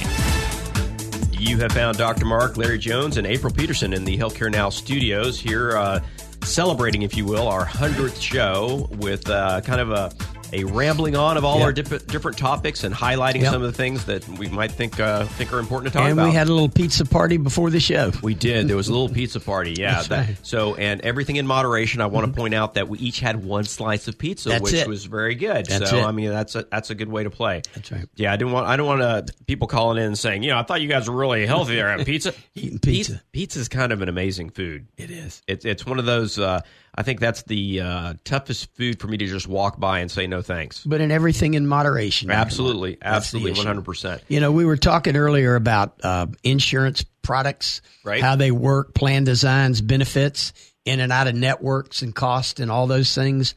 You 1.34 1.60
have 1.60 1.72
found 1.72 2.00
Dr. 2.00 2.26
Mark, 2.26 2.58
Larry 2.58 2.80
Jones, 2.80 3.18
and 3.18 3.28
April 3.28 3.54
Peterson 3.54 3.94
in 3.94 4.06
the 4.06 4.18
Healthcare 4.18 4.52
Now 4.52 4.70
studios 4.70 5.40
here, 5.40 5.78
uh, 5.78 6.00
celebrating, 6.44 7.02
if 7.04 7.16
you 7.16 7.26
will, 7.26 7.48
our 7.48 7.66
100th 7.66 8.22
show 8.22 8.90
with 8.98 9.30
uh, 9.30 9.62
kind 9.62 9.82
of 9.82 9.92
a 9.92 10.12
a 10.54 10.64
rambling 10.66 11.16
on 11.16 11.38
of 11.38 11.46
all 11.46 11.58
yep. 11.58 11.66
our 11.66 11.74
different 11.74 12.08
different 12.08 12.38
topics 12.38 12.84
and 12.84 12.94
highlighting 12.94 13.42
yep. 13.42 13.52
some 13.52 13.62
of 13.62 13.72
the 13.72 13.78
things 13.78 14.06
that 14.06 14.28
we 14.28 14.48
might 14.50 14.72
think 14.72 15.00
uh, 15.00 15.26
think 15.26 15.54
are 15.54 15.60
important 15.60 15.92
to 15.92 15.98
talk 15.98 16.06
and 16.06 16.14
about. 16.14 16.24
And 16.24 16.32
we 16.32 16.36
had 16.36 16.48
a 16.48 16.54
little 16.54 16.70
pizza 16.70 17.06
party 17.06 17.38
before 17.38 17.70
the 17.70 17.80
show. 17.80 18.12
We 18.22 18.34
did. 18.34 18.68
There 18.68 18.76
was 18.76 18.88
a 18.88 18.92
little 18.92 19.10
pizza 19.14 19.40
party. 19.40 19.76
Yeah. 19.78 20.02
That, 20.04 20.28
right. 20.28 20.38
So 20.44 20.76
and 20.76 21.02
everything 21.02 21.38
in 21.38 21.48
moderation. 21.48 22.02
I 22.02 22.08
want 22.08 22.26
to 22.26 22.32
mm-hmm. 22.32 22.40
point 22.40 22.54
out 22.54 22.74
that 22.76 22.88
we 22.88 23.00
each 23.00 23.20
had 23.20 23.44
one 23.44 23.64
slice 23.64 24.08
of 24.08 24.18
pizza, 24.18 24.50
that's 24.50 24.62
which 24.62 24.74
it. 24.74 24.88
was 24.88 25.06
very 25.06 25.36
good. 25.36 25.66
That's 25.66 25.90
so 25.90 25.98
it. 25.98 26.04
I 26.04 26.12
mean 26.12 26.30
that's 26.30 26.56
a 26.56 26.66
that's 26.72 26.90
a 26.90 26.96
good 26.96 27.10
way 27.10 27.24
to 27.24 27.30
play. 27.30 27.62
That's 27.74 27.92
right. 27.92 28.08
Yeah. 28.16 28.34
I 28.34 28.36
didn't 28.36 28.54
want 28.54 28.68
I 28.68 28.76
don't 28.76 28.88
want 28.88 29.02
uh, 29.02 29.22
people 29.48 29.68
calling 29.68 29.98
in 29.98 30.04
and 30.04 30.18
saying, 30.18 30.44
you 30.44 30.52
know, 30.52 30.58
I 30.58 30.64
thought 30.64 30.82
you 30.82 30.90
guys 30.90 31.10
were 31.10 31.16
really 31.16 31.46
healthy 31.46 31.76
there 31.76 31.90
at 31.90 32.06
pizza. 32.06 32.34
Eating 32.56 32.80
pizza. 32.80 33.22
Pizza 33.32 33.60
is 33.60 33.70
kind 33.70 33.92
of 33.92 34.02
an 34.02 34.10
amazing 34.10 34.50
food. 34.50 34.88
It 34.98 35.12
is. 35.12 35.42
It's 35.48 35.66
it's 35.66 35.86
one 35.86 36.00
of 36.00 36.06
those. 36.06 36.38
Uh, 36.38 36.62
I 36.94 37.04
think 37.04 37.22
that's 37.22 37.44
the 37.44 37.82
uh, 37.82 38.14
toughest 38.26 38.76
food 38.76 39.00
for 39.00 39.08
me 39.08 39.18
to 39.18 39.26
just 39.26 39.48
walk 39.48 39.80
by 39.80 40.00
and 40.00 40.12
say 40.12 40.28
no 40.28 40.42
thanks. 40.42 40.84
But 40.84 41.00
in 41.00 41.10
everything 41.10 41.54
in 41.54 41.66
moderation. 41.66 42.30
Absolutely, 42.30 42.98
absolutely, 43.02 43.54
one 43.54 43.66
hundred 43.66 43.86
percent. 43.86 44.22
You 44.28 44.42
know, 44.42 44.52
we 44.52 44.66
were 44.66 44.78
talking 44.78 45.16
earlier 45.16 45.56
about 45.56 46.00
uh, 46.04 46.28
insurance 46.44 47.06
products, 47.22 47.82
right? 48.04 48.22
How 48.22 48.36
they 48.36 48.52
work, 48.52 48.94
plan 48.94 49.24
designs, 49.24 49.80
benefits, 49.80 50.52
in 50.84 51.00
and 51.00 51.14
out 51.14 51.28
of 51.28 51.36
networks, 51.36 52.02
and 52.02 52.14
cost, 52.14 52.60
and 52.60 52.70
all 52.70 52.88
those 52.88 53.16
things. 53.16 53.56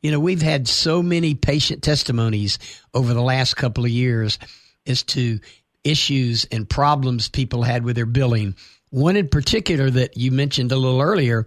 You 0.00 0.12
know, 0.12 0.20
we've 0.20 0.42
had 0.42 0.68
so 0.68 1.02
many 1.02 1.34
patient 1.34 1.82
testimonies 1.82 2.60
over 2.94 3.12
the 3.12 3.22
last 3.22 3.54
couple 3.56 3.84
of 3.84 3.90
years 3.90 4.38
as 4.86 5.02
to 5.02 5.40
issues 5.82 6.46
and 6.52 6.68
problems 6.68 7.28
people 7.28 7.64
had 7.64 7.82
with 7.82 7.96
their 7.96 8.06
billing. 8.06 8.54
One 8.90 9.16
in 9.16 9.28
particular 9.28 9.90
that 9.90 10.16
you 10.16 10.30
mentioned 10.30 10.70
a 10.70 10.76
little 10.76 11.00
earlier 11.00 11.46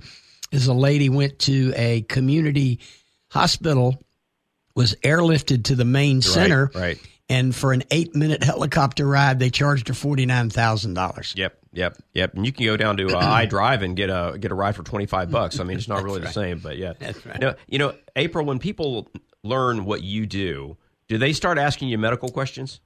is 0.52 0.68
a 0.68 0.74
lady 0.74 1.10
went 1.10 1.40
to 1.40 1.74
a 1.76 2.02
community 2.04 2.80
hospital, 3.30 4.02
was 4.76 4.96
airlifted 5.04 5.66
to 5.66 5.76
the 5.76 5.86
main 5.86 6.22
center, 6.22 6.72
right, 6.74 6.82
right. 6.82 7.00
and 7.30 7.56
for 7.56 7.74
an 7.74 7.84
eight 7.92 8.16
minute 8.16 8.44
helicopter 8.44 9.06
ride, 9.06 9.40
they 9.40 9.50
charged 9.50 9.88
her 9.88 9.94
forty 9.94 10.26
nine 10.26 10.50
thousand 10.50 10.94
dollars. 10.94 11.34
Yep, 11.36 11.58
yep, 11.74 11.98
yep. 12.14 12.34
And 12.36 12.46
you 12.46 12.52
can 12.52 12.66
go 12.66 12.78
down 12.78 12.98
to 12.98 13.18
uh, 13.18 13.46
Drive 13.50 13.82
and 13.82 13.96
get 13.96 14.10
a 14.10 14.38
get 14.40 14.52
a 14.52 14.56
ride 14.56 14.76
for 14.76 14.84
twenty 14.84 15.06
five 15.06 15.32
bucks. 15.32 15.60
I 15.60 15.64
mean, 15.64 15.78
it's 15.78 15.88
not 15.88 16.04
really 16.04 16.20
right. 16.20 16.28
the 16.28 16.34
same, 16.34 16.60
but 16.60 16.78
yeah, 16.78 16.94
that's 17.00 17.26
right. 17.26 17.40
Know, 17.40 17.56
you 17.68 17.80
know, 17.80 17.94
April, 18.16 18.46
when 18.46 18.60
people 18.60 19.10
learn 19.44 19.86
what 19.86 20.04
you 20.04 20.26
do, 20.26 20.78
do 21.08 21.18
they 21.18 21.34
start 21.34 21.58
asking 21.58 21.90
you 21.90 21.98
medical 21.98 22.30
questions? 22.30 22.80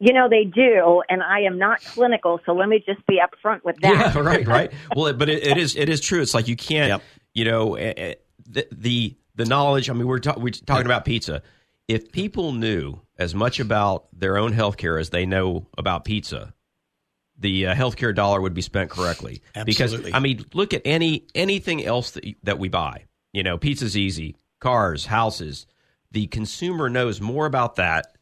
You 0.00 0.12
know 0.12 0.28
they 0.28 0.44
do, 0.44 1.02
and 1.08 1.22
I 1.22 1.40
am 1.42 1.58
not 1.58 1.82
clinical, 1.82 2.40
so 2.44 2.52
let 2.52 2.68
me 2.68 2.82
just 2.84 3.06
be 3.06 3.20
upfront 3.20 3.64
with 3.64 3.76
that. 3.80 4.14
Yeah, 4.14 4.20
right, 4.22 4.46
right. 4.46 4.72
Well, 4.94 5.12
but 5.14 5.28
it, 5.28 5.46
it 5.46 5.56
is 5.56 5.76
it 5.76 5.88
is 5.88 6.00
true. 6.00 6.20
It's 6.20 6.34
like 6.34 6.48
you 6.48 6.56
can't, 6.56 6.88
yep. 6.88 7.02
you 7.32 7.44
know, 7.44 7.76
eh, 7.76 7.94
eh, 7.96 8.14
the, 8.46 8.66
the 8.72 9.16
the 9.36 9.44
knowledge. 9.44 9.88
I 9.88 9.92
mean, 9.92 10.06
we're 10.06 10.18
ta- 10.18 10.34
we're 10.36 10.50
talking 10.50 10.86
about 10.86 11.04
pizza. 11.04 11.42
If 11.86 12.10
people 12.10 12.52
knew 12.52 13.00
as 13.18 13.34
much 13.34 13.60
about 13.60 14.06
their 14.12 14.36
own 14.36 14.52
healthcare 14.52 15.00
as 15.00 15.10
they 15.10 15.26
know 15.26 15.68
about 15.78 16.04
pizza, 16.04 16.54
the 17.38 17.68
uh, 17.68 17.74
healthcare 17.74 18.14
dollar 18.14 18.40
would 18.40 18.54
be 18.54 18.62
spent 18.62 18.90
correctly. 18.90 19.42
Absolutely. 19.54 19.64
Because 19.64 20.12
I 20.14 20.18
mean, 20.18 20.44
look 20.54 20.74
at 20.74 20.82
any 20.84 21.26
anything 21.36 21.84
else 21.84 22.12
that 22.12 22.24
that 22.42 22.58
we 22.58 22.68
buy. 22.68 23.04
You 23.32 23.42
know, 23.42 23.58
pizza's 23.58 23.96
easy. 23.96 24.36
Cars, 24.60 25.06
houses. 25.06 25.66
The 26.10 26.26
consumer 26.28 26.88
knows 26.88 27.20
more 27.20 27.46
about 27.46 27.76
that 27.76 28.13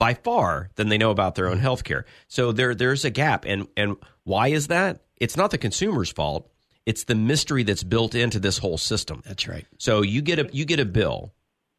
by 0.00 0.14
far 0.14 0.70
than 0.76 0.88
they 0.88 0.98
know 0.98 1.10
about 1.10 1.36
their 1.36 1.46
own 1.46 1.58
health 1.58 1.84
care. 1.84 2.06
So 2.26 2.50
there 2.50 2.74
there's 2.74 3.04
a 3.04 3.10
gap. 3.10 3.44
And 3.46 3.68
and 3.76 3.96
why 4.24 4.48
is 4.48 4.66
that? 4.68 5.02
It's 5.18 5.36
not 5.36 5.52
the 5.52 5.58
consumer's 5.58 6.10
fault. 6.10 6.50
It's 6.86 7.04
the 7.04 7.14
mystery 7.14 7.62
that's 7.62 7.84
built 7.84 8.16
into 8.16 8.40
this 8.40 8.58
whole 8.58 8.78
system. 8.78 9.22
That's 9.24 9.46
right. 9.46 9.66
So 9.78 10.02
you 10.02 10.22
get 10.22 10.40
a 10.40 10.48
you 10.52 10.64
get 10.64 10.80
a 10.80 10.84
bill 10.86 11.34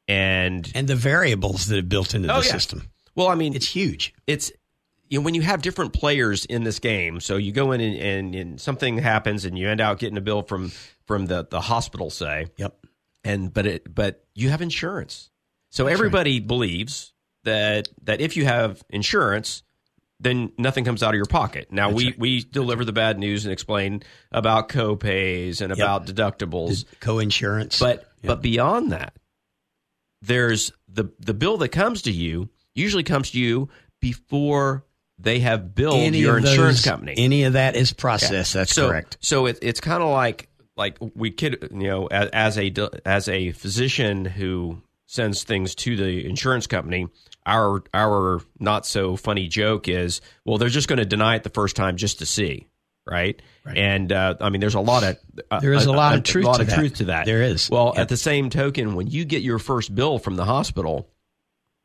and 0.08 0.72
and 0.76 0.88
the 0.88 0.96
variables 0.96 1.66
that 1.66 1.80
are 1.80 1.84
built 1.84 2.14
into 2.14 2.32
oh, 2.32 2.40
the 2.40 2.46
yeah. 2.46 2.52
system. 2.52 2.84
Well, 3.16 3.28
I 3.28 3.36
mean, 3.36 3.56
it's 3.56 3.68
huge. 3.68 4.14
It's 4.28 4.52
you 5.10 5.20
know 5.20 5.26
when 5.26 5.34
you 5.34 5.42
have 5.42 5.64
different 5.64 5.92
players 5.92 6.46
in 6.46 6.64
this 6.64 6.78
game. 6.78 7.20
So 7.20 7.38
you 7.38 7.52
go 7.52 7.72
in 7.72 7.82
and, 7.82 7.98
and, 7.98 8.36
and 8.36 8.62
something 8.62 9.00
happens 9.00 9.46
and 9.46 9.58
you 9.58 9.68
end 9.68 9.82
out 9.82 9.98
getting 9.98 10.18
a 10.18 10.22
bill 10.22 10.44
from 10.44 10.72
from 11.06 11.26
the 11.26 11.48
the 11.50 11.60
hospital, 11.60 12.12
say. 12.12 12.46
Yep. 12.58 12.86
And 13.24 13.52
but 13.52 13.66
it 13.66 13.94
but 13.94 14.24
you 14.36 14.50
have 14.50 14.62
insurance. 14.62 15.32
So 15.72 15.86
That's 15.86 15.94
everybody 15.94 16.40
right. 16.40 16.48
believes 16.48 17.11
that 17.44 17.88
that 18.04 18.22
if 18.22 18.38
you 18.38 18.46
have 18.46 18.84
insurance, 18.90 19.64
then 20.20 20.52
nothing 20.58 20.86
comes 20.86 21.02
out 21.02 21.10
of 21.10 21.16
your 21.16 21.26
pocket. 21.26 21.72
Now 21.72 21.90
we 21.90 22.08
right. 22.08 22.20
we 22.20 22.44
deliver 22.44 22.86
the 22.86 22.94
bad 22.94 23.18
news 23.18 23.46
and 23.46 23.52
explain 23.52 24.04
about 24.32 24.70
co-pays 24.70 25.62
and 25.62 25.70
yep. 25.72 25.78
about 25.78 26.06
deductibles, 26.06 26.86
co-insurance. 27.00 27.80
But 27.80 27.98
yep. 27.98 28.08
but 28.24 28.42
beyond 28.42 28.92
that, 28.92 29.16
there's 30.22 30.72
the 30.88 31.12
the 31.20 31.34
bill 31.34 31.58
that 31.58 31.70
comes 31.70 32.04
to 32.04 32.12
you 32.12 32.50
usually 32.76 33.04
comes 33.04 33.32
to 33.32 33.40
you 33.40 33.70
before 34.00 34.86
they 35.18 35.40
have 35.40 35.76
billed 35.76 35.96
any 35.96 36.20
your 36.20 36.38
insurance 36.38 36.84
company. 36.84 37.14
Any 37.18 37.44
of 37.44 37.54
that 37.54 37.76
is 37.76 37.94
processed. 37.94 38.56
Yeah. 38.56 38.62
That's 38.62 38.74
so, 38.74 38.90
correct. 38.90 39.18
So 39.22 39.46
it, 39.48 39.60
it's 39.62 39.80
kind 39.80 40.02
of 40.02 40.10
like 40.10 40.50
like 40.78 40.98
we 41.16 41.32
kid 41.32 41.68
you 41.72 41.88
know 41.88 42.08
as, 42.08 42.30
as 42.30 42.58
a 42.58 42.74
as 43.06 43.28
a 43.28 43.52
physician 43.52 44.26
who 44.26 44.82
sends 45.08 45.44
things 45.44 45.76
to 45.76 45.96
the 45.96 46.26
insurance 46.26 46.68
company 46.68 47.08
our 47.46 47.84
our 47.94 48.42
not 48.60 48.86
so 48.86 49.16
funny 49.16 49.48
joke 49.48 49.88
is, 49.88 50.22
well, 50.46 50.58
they're 50.58 50.70
just 50.70 50.88
going 50.88 51.00
to 51.00 51.06
deny 51.06 51.36
it 51.36 51.44
the 51.44 51.50
first 51.50 51.76
time 51.76 51.98
just 51.98 52.20
to 52.20 52.26
see, 52.26 52.68
right? 53.06 53.42
right. 53.66 53.78
And 53.78 54.12
uh, 54.12 54.36
I 54.40 54.50
mean, 54.50 54.62
there's 54.62 54.76
a 54.76 54.80
lot 54.80 55.04
of 55.04 55.18
uh, 55.50 55.60
there 55.60 55.74
is 55.74 55.86
a, 55.86 55.92
a 55.92 55.94
lot 55.94 56.16
of 56.16 56.24
truth, 56.24 56.46
a 56.46 56.48
lot 56.48 56.56
to 56.58 56.62
of 56.64 56.68
that. 56.70 56.76
truth 56.76 56.96
to 56.96 57.06
that. 57.06 57.26
There 57.26 57.42
is. 57.42 57.70
Well, 57.70 57.94
at 57.98 58.10
the 58.10 58.18
same 58.18 58.50
token, 58.50 58.96
when 58.96 59.08
you 59.08 59.26
get 59.26 59.42
your 59.42 59.60
first 59.60 59.94
bill 59.94 60.20
from 60.20 60.36
the 60.36 60.46
hospital, 60.46 61.10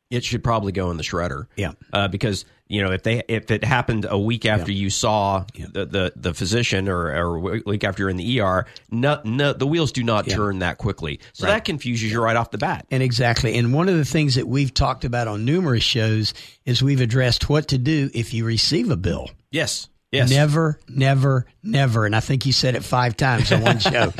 it 0.09 0.23
should 0.23 0.43
probably 0.43 0.71
go 0.71 0.91
in 0.91 0.97
the 0.97 1.03
shredder. 1.03 1.47
Yeah, 1.55 1.73
uh, 1.91 2.07
because 2.07 2.45
you 2.69 2.83
know 2.83 2.91
if 2.91 3.03
they 3.03 3.23
if 3.27 3.49
it 3.51 3.63
happened 3.63 4.05
a 4.09 4.17
week 4.17 4.45
after 4.45 4.71
yeah. 4.71 4.81
you 4.83 4.89
saw 4.89 5.45
yeah. 5.53 5.67
the, 5.71 5.85
the 5.85 6.13
the 6.15 6.33
physician 6.33 6.87
or, 6.87 7.07
or 7.07 7.55
a 7.55 7.61
week 7.65 7.83
after 7.83 8.03
you're 8.03 8.09
in 8.09 8.17
the 8.17 8.41
ER, 8.41 8.65
no, 8.91 9.21
no, 9.23 9.53
the 9.53 9.67
wheels 9.67 9.91
do 9.91 10.03
not 10.03 10.27
yeah. 10.27 10.35
turn 10.35 10.59
that 10.59 10.77
quickly. 10.77 11.19
So 11.33 11.45
right. 11.45 11.53
that 11.53 11.65
confuses 11.65 12.11
you 12.11 12.21
right 12.21 12.35
off 12.35 12.51
the 12.51 12.57
bat. 12.57 12.85
And 12.91 13.01
exactly. 13.01 13.57
And 13.57 13.73
one 13.73 13.89
of 13.89 13.95
the 13.97 14.05
things 14.05 14.35
that 14.35 14.47
we've 14.47 14.73
talked 14.73 15.05
about 15.05 15.27
on 15.27 15.45
numerous 15.45 15.83
shows 15.83 16.33
is 16.65 16.81
we've 16.81 17.01
addressed 17.01 17.49
what 17.49 17.69
to 17.69 17.77
do 17.77 18.09
if 18.13 18.33
you 18.33 18.45
receive 18.45 18.89
a 18.91 18.97
bill. 18.97 19.29
Yes. 19.51 19.89
Yes. 20.11 20.29
Never, 20.29 20.79
never, 20.87 21.45
never. 21.63 22.05
And 22.05 22.15
I 22.15 22.21
think 22.21 22.45
you 22.45 22.53
said 22.53 22.75
it 22.75 22.83
five 22.83 23.17
times 23.17 23.51
on 23.51 23.61
one 23.61 23.79
show. 23.79 24.13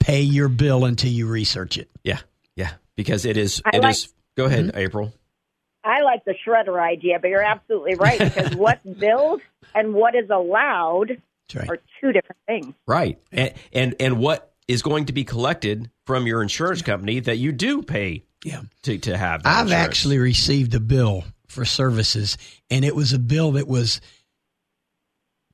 Pay 0.00 0.22
your 0.22 0.48
bill 0.48 0.84
until 0.84 1.10
you 1.10 1.26
research 1.26 1.78
it. 1.78 1.90
Yeah. 2.02 2.20
Yeah. 2.56 2.72
Because 2.96 3.24
it 3.24 3.36
is. 3.36 3.62
I 3.64 3.76
it 3.76 3.82
like- 3.82 3.94
is. 3.94 4.08
Go 4.36 4.46
ahead, 4.46 4.66
mm-hmm. 4.66 4.78
April. 4.78 5.14
I 6.14 6.16
like 6.16 6.24
the 6.24 6.34
shredder 6.46 6.80
idea, 6.80 7.18
but 7.20 7.28
you're 7.28 7.42
absolutely 7.42 7.94
right 7.94 8.18
because 8.18 8.54
what's 8.56 8.84
billed 8.84 9.40
and 9.74 9.94
what 9.94 10.14
is 10.14 10.30
allowed 10.30 11.20
right. 11.54 11.68
are 11.68 11.78
two 12.00 12.12
different 12.12 12.40
things. 12.46 12.74
Right. 12.86 13.18
And, 13.32 13.54
and 13.72 13.94
and 13.98 14.18
what 14.18 14.52
is 14.68 14.82
going 14.82 15.06
to 15.06 15.12
be 15.12 15.24
collected 15.24 15.90
from 16.06 16.26
your 16.26 16.42
insurance 16.42 16.82
company 16.82 17.20
that 17.20 17.36
you 17.36 17.52
do 17.52 17.82
pay 17.82 18.24
yeah. 18.44 18.62
to, 18.82 18.98
to 18.98 19.16
have 19.16 19.42
I've 19.44 19.66
insurance. 19.66 19.72
actually 19.72 20.18
received 20.18 20.74
a 20.74 20.80
bill 20.80 21.24
for 21.48 21.64
services 21.64 22.38
and 22.70 22.84
it 22.84 22.94
was 22.94 23.12
a 23.12 23.18
bill 23.18 23.52
that 23.52 23.66
was 23.66 24.00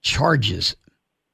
charges. 0.02 0.76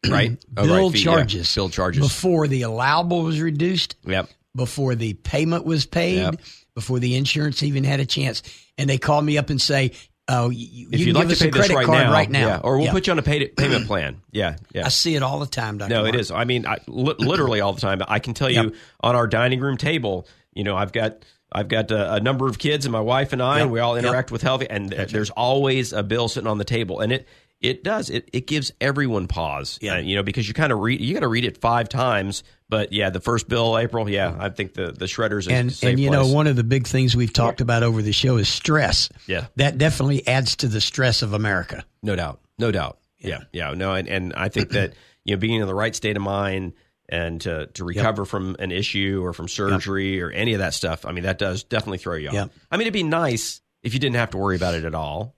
Oh, 0.04 0.10
right. 0.10 0.38
bill 0.54 0.72
oh, 0.72 0.84
right. 0.84 0.92
Fee, 0.92 1.02
charges. 1.02 1.56
Yeah. 1.56 1.60
Bill 1.62 1.68
charges. 1.68 2.00
Before 2.00 2.46
the 2.46 2.62
allowable 2.62 3.22
was 3.22 3.40
reduced. 3.40 3.96
Yep. 4.04 4.28
Before 4.54 4.94
the 4.94 5.14
payment 5.14 5.64
was 5.64 5.84
paid. 5.84 6.18
Yep. 6.18 6.40
Before 6.76 7.00
the 7.00 7.16
insurance 7.16 7.64
even 7.64 7.82
had 7.82 7.98
a 7.98 8.06
chance 8.06 8.42
and 8.78 8.88
they 8.90 8.98
call 8.98 9.20
me 9.22 9.38
up 9.38 9.50
and 9.50 9.60
say, 9.60 9.92
"Oh, 10.28 10.50
you, 10.50 10.88
if 10.92 11.00
you 11.00 11.06
you'd 11.06 11.14
can 11.16 11.28
like 11.28 11.36
to 11.36 11.42
pay 11.42 11.48
a 11.48 11.50
this 11.50 11.60
credit 11.66 11.74
right 11.76 11.86
card 11.86 12.06
now, 12.06 12.12
right 12.12 12.30
now, 12.30 12.46
yeah, 12.48 12.60
or 12.62 12.76
we'll 12.76 12.86
yeah. 12.86 12.92
put 12.92 13.06
you 13.06 13.12
on 13.12 13.18
a 13.18 13.22
pay, 13.22 13.48
payment 13.48 13.86
plan." 13.88 14.20
Yeah, 14.32 14.56
yeah. 14.74 14.86
I 14.86 14.88
see 14.88 15.14
it 15.16 15.22
all 15.22 15.38
the 15.40 15.46
time, 15.46 15.78
Doctor. 15.78 15.94
No, 15.94 16.02
Mark. 16.02 16.14
it 16.14 16.20
is. 16.20 16.30
I 16.30 16.44
mean, 16.44 16.66
I, 16.66 16.78
li- 16.86 17.14
literally 17.18 17.60
all 17.60 17.72
the 17.72 17.80
time. 17.80 18.02
I 18.06 18.18
can 18.18 18.34
tell 18.34 18.50
you 18.50 18.72
on 19.00 19.14
our 19.16 19.26
dining 19.26 19.60
room 19.60 19.76
table. 19.76 20.26
You 20.54 20.64
know, 20.64 20.76
I've 20.76 20.92
got 20.92 21.24
I've 21.52 21.68
got 21.68 21.90
a, 21.90 22.14
a 22.14 22.20
number 22.20 22.46
of 22.48 22.58
kids, 22.58 22.86
and 22.86 22.92
my 22.92 23.00
wife 23.00 23.32
and 23.32 23.42
I, 23.42 23.56
Yep. 23.56 23.62
and 23.64 23.72
we 23.72 23.80
all 23.80 23.94
Yep. 23.96 24.04
interact 24.04 24.30
with 24.32 24.42
healthy. 24.42 24.68
And 24.68 24.90
there's 24.90 25.30
always 25.30 25.92
a 25.92 26.02
bill 26.02 26.28
sitting 26.28 26.48
on 26.48 26.58
the 26.58 26.64
table, 26.64 27.00
and 27.00 27.12
it 27.12 27.28
it 27.66 27.84
does 27.84 28.10
it 28.10 28.28
it 28.32 28.46
gives 28.46 28.72
everyone 28.80 29.26
pause. 29.28 29.78
Yeah. 29.82 29.94
Uh, 29.94 29.98
you 29.98 30.16
know, 30.16 30.22
because 30.22 30.48
you 30.48 30.54
kind 30.54 30.72
of 30.72 30.78
read 30.78 31.00
you 31.00 31.14
got 31.14 31.20
to 31.20 31.28
read 31.28 31.44
it 31.44 31.58
five 31.58 31.88
times. 31.88 32.42
But 32.68 32.92
yeah, 32.92 33.10
the 33.10 33.20
first 33.20 33.48
bill, 33.48 33.78
April. 33.78 34.08
Yeah, 34.08 34.36
I 34.38 34.48
think 34.48 34.74
the 34.74 34.92
the 34.92 35.04
shredders 35.04 35.50
and 35.50 35.76
and 35.82 36.00
you 36.00 36.10
know 36.10 36.26
one 36.26 36.46
of 36.46 36.56
the 36.56 36.64
big 36.64 36.86
things 36.86 37.14
we've 37.14 37.32
talked 37.32 37.60
about 37.60 37.82
over 37.82 38.02
the 38.02 38.12
show 38.12 38.38
is 38.38 38.48
stress. 38.48 39.08
Yeah. 39.26 39.46
that 39.56 39.78
definitely 39.78 40.26
adds 40.26 40.56
to 40.56 40.68
the 40.68 40.80
stress 40.80 41.22
of 41.22 41.32
America. 41.32 41.84
No 42.02 42.16
doubt. 42.16 42.40
No 42.58 42.72
doubt. 42.72 42.98
Yeah. 43.18 43.40
Yeah. 43.52 43.72
No, 43.74 43.94
and, 43.94 44.08
and 44.08 44.32
I 44.34 44.48
think 44.48 44.70
that, 44.70 44.94
you 45.24 45.36
know, 45.36 45.40
being 45.40 45.60
in 45.60 45.66
the 45.66 45.74
right 45.74 45.94
state 45.94 46.16
of 46.16 46.22
mind, 46.22 46.74
and 47.08 47.40
to, 47.42 47.66
to 47.66 47.84
recover 47.84 48.22
yep. 48.22 48.28
from 48.28 48.56
an 48.58 48.72
issue 48.72 49.20
or 49.22 49.32
from 49.32 49.48
surgery 49.48 50.16
yep. 50.16 50.24
or 50.24 50.30
any 50.32 50.54
of 50.54 50.58
that 50.58 50.74
stuff. 50.74 51.06
I 51.06 51.12
mean, 51.12 51.24
that 51.24 51.38
does 51.38 51.62
definitely 51.62 51.98
throw 51.98 52.16
you 52.16 52.28
off. 52.28 52.34
Yep. 52.34 52.50
I 52.70 52.76
mean, 52.76 52.82
it'd 52.82 52.92
be 52.92 53.04
nice 53.04 53.60
if 53.82 53.94
you 53.94 54.00
didn't 54.00 54.16
have 54.16 54.30
to 54.30 54.38
worry 54.38 54.56
about 54.56 54.74
it 54.74 54.84
at 54.84 54.94
all, 54.94 55.36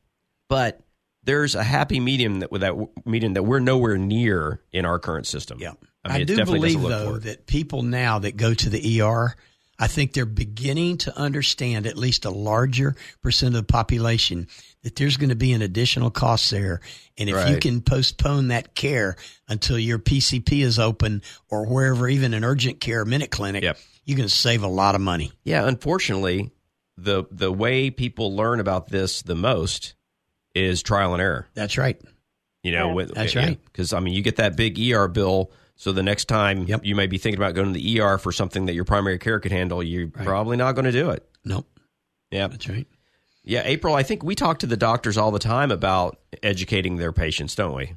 but 0.48 0.80
there's 1.24 1.54
a 1.54 1.62
happy 1.62 2.00
medium 2.00 2.40
that 2.40 2.50
with 2.50 2.62
that 2.62 2.74
medium 3.04 3.34
that 3.34 3.42
we're 3.42 3.58
nowhere 3.58 3.98
near 3.98 4.62
in 4.72 4.84
our 4.84 4.98
current 4.98 5.26
system. 5.26 5.58
Yeah, 5.60 5.72
I, 6.04 6.12
mean, 6.12 6.20
I 6.22 6.24
do 6.24 6.44
believe 6.44 6.80
though 6.80 7.18
that 7.18 7.46
people 7.46 7.82
now 7.82 8.20
that 8.20 8.36
go 8.36 8.54
to 8.54 8.70
the 8.70 9.00
ER, 9.02 9.34
I 9.78 9.86
think 9.86 10.12
they're 10.12 10.26
beginning 10.26 10.98
to 10.98 11.16
understand 11.16 11.86
at 11.86 11.96
least 11.96 12.24
a 12.24 12.30
larger 12.30 12.96
percent 13.22 13.54
of 13.54 13.66
the 13.66 13.72
population 13.72 14.48
that 14.82 14.96
there's 14.96 15.16
going 15.16 15.28
to 15.28 15.36
be 15.36 15.52
an 15.52 15.62
additional 15.62 16.10
cost 16.10 16.50
there. 16.50 16.80
And 17.16 17.28
if 17.28 17.34
right. 17.34 17.50
you 17.50 17.58
can 17.58 17.80
postpone 17.80 18.48
that 18.48 18.74
care 18.74 19.16
until 19.48 19.78
your 19.78 19.98
PCP 19.98 20.62
is 20.62 20.78
open 20.78 21.22
or 21.48 21.66
wherever, 21.66 22.08
even 22.08 22.34
an 22.34 22.44
urgent 22.44 22.80
care 22.80 23.04
minute 23.04 23.30
clinic, 23.30 23.62
yep. 23.62 23.78
you 24.04 24.16
can 24.16 24.28
save 24.28 24.62
a 24.62 24.68
lot 24.68 24.94
of 24.94 25.00
money. 25.00 25.32
Yeah, 25.44 25.66
unfortunately, 25.66 26.50
the 26.96 27.24
the 27.30 27.52
way 27.52 27.90
people 27.90 28.34
learn 28.34 28.60
about 28.60 28.88
this 28.88 29.22
the 29.22 29.36
most 29.36 29.94
is 30.58 30.82
trial 30.82 31.12
and 31.12 31.22
error. 31.22 31.48
That's 31.54 31.78
right. 31.78 32.00
You 32.62 32.72
know, 32.72 32.88
yeah. 32.88 32.94
with, 32.94 33.14
that's 33.14 33.36
right. 33.36 33.58
Because 33.64 33.92
I 33.92 34.00
mean, 34.00 34.14
you 34.14 34.22
get 34.22 34.36
that 34.36 34.56
big 34.56 34.78
ER 34.78 35.08
bill. 35.08 35.50
So 35.76 35.92
the 35.92 36.02
next 36.02 36.24
time 36.24 36.64
yep. 36.64 36.84
you 36.84 36.96
may 36.96 37.06
be 37.06 37.18
thinking 37.18 37.38
about 37.38 37.54
going 37.54 37.72
to 37.72 37.78
the 37.78 38.00
ER 38.00 38.18
for 38.18 38.32
something 38.32 38.66
that 38.66 38.74
your 38.74 38.84
primary 38.84 39.18
care 39.18 39.38
could 39.38 39.52
handle, 39.52 39.82
you're 39.82 40.08
right. 40.08 40.26
probably 40.26 40.56
not 40.56 40.72
going 40.72 40.86
to 40.86 40.92
do 40.92 41.10
it. 41.10 41.28
Nope. 41.44 41.66
Yeah, 42.30 42.48
that's 42.48 42.68
right. 42.68 42.86
Yeah, 43.44 43.62
April. 43.64 43.94
I 43.94 44.02
think 44.02 44.22
we 44.22 44.34
talk 44.34 44.58
to 44.58 44.66
the 44.66 44.76
doctors 44.76 45.16
all 45.16 45.30
the 45.30 45.38
time 45.38 45.70
about 45.70 46.18
educating 46.42 46.96
their 46.96 47.12
patients, 47.12 47.54
don't 47.54 47.74
we? 47.74 47.94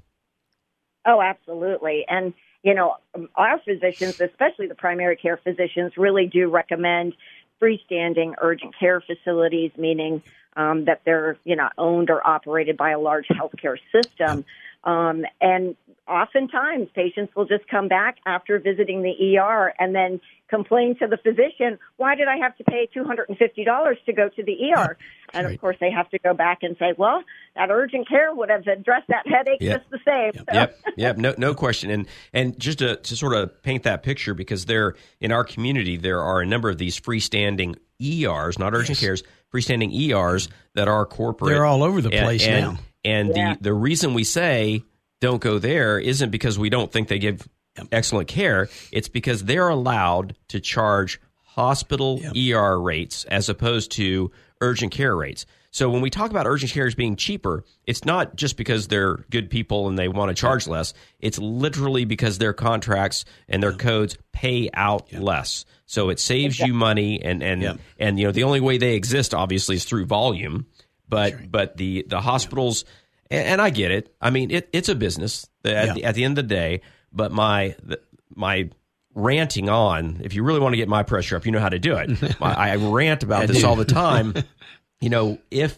Oh, 1.06 1.22
absolutely. 1.22 2.06
And 2.08 2.34
you 2.64 2.76
know, 2.76 2.98
our 3.36 3.60
physicians, 3.60 4.22
especially 4.22 4.68
the 4.68 4.76
primary 4.76 5.16
care 5.16 5.38
physicians, 5.44 5.94
really 5.98 6.28
do 6.28 6.50
recommend 6.50 7.14
freestanding 7.62 8.34
urgent 8.42 8.78
care 8.80 9.02
facilities, 9.02 9.72
meaning 9.78 10.22
um, 10.56 10.86
that 10.86 11.02
they're 11.06 11.38
you 11.44 11.56
know 11.56 11.70
owned 11.78 12.10
or 12.10 12.26
operated 12.26 12.78
by 12.78 12.92
a 12.92 13.00
large 13.00 13.28
healthcare 13.28 13.78
system. 13.94 14.46
Um, 14.84 15.26
and 15.40 15.76
oftentimes 16.08 16.90
patients 16.96 17.36
will 17.36 17.46
just 17.46 17.68
come 17.68 17.88
back 17.88 18.18
after 18.26 18.60
visiting 18.60 19.04
the 19.04 19.38
ER 19.38 19.74
and 19.80 19.94
then 19.94 20.20
complain 20.50 20.98
to 21.00 21.08
the 21.08 21.18
physician, 21.18 21.80
why 21.96 22.16
did 22.16 22.28
I 22.28 22.38
have 22.38 22.56
to 22.58 22.64
pay 22.66 22.88
$250 22.94 24.06
to 24.06 24.14
go 24.14 24.30
to 24.30 24.44
the 24.44 24.74
ER? 24.76 24.98
And 25.34 25.48
of 25.48 25.62
course, 25.62 25.78
they 25.80 25.90
have 25.90 26.10
to 26.10 26.20
go 26.20 26.34
back 26.34 26.60
and 26.62 26.76
say, 26.78 26.94
well, 26.98 27.24
that 27.56 27.72
urgent 27.72 28.08
care 28.08 28.36
would 28.36 28.50
have 28.50 28.68
addressed 28.68 29.08
that 29.08 29.26
headache 29.26 29.62
yep. 29.62 29.80
just 29.80 29.90
the 29.90 30.00
same. 30.06 30.32
Yep, 30.36 30.46
so. 30.50 30.54
yep, 30.54 30.80
yep, 30.98 31.18
no, 31.18 31.34
no 31.38 31.54
question. 31.56 31.90
And 31.90 32.08
and 32.34 32.60
just 32.60 32.80
to, 32.80 32.98
to 32.98 33.16
sort 33.16 33.34
of 33.34 33.64
paint 33.64 33.84
that 33.84 34.04
picture, 34.04 34.34
because 34.34 34.66
there 34.66 34.96
in 35.22 35.32
our 35.32 35.46
community 35.46 35.96
there 35.96 36.22
are 36.22 36.42
a 36.42 36.46
number 36.46 36.70
of 36.70 36.78
these 36.78 37.00
freestanding 37.00 37.78
ERs, 38.02 38.58
not 38.58 38.74
urgent 38.74 39.00
yes. 39.00 39.00
cares, 39.00 39.24
freestanding 39.54 39.94
ERs 39.94 40.50
that 40.76 40.88
are 40.88 41.06
corporate. 41.06 41.54
They're 41.54 41.66
all 41.66 41.84
over 41.84 42.02
the 42.02 42.10
place 42.10 42.46
and, 42.46 42.62
now. 42.62 42.80
And 43.04 43.36
yeah. 43.36 43.54
the, 43.56 43.64
the 43.64 43.74
reason 43.74 44.14
we 44.14 44.24
say 44.24 44.84
don't 45.20 45.42
go 45.42 45.60
there 45.60 46.00
isn't 46.00 46.32
because 46.32 46.58
we 46.58 46.70
don't 46.70 46.92
think 46.92 47.08
they 47.08 47.20
give 47.20 47.48
excellent 47.92 48.28
care. 48.28 48.70
It's 48.92 49.08
because 49.08 49.44
they're 49.44 49.70
allowed 49.70 50.36
to 50.50 50.60
charge 50.60 51.20
hospital 51.44 52.20
yep. 52.22 52.56
ER 52.56 52.80
rates 52.80 53.26
as 53.26 53.50
opposed 53.50 53.92
to 53.94 54.32
urgent 54.62 54.92
care 54.92 55.16
rates. 55.16 55.46
So 55.72 55.90
when 55.90 56.02
we 56.02 56.10
talk 56.10 56.32
about 56.32 56.46
urgent 56.46 56.74
care 56.74 56.86
as 56.86 56.96
being 56.96 57.16
cheaper, 57.16 57.64
it's 57.88 58.04
not 58.04 58.36
just 58.36 58.58
because 58.58 58.90
they're 58.90 59.16
good 59.30 59.50
people 59.50 59.88
and 59.88 59.98
they 59.98 60.10
want 60.10 60.30
to 60.30 60.36
charge 60.36 60.68
less. 60.68 60.94
It's 61.22 61.40
literally 61.40 62.04
because 62.04 62.38
their 62.38 62.52
contracts 62.52 63.24
and 63.48 63.64
their 63.64 63.72
codes 63.72 64.18
pay 64.34 64.70
out 64.74 65.12
less. 65.14 65.64
So 65.86 66.10
it 66.10 66.20
saves 66.20 66.60
you 66.60 66.74
money 66.74 67.22
and 67.24 67.42
and 67.42 67.80
and 67.98 68.20
you 68.20 68.26
know 68.26 68.32
the 68.32 68.44
only 68.44 68.60
way 68.60 68.78
they 68.78 68.96
exist 68.96 69.34
obviously 69.34 69.78
is 69.78 69.86
through 69.86 70.06
volume. 70.06 70.66
But 71.08 71.34
right. 71.34 71.52
but 71.52 71.78
the 71.78 72.06
the 72.08 72.20
hospitals 72.20 72.84
and, 73.30 73.48
and, 73.48 73.62
I 73.62 73.70
get 73.70 73.92
it. 73.92 74.14
I 74.22 74.30
mean 74.30 74.52
it, 74.52 74.70
it's 74.74 74.90
a 74.90 74.96
business 74.96 75.50
at, 75.64 75.88
yeah. 75.88 75.94
the, 75.94 76.04
at 76.04 76.16
the 76.16 76.26
end 76.26 76.38
of 76.38 76.48
the 76.48 76.54
day. 76.54 76.82
But 77.14 77.32
my 77.32 77.76
the, 77.82 78.00
my 78.36 78.70
ranting 79.14 79.70
on, 79.70 80.22
if 80.24 80.34
you 80.34 80.44
really 80.44 80.60
want 80.60 80.74
to 80.74 80.78
get 80.78 80.88
my 80.88 81.04
pressure 81.04 81.36
up, 81.36 81.46
you 81.46 81.52
know 81.52 81.60
how 81.60 81.70
to 81.70 81.80
do 81.80 81.96
it. 81.96 82.36
I, 82.42 82.72
I 82.72 82.76
rant 82.76 83.24
about 83.24 83.48
this 83.48 83.64
all 83.64 83.76
the 83.76 83.86
time. 83.86 84.34
You 85.02 85.10
know, 85.10 85.40
if 85.50 85.78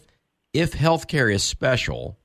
if 0.54 0.74
healthcare 0.74 1.34
is 1.34 1.44
special 1.44 2.20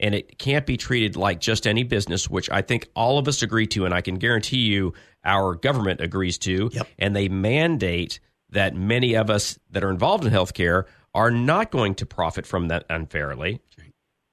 and 0.00 0.14
it 0.14 0.38
can't 0.38 0.66
be 0.66 0.76
treated 0.76 1.16
like 1.16 1.40
just 1.40 1.66
any 1.66 1.82
business, 1.82 2.28
which 2.28 2.50
I 2.50 2.62
think 2.62 2.88
all 2.96 3.18
of 3.18 3.28
us 3.28 3.42
agree 3.42 3.66
to, 3.68 3.84
and 3.84 3.94
I 3.94 4.00
can 4.00 4.16
guarantee 4.16 4.58
you 4.58 4.94
our 5.24 5.54
government 5.54 6.00
agrees 6.00 6.38
to, 6.38 6.70
yep. 6.72 6.88
and 6.98 7.14
they 7.14 7.28
mandate 7.28 8.20
that 8.50 8.74
many 8.74 9.14
of 9.14 9.30
us 9.30 9.58
that 9.70 9.84
are 9.84 9.90
involved 9.90 10.24
in 10.24 10.32
healthcare 10.32 10.84
are 11.14 11.30
not 11.30 11.70
going 11.70 11.94
to 11.96 12.06
profit 12.06 12.46
from 12.46 12.68
that 12.68 12.84
unfairly. 12.90 13.60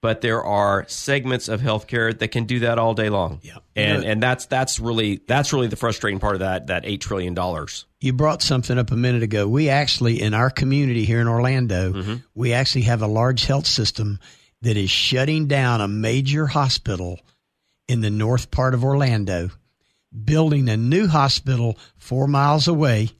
But 0.01 0.21
there 0.21 0.43
are 0.43 0.85
segments 0.87 1.47
of 1.47 1.61
healthcare 1.61 2.17
that 2.17 2.29
can 2.29 2.45
do 2.45 2.61
that 2.61 2.79
all 2.79 2.95
day 2.95 3.09
long. 3.09 3.39
Yeah. 3.43 3.57
And 3.75 4.03
and 4.03 4.21
that's 4.21 4.47
that's 4.47 4.79
really 4.79 5.21
that's 5.27 5.53
really 5.53 5.67
the 5.67 5.75
frustrating 5.75 6.19
part 6.19 6.33
of 6.33 6.39
that 6.39 6.67
that 6.67 6.85
eight 6.85 7.01
trillion 7.01 7.35
dollars. 7.35 7.85
You 7.99 8.13
brought 8.13 8.41
something 8.41 8.79
up 8.79 8.91
a 8.91 8.95
minute 8.95 9.21
ago. 9.21 9.47
We 9.47 9.69
actually 9.69 10.21
in 10.21 10.33
our 10.33 10.49
community 10.49 11.05
here 11.05 11.21
in 11.21 11.27
Orlando, 11.27 11.93
mm-hmm. 11.93 12.15
we 12.33 12.53
actually 12.53 12.83
have 12.83 13.03
a 13.03 13.07
large 13.07 13.45
health 13.45 13.67
system 13.67 14.19
that 14.63 14.75
is 14.75 14.89
shutting 14.89 15.47
down 15.47 15.81
a 15.81 15.87
major 15.87 16.47
hospital 16.47 17.19
in 17.87 18.01
the 18.01 18.09
north 18.09 18.51
part 18.51 18.73
of 18.73 18.83
Orlando, 18.83 19.49
building 20.23 20.69
a 20.69 20.77
new 20.77 21.07
hospital 21.07 21.77
four 21.97 22.27
miles 22.27 22.67
away 22.67 23.11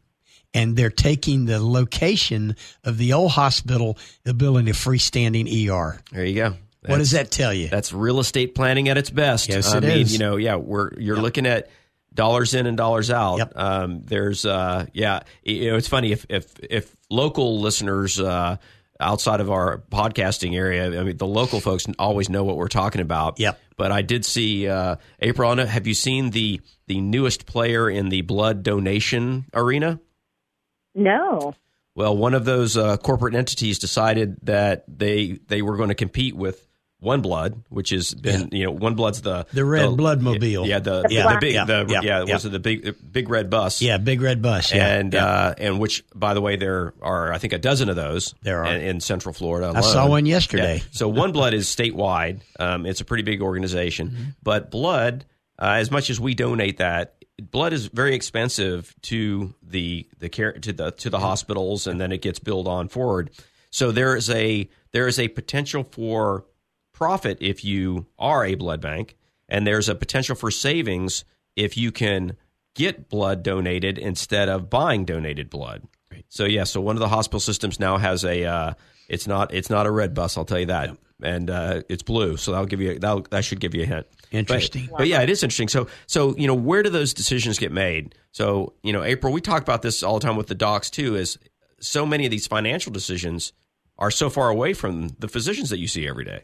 and 0.54 0.76
they're 0.76 0.89
taking 0.89 1.46
the 1.46 1.63
location 1.63 2.56
of 2.84 2.98
the 2.98 3.13
old 3.13 3.32
hospital, 3.32 3.98
they're 4.24 4.34
building 4.34 4.67
a 4.70 4.74
freestanding 4.74 5.70
ER. 5.70 6.02
There 6.12 6.26
you 6.26 6.36
go. 6.36 6.56
That's, 6.82 6.89
what 6.89 6.98
does 6.98 7.12
that 7.12 7.32
tell 7.32 7.54
you? 7.54 7.67
That's 7.67 7.94
real 7.94 8.20
estate 8.20 8.56
planning 8.56 8.89
at 8.89 8.98
its 8.98 9.10
best. 9.10 9.50
Yes, 9.50 9.74
I 9.74 9.78
it 9.78 9.84
mean, 9.84 9.91
is. 10.00 10.13
You 10.13 10.20
know, 10.20 10.38
yeah, 10.38 10.56
we're 10.56 10.91
you're 11.00 11.15
yep. 11.15 11.24
looking 11.24 11.46
at 11.46 11.70
dollars 12.13 12.54
in 12.54 12.65
and 12.65 12.76
dollars 12.76 13.12
out. 13.12 13.38
Yep. 13.38 13.54
Um, 13.56 14.02
there's, 14.04 14.46
uh, 14.46 14.88
yeah, 14.94 15.22
you 15.44 15.70
know, 15.70 15.78
it's 15.78 15.88
funny 15.88 16.12
if 16.12 16.26
if 16.30 16.60
if 16.60 16.96
local 17.10 17.60
listeners. 17.60 18.20
Uh, 18.20 18.58
outside 19.00 19.39
of 19.39 19.50
our 19.50 19.80
podcasting 19.91 20.56
area, 20.56 21.00
I 21.00 21.04
mean, 21.04 21.17
the 21.17 21.26
local 21.26 21.60
folks 21.60 21.88
always 21.98 22.30
know 22.30 22.44
what 22.44 22.56
we're 22.56 22.67
talking 22.67 23.02
about. 23.02 23.39
Yep. 23.39 23.60
But 23.76 23.91
I 23.91 24.04
did 24.04 24.24
see 24.24 24.67
uh, 24.67 24.98
April. 25.20 25.58
Have 25.58 25.88
you 25.88 25.96
seen 25.96 26.30
the 26.30 26.62
the 26.86 27.02
newest 27.02 27.48
player 27.48 27.89
in 27.89 28.10
the 28.10 28.22
blood 28.22 28.62
donation 28.62 29.46
arena? 29.54 30.00
No. 30.94 31.56
Well, 31.96 32.15
one 32.15 32.34
of 32.36 32.46
those 32.46 32.78
uh, 32.78 32.98
corporate 32.98 33.34
entities 33.34 33.80
decided 33.80 34.38
that 34.44 34.86
they 34.88 35.39
they 35.48 35.62
were 35.62 35.78
going 35.78 35.89
to 35.89 35.96
compete 35.96 36.36
with 36.36 36.67
one 37.02 37.22
Blood, 37.22 37.64
which 37.70 37.90
has 37.90 38.14
been 38.14 38.50
yeah. 38.52 38.60
you 38.60 38.66
know 38.66 38.72
One 38.72 38.94
Blood's 38.94 39.22
the 39.22 39.46
the 39.52 39.66
red 39.66 39.90
the, 39.90 39.96
blood 39.96 40.22
mobile. 40.22 40.68
Yeah, 40.68 40.80
the 40.80 41.08
yeah. 41.10 41.34
the 41.34 41.40
big 41.40 41.54
yeah, 41.56 41.66
the, 41.66 41.86
yeah, 41.90 42.02
yeah, 42.04 42.34
was 42.34 42.46
it 42.46 42.52
the 42.52 42.60
big 42.60 42.96
big 43.12 43.28
red 43.28 43.50
bus? 43.50 43.82
Yeah, 43.82 43.98
big 43.98 44.22
red 44.22 44.42
bus. 44.42 44.72
Yeah, 44.72 44.86
and 44.86 45.16
uh, 45.16 45.56
and 45.58 45.80
which 45.80 46.04
by 46.14 46.36
the 46.36 46.42
way 46.42 46.58
there 46.58 46.94
are 47.02 47.34
I 47.34 47.40
think 47.40 47.54
a 47.54 47.58
dozen 47.58 47.90
of 47.90 47.96
those. 47.96 48.36
There 48.44 48.64
are 48.64 48.72
in, 48.72 48.82
in 48.82 49.00
Central 49.02 49.34
Florida. 49.34 49.72
Alone. 49.72 49.78
I 49.78 49.82
saw 49.82 50.08
one 50.08 50.28
yesterday. 50.28 50.84
So 50.92 51.10
One 51.10 51.32
Blood 51.32 51.56
is 51.56 51.68
statewide. 51.68 52.42
Um, 52.60 52.86
it's 52.86 53.02
a 53.02 53.06
pretty 53.06 53.24
big 53.24 53.42
organization, 53.42 54.10
mm-hmm. 54.10 54.24
but 54.44 54.70
Blood, 54.70 55.26
uh, 55.58 55.78
as 55.80 55.90
much 55.90 56.12
as 56.12 56.20
we 56.20 56.36
donate 56.36 56.78
that, 56.78 57.16
blood 57.42 57.74
is 57.74 57.88
very 57.88 58.14
expensive 58.14 58.94
to 59.02 59.56
the 59.64 60.08
the 60.20 60.30
care 60.30 60.54
to 60.54 60.72
the 60.72 60.92
to 60.92 61.10
the 61.10 61.20
hospitals, 61.20 61.88
and 61.88 62.00
then 62.00 62.12
it 62.12 62.22
gets 62.22 62.38
billed 62.38 62.68
on 62.68 62.90
forward. 62.90 63.32
So 63.72 63.92
there 63.92 64.16
is 64.16 64.30
a 64.30 64.70
there 64.92 65.08
is 65.08 65.18
a 65.18 65.28
potential 65.30 65.84
for 65.84 66.46
profit 67.02 67.40
if 67.42 67.66
you 67.66 68.06
are 68.20 68.46
a 68.46 68.54
blood 68.54 68.80
bank, 68.80 69.18
and 69.50 69.66
there's 69.66 69.90
a 69.90 69.96
potential 69.96 70.36
for 70.36 70.52
savings 70.52 71.26
if 71.56 71.76
you 71.76 71.92
can 71.92 72.38
get 72.76 73.10
blood 73.10 73.42
donated 73.42 73.98
instead 73.98 74.48
of 74.48 74.70
buying 74.70 75.04
donated 75.04 75.50
blood. 75.50 75.82
So 76.30 76.46
yeah, 76.46 76.64
so 76.64 76.80
one 76.80 76.96
of 76.96 77.00
the 77.00 77.08
hospital 77.08 77.40
systems 77.40 77.80
now 77.80 77.98
has 77.98 78.24
a 78.24 78.46
uh, 78.46 78.74
it's 79.10 79.26
not 79.26 79.52
it's 79.52 79.68
not 79.68 79.88
a 79.88 79.92
red 79.92 80.14
bus, 80.14 80.38
I'll 80.38 80.46
tell 80.46 80.60
you 80.60 80.68
that, 80.68 80.96
and 81.24 81.50
uh, 81.50 81.82
it's 81.90 82.04
blue. 82.04 82.38
So 82.38 82.52
that'll 82.52 82.68
give 82.68 82.82
you 82.82 83.00
that 83.00 83.32
that 83.32 83.46
should 83.46 83.60
give 83.60 83.74
you 83.74 83.82
a 83.82 83.88
hint. 83.88 84.06
Interesting. 84.30 84.86
But, 84.92 85.00
but, 85.00 85.08
yeah, 85.08 85.24
it 85.24 85.30
is 85.32 85.42
interesting. 85.42 85.70
So 85.70 85.88
so 86.06 86.36
you 86.38 86.46
know 86.46 86.54
where 86.54 86.84
do 86.84 86.92
those 86.92 87.16
decisions 87.16 87.58
get 87.58 87.72
made? 87.72 88.14
So 88.32 88.74
you 88.84 88.94
know, 88.94 89.04
April, 89.04 89.34
we 89.34 89.42
talk 89.42 89.64
about 89.64 89.82
this 89.82 90.04
all 90.04 90.20
the 90.20 90.28
time 90.28 90.36
with 90.36 90.48
the 90.48 90.56
docs 90.56 90.92
too. 90.92 91.16
Is 91.16 91.40
so 91.80 92.06
many 92.06 92.26
of 92.26 92.32
these 92.32 92.46
financial 92.46 92.92
decisions 92.92 93.54
are 93.98 94.12
so 94.12 94.30
far 94.30 94.50
away 94.50 94.74
from 94.74 95.10
the 95.18 95.28
physicians 95.28 95.72
that 95.72 95.80
you 95.80 95.88
see 95.88 96.08
every 96.08 96.26
day. 96.26 96.44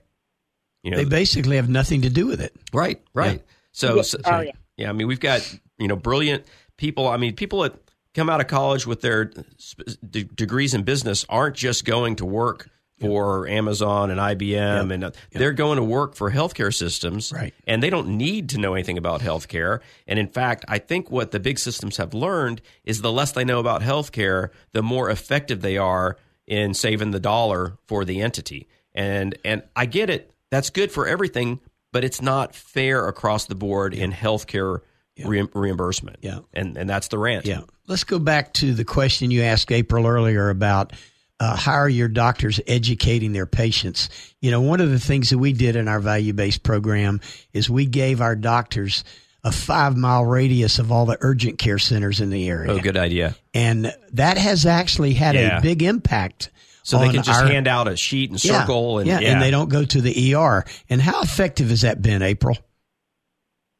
You 0.87 0.91
know, 0.91 0.97
they 0.99 1.05
basically 1.05 1.57
have 1.57 1.67
nothing 1.67 2.03
to 2.03 2.09
do 2.09 2.27
with 2.27 2.39
it. 2.39 2.55
Right. 2.71 3.01
Right. 3.13 3.39
Yeah. 3.39 3.53
So, 3.73 3.95
yeah. 3.97 4.01
so 4.03 4.17
oh, 4.23 4.39
yeah. 4.39 4.51
yeah. 4.77 4.89
I 4.89 4.93
mean, 4.93 5.07
we've 5.07 5.19
got 5.19 5.41
you 5.77 5.89
know 5.89 5.97
brilliant 5.97 6.45
people. 6.77 7.09
I 7.09 7.17
mean, 7.17 7.35
people 7.35 7.63
that 7.63 7.75
come 8.13 8.29
out 8.29 8.39
of 8.39 8.47
college 8.47 8.87
with 8.87 9.01
their 9.01 9.25
d- 9.25 10.29
degrees 10.33 10.73
in 10.73 10.83
business 10.83 11.25
aren't 11.27 11.57
just 11.57 11.83
going 11.83 12.15
to 12.15 12.25
work 12.25 12.69
for 13.01 13.47
Amazon 13.49 14.11
and 14.11 14.19
IBM, 14.19 14.49
yep. 14.51 14.91
and 14.91 15.03
uh, 15.03 15.11
yep. 15.13 15.39
they're 15.39 15.51
going 15.51 15.75
to 15.75 15.83
work 15.83 16.15
for 16.15 16.31
healthcare 16.31 16.73
systems, 16.73 17.33
right? 17.33 17.53
And 17.67 17.83
they 17.83 17.89
don't 17.89 18.07
need 18.17 18.49
to 18.49 18.57
know 18.57 18.73
anything 18.73 18.97
about 18.97 19.19
healthcare. 19.19 19.81
And 20.07 20.17
in 20.17 20.29
fact, 20.29 20.63
I 20.69 20.79
think 20.79 21.11
what 21.11 21.31
the 21.31 21.39
big 21.41 21.59
systems 21.59 21.97
have 21.97 22.13
learned 22.13 22.61
is 22.85 23.01
the 23.01 23.11
less 23.11 23.33
they 23.33 23.43
know 23.43 23.59
about 23.59 23.81
healthcare, 23.81 24.51
the 24.71 24.81
more 24.81 25.09
effective 25.09 25.61
they 25.61 25.77
are 25.77 26.17
in 26.47 26.73
saving 26.73 27.11
the 27.11 27.19
dollar 27.19 27.77
for 27.87 28.05
the 28.05 28.21
entity. 28.21 28.69
And 28.95 29.37
and 29.43 29.63
I 29.75 29.85
get 29.85 30.09
it. 30.09 30.31
That's 30.51 30.69
good 30.69 30.91
for 30.91 31.07
everything, 31.07 31.59
but 31.91 32.03
it's 32.03 32.21
not 32.21 32.55
fair 32.55 33.07
across 33.07 33.45
the 33.45 33.55
board 33.55 33.93
in 33.93 34.11
healthcare 34.11 34.81
yeah. 35.15 35.25
re- 35.27 35.49
reimbursement. 35.53 36.17
Yeah, 36.21 36.39
and 36.53 36.77
and 36.77 36.89
that's 36.89 37.09
the 37.09 37.17
rant. 37.17 37.45
Yeah. 37.45 37.61
Let's 37.87 38.03
go 38.03 38.19
back 38.19 38.53
to 38.55 38.73
the 38.73 38.85
question 38.85 39.31
you 39.31 39.43
asked 39.43 39.71
April 39.71 40.05
earlier 40.05 40.49
about 40.49 40.93
uh, 41.39 41.55
how 41.55 41.73
are 41.73 41.89
your 41.89 42.07
doctors 42.07 42.59
educating 42.67 43.31
their 43.31 43.45
patients? 43.45 44.09
You 44.41 44.51
know, 44.51 44.61
one 44.61 44.81
of 44.81 44.89
the 44.89 44.99
things 44.99 45.29
that 45.29 45.37
we 45.37 45.53
did 45.53 45.75
in 45.75 45.87
our 45.87 45.99
value 45.99 46.33
based 46.33 46.63
program 46.63 47.21
is 47.53 47.69
we 47.69 47.85
gave 47.85 48.21
our 48.21 48.35
doctors 48.35 49.03
a 49.43 49.51
five 49.51 49.95
mile 49.95 50.25
radius 50.25 50.79
of 50.79 50.91
all 50.91 51.05
the 51.05 51.17
urgent 51.21 51.59
care 51.59 51.79
centers 51.79 52.19
in 52.19 52.29
the 52.29 52.49
area. 52.49 52.71
Oh, 52.71 52.79
good 52.79 52.97
idea. 52.97 53.35
And 53.53 53.95
that 54.13 54.37
has 54.37 54.65
actually 54.65 55.13
had 55.13 55.35
yeah. 55.35 55.59
a 55.59 55.61
big 55.61 55.83
impact. 55.83 56.49
So 56.87 56.99
they 56.99 57.09
can 57.09 57.21
just 57.21 57.41
our, 57.41 57.47
hand 57.47 57.67
out 57.67 57.89
a 57.89 57.97
sheet 57.97 58.29
and 58.29 58.39
circle, 58.39 58.93
yeah, 58.93 58.99
and 58.99 59.07
yeah, 59.07 59.19
yeah, 59.19 59.33
and 59.33 59.41
they 59.41 59.51
don't 59.51 59.67
go 59.67 59.83
to 59.83 59.99
the 59.99 60.33
ER. 60.33 60.63
And 60.89 61.01
how 61.01 61.21
effective 61.21 61.69
has 61.69 61.81
that 61.81 62.01
been, 62.01 62.21
April? 62.21 62.57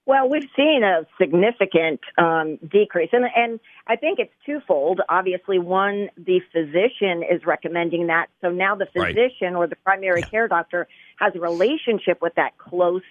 Well, 0.06 0.28
we've 0.28 0.50
seen 0.58 0.84
a 0.84 1.08
significant 1.18 2.02
um, 2.18 2.58
decrease, 2.70 3.12
and 3.14 3.24
and 3.34 3.62
I 3.88 3.96
think 3.96 4.20
it's 4.20 4.34
twofold. 4.46 5.00
Obviously, 5.08 5.58
one, 5.58 6.10
the 6.18 6.42
physician 6.52 7.24
is 7.24 7.46
recommending 7.46 8.08
that, 8.08 8.28
so 8.42 8.50
now 8.50 8.76
the 8.76 8.88
physician 8.88 9.54
right. 9.54 9.56
or 9.56 9.68
the 9.68 9.78
primary 9.78 10.20
yeah. 10.20 10.28
care 10.28 10.48
doctor 10.50 10.86
has 11.18 11.34
a 11.34 11.40
relationship 11.40 12.22
with 12.22 12.36
that 12.36 12.58
close 12.58 13.04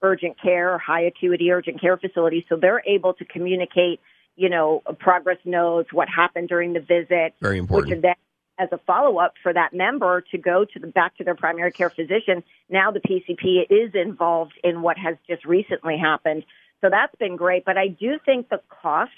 urgent 0.00 0.40
care 0.40 0.72
or 0.72 0.78
high 0.78 1.02
acuity 1.02 1.50
urgent 1.50 1.78
care 1.78 1.98
facility, 1.98 2.46
so 2.48 2.56
they're 2.56 2.82
able 2.86 3.12
to 3.12 3.26
communicate, 3.26 4.00
you 4.34 4.48
know, 4.48 4.82
progress 4.98 5.38
notes, 5.44 5.92
what 5.92 6.08
happened 6.08 6.48
during 6.48 6.72
the 6.72 6.80
visit, 6.80 7.34
very 7.42 7.58
important, 7.58 7.96
which 7.96 8.02
then 8.02 8.14
as 8.58 8.68
a 8.72 8.78
follow 8.78 9.18
up 9.18 9.34
for 9.42 9.52
that 9.52 9.72
member 9.72 10.22
to 10.30 10.38
go 10.38 10.64
to 10.64 10.78
the 10.78 10.86
back 10.86 11.16
to 11.16 11.24
their 11.24 11.34
primary 11.34 11.72
care 11.72 11.90
physician. 11.90 12.42
Now 12.68 12.90
the 12.90 13.00
PCP 13.00 13.66
is 13.70 13.94
involved 13.94 14.54
in 14.62 14.82
what 14.82 14.98
has 14.98 15.16
just 15.28 15.44
recently 15.44 15.98
happened. 15.98 16.44
So 16.80 16.90
that's 16.90 17.14
been 17.16 17.36
great. 17.36 17.64
But 17.64 17.78
I 17.78 17.88
do 17.88 18.18
think 18.24 18.48
the 18.48 18.60
cost 18.68 19.12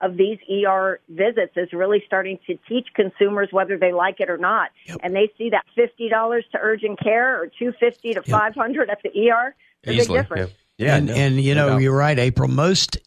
of 0.00 0.16
these 0.16 0.38
ER 0.50 1.00
visits 1.08 1.52
is 1.56 1.72
really 1.72 2.02
starting 2.06 2.38
to 2.46 2.58
teach 2.68 2.88
consumers 2.94 3.48
whether 3.50 3.78
they 3.78 3.92
like 3.92 4.20
it 4.20 4.28
or 4.28 4.36
not. 4.36 4.70
Yep. 4.86 4.98
And 5.02 5.14
they 5.14 5.32
see 5.38 5.50
that 5.50 5.64
fifty 5.74 6.08
dollars 6.08 6.44
to 6.52 6.58
urgent 6.60 7.00
care 7.00 7.40
or 7.40 7.48
two 7.58 7.72
fifty 7.80 8.12
to 8.14 8.22
yep. 8.24 8.26
five 8.26 8.54
hundred 8.54 8.90
at 8.90 9.02
the 9.02 9.30
ER. 9.30 9.54
There's 9.82 10.06
a 10.06 10.12
big 10.12 10.22
difference. 10.22 10.52
Yeah, 10.76 10.86
yeah 10.86 10.96
and, 10.96 11.06
no, 11.06 11.14
and 11.14 11.40
you 11.40 11.54
know, 11.54 11.68
no 11.70 11.78
you're 11.78 11.96
right, 11.96 12.18
April. 12.18 12.48
Most 12.48 12.98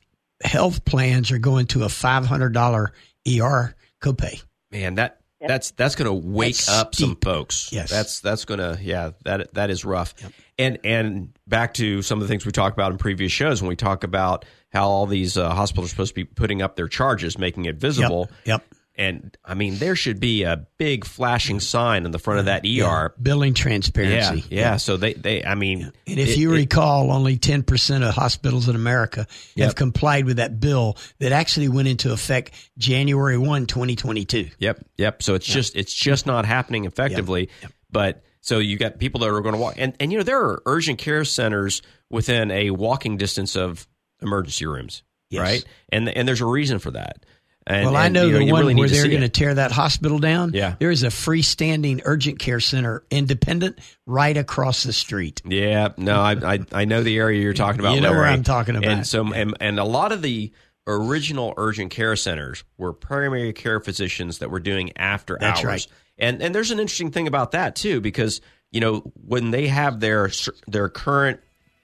health 0.43 0.85
plans 0.85 1.31
are 1.31 1.37
going 1.37 1.67
to 1.67 1.83
a 1.83 1.89
five 1.89 2.25
hundred 2.25 2.53
dollar 2.53 2.93
ER 3.27 3.75
copay. 4.01 4.43
Man, 4.71 4.95
that 4.95 5.18
that's 5.47 5.71
that's 5.71 5.95
going 5.95 6.07
to 6.07 6.13
wake 6.13 6.55
that's 6.55 6.69
up 6.69 6.95
steep. 6.95 7.07
some 7.07 7.15
folks. 7.17 7.71
Yes, 7.71 7.89
that's 7.89 8.19
that's 8.19 8.45
going 8.45 8.59
to 8.59 8.77
yeah 8.81 9.11
that 9.23 9.53
that 9.53 9.69
is 9.69 9.85
rough. 9.85 10.13
Yep. 10.21 10.31
And 10.57 10.79
and 10.83 11.39
back 11.47 11.73
to 11.75 12.01
some 12.01 12.19
of 12.19 12.23
the 12.23 12.27
things 12.27 12.45
we 12.45 12.51
talked 12.51 12.75
about 12.75 12.91
in 12.91 12.97
previous 12.97 13.31
shows 13.31 13.61
when 13.61 13.69
we 13.69 13.75
talk 13.75 14.03
about 14.03 14.45
how 14.71 14.87
all 14.87 15.05
these 15.05 15.37
uh, 15.37 15.49
hospitals 15.53 15.87
are 15.87 15.89
supposed 15.89 16.11
to 16.11 16.15
be 16.15 16.25
putting 16.25 16.61
up 16.61 16.75
their 16.75 16.87
charges, 16.87 17.37
making 17.37 17.65
it 17.65 17.77
visible. 17.77 18.29
Yep. 18.45 18.61
yep. 18.61 18.63
And 18.99 19.37
I 19.45 19.53
mean, 19.53 19.77
there 19.77 19.95
should 19.95 20.19
be 20.19 20.43
a 20.43 20.67
big 20.77 21.05
flashing 21.05 21.61
sign 21.61 22.05
in 22.05 22.11
the 22.11 22.19
front 22.19 22.41
of 22.41 22.45
that 22.47 22.65
ER. 22.65 22.67
Yeah. 22.67 23.07
Billing 23.19 23.53
transparency. 23.53 24.43
Yeah, 24.49 24.59
yeah. 24.59 24.77
So 24.77 24.97
they, 24.97 25.13
they, 25.13 25.45
I 25.45 25.55
mean, 25.55 25.93
and 26.05 26.19
if 26.19 26.31
it, 26.31 26.37
you 26.37 26.51
recall, 26.51 27.09
it, 27.09 27.15
only 27.15 27.37
ten 27.37 27.63
percent 27.63 28.03
of 28.03 28.13
hospitals 28.13 28.67
in 28.67 28.75
America 28.75 29.25
yep. 29.55 29.67
have 29.67 29.75
complied 29.75 30.25
with 30.25 30.35
that 30.35 30.59
bill 30.59 30.97
that 31.19 31.31
actually 31.31 31.69
went 31.69 31.87
into 31.87 32.11
effect 32.11 32.51
January 32.77 33.37
1, 33.37 33.67
2022. 33.67 34.49
Yep, 34.59 34.85
yep. 34.97 35.23
So 35.23 35.33
it's 35.33 35.47
yep. 35.47 35.55
just 35.55 35.75
it's 35.77 35.93
just 35.93 36.25
not 36.25 36.45
happening 36.45 36.83
effectively. 36.83 37.49
Yep. 37.61 37.71
But 37.89 38.23
so 38.41 38.59
you 38.59 38.77
got 38.77 38.99
people 38.99 39.21
that 39.21 39.29
are 39.29 39.39
going 39.39 39.55
to 39.55 39.61
walk, 39.61 39.75
and 39.77 39.93
and 40.01 40.11
you 40.11 40.17
know 40.17 40.25
there 40.25 40.41
are 40.41 40.61
urgent 40.65 40.99
care 40.99 41.23
centers 41.23 41.81
within 42.09 42.51
a 42.51 42.71
walking 42.71 43.15
distance 43.15 43.55
of 43.55 43.87
emergency 44.21 44.65
rooms, 44.65 45.03
yes. 45.29 45.41
right? 45.41 45.65
And 45.87 46.09
and 46.09 46.27
there's 46.27 46.41
a 46.41 46.45
reason 46.45 46.79
for 46.79 46.91
that. 46.91 47.25
And, 47.69 47.85
well, 47.85 47.97
and, 47.97 48.03
I 48.03 48.09
know 48.09 48.25
you 48.25 48.33
the 48.33 48.45
know, 48.45 48.51
one 48.51 48.61
really 48.61 48.75
where 48.75 48.89
they're 48.89 49.07
going 49.07 49.21
to 49.21 49.29
tear 49.29 49.53
that 49.53 49.71
hospital 49.71 50.17
down. 50.17 50.53
Yeah. 50.55 50.73
There 50.79 50.89
is 50.89 51.03
a 51.03 51.09
freestanding 51.09 52.01
urgent 52.03 52.39
care 52.39 52.59
center, 52.59 53.03
independent, 53.11 53.77
right 54.07 54.35
across 54.35 54.81
the 54.81 54.91
street. 54.91 55.43
Yeah. 55.45 55.89
No, 55.95 56.19
I 56.19 56.31
I, 56.31 56.59
I 56.71 56.85
know 56.85 57.03
the 57.03 57.15
area 57.19 57.43
you're 57.43 57.53
talking 57.53 57.79
about. 57.79 57.93
you 57.93 58.01
know 58.01 58.09
Larry. 58.09 58.21
where 58.21 58.29
I'm 58.29 58.41
talking 58.41 58.75
about. 58.75 58.89
And 58.89 59.05
so, 59.05 59.31
and, 59.31 59.55
and 59.59 59.79
a 59.79 59.83
lot 59.83 60.11
of 60.11 60.23
the 60.23 60.51
original 60.87 61.53
urgent 61.57 61.91
care 61.91 62.15
centers 62.15 62.63
were 62.79 62.91
primary 62.91 63.53
care 63.53 63.79
physicians 63.79 64.39
that 64.39 64.49
were 64.49 64.59
doing 64.59 64.91
after 64.97 65.37
That's 65.39 65.59
hours. 65.59 65.65
Right. 65.65 65.87
And 66.17 66.41
and 66.41 66.55
there's 66.55 66.71
an 66.71 66.79
interesting 66.79 67.11
thing 67.11 67.27
about 67.27 67.51
that 67.51 67.75
too, 67.75 68.01
because 68.01 68.41
you 68.71 68.81
know 68.81 69.01
when 69.13 69.51
they 69.51 69.67
have 69.67 69.99
their 69.99 70.31
their 70.67 70.89
current, 70.89 71.39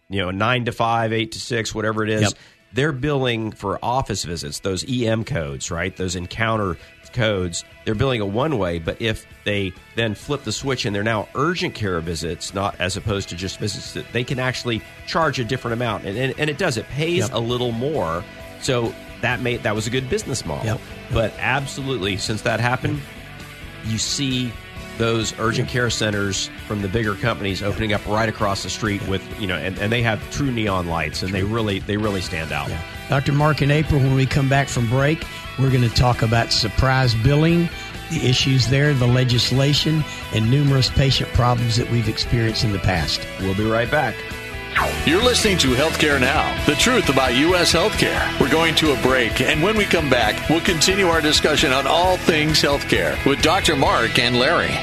you 0.09 0.19
know, 0.19 0.31
nine 0.31 0.65
to 0.65 0.71
five, 0.71 1.13
eight 1.13 1.33
to 1.33 1.39
six, 1.39 1.75
whatever 1.75 2.03
it 2.03 2.09
is. 2.09 2.21
Yep 2.23 2.33
they're 2.75 2.91
billing 2.91 3.51
for 3.51 3.79
office 3.81 4.25
visits, 4.25 4.59
those 4.59 4.85
EM 4.87 5.23
codes, 5.23 5.71
right? 5.71 5.95
Those 5.95 6.15
encounter 6.15 6.77
codes. 7.13 7.63
They're 7.85 7.95
billing 7.95 8.19
a 8.19 8.25
one 8.25 8.57
way, 8.57 8.79
but 8.79 9.01
if 9.01 9.25
they 9.45 9.71
then 9.95 10.13
flip 10.13 10.43
the 10.43 10.51
switch 10.51 10.85
and 10.85 10.93
they're 10.93 11.01
now 11.01 11.29
urgent 11.35 11.73
care 11.73 11.99
visits, 12.01 12.53
not 12.53 12.75
as 12.79 12.97
opposed 12.97 13.29
to 13.29 13.35
just 13.35 13.59
visits, 13.59 13.93
that 13.93 14.05
they 14.11 14.25
can 14.25 14.39
actually 14.39 14.81
charge 15.07 15.39
a 15.39 15.45
different 15.45 15.73
amount, 15.73 16.03
and, 16.05 16.17
and, 16.17 16.37
and 16.37 16.49
it 16.49 16.57
does. 16.57 16.75
It 16.77 16.85
pays 16.89 17.19
yep. 17.19 17.33
a 17.33 17.39
little 17.39 17.71
more, 17.71 18.23
so 18.61 18.93
that 19.21 19.39
made 19.39 19.63
that 19.63 19.73
was 19.73 19.87
a 19.87 19.89
good 19.89 20.09
business 20.09 20.45
model. 20.45 20.65
Yep. 20.65 20.81
But 21.13 21.33
absolutely, 21.39 22.17
since 22.17 22.41
that 22.41 22.59
happened, 22.59 23.01
you 23.85 23.97
see 23.97 24.51
those 24.97 25.37
urgent 25.39 25.69
care 25.69 25.89
centers 25.89 26.49
from 26.67 26.81
the 26.81 26.87
bigger 26.87 27.15
companies 27.15 27.61
opening 27.61 27.93
up 27.93 28.05
right 28.07 28.29
across 28.29 28.63
the 28.63 28.69
street 28.69 29.05
with 29.07 29.23
you 29.39 29.47
know 29.47 29.55
and, 29.55 29.77
and 29.79 29.91
they 29.91 30.01
have 30.01 30.19
true 30.31 30.51
neon 30.51 30.87
lights 30.87 31.23
and 31.23 31.33
they 31.33 31.43
really 31.43 31.79
they 31.79 31.97
really 31.97 32.21
stand 32.21 32.51
out. 32.51 32.69
Yeah. 32.69 32.81
dr 33.09 33.31
mark 33.33 33.61
and 33.61 33.71
april 33.71 33.99
when 33.99 34.15
we 34.15 34.25
come 34.25 34.49
back 34.49 34.67
from 34.67 34.87
break 34.87 35.25
we're 35.59 35.71
going 35.71 35.87
to 35.87 35.95
talk 35.95 36.21
about 36.21 36.51
surprise 36.51 37.13
billing 37.15 37.69
the 38.09 38.27
issues 38.27 38.67
there 38.67 38.93
the 38.93 39.07
legislation 39.07 40.03
and 40.33 40.49
numerous 40.49 40.89
patient 40.89 41.29
problems 41.33 41.75
that 41.75 41.89
we've 41.91 42.07
experienced 42.07 42.63
in 42.63 42.71
the 42.71 42.79
past. 42.79 43.25
We'll 43.39 43.55
be 43.55 43.65
right 43.65 43.89
back 43.89 44.15
you're 45.05 45.23
listening 45.23 45.57
to 45.59 45.69
Healthcare 45.69 46.19
Now, 46.19 46.65
the 46.65 46.75
truth 46.75 47.09
about 47.09 47.35
U.S. 47.35 47.73
healthcare. 47.73 48.39
We're 48.39 48.51
going 48.51 48.75
to 48.75 48.91
a 48.91 49.01
break, 49.01 49.39
and 49.41 49.63
when 49.63 49.77
we 49.77 49.85
come 49.85 50.09
back, 50.09 50.49
we'll 50.49 50.61
continue 50.61 51.07
our 51.07 51.21
discussion 51.21 51.71
on 51.71 51.87
all 51.87 52.17
things 52.17 52.61
healthcare 52.61 53.23
with 53.25 53.41
Dr. 53.41 53.75
Mark 53.75 54.19
and 54.19 54.37
Larry. 54.37 54.75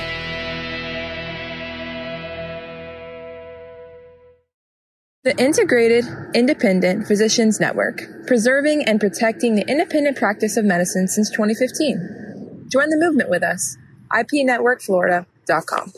The 5.24 5.37
Integrated 5.38 6.05
Independent 6.35 7.07
Physicians 7.07 7.61
Network, 7.61 8.02
preserving 8.26 8.85
and 8.87 8.98
protecting 8.98 9.55
the 9.55 9.64
independent 9.68 10.16
practice 10.16 10.57
of 10.57 10.64
medicine 10.64 11.07
since 11.07 11.31
2015. 11.31 12.66
Join 12.68 12.88
the 12.90 12.96
movement 12.96 13.31
with 13.31 13.44
us. 13.44 13.76
IPNetworkFlorida.com. 14.12 15.92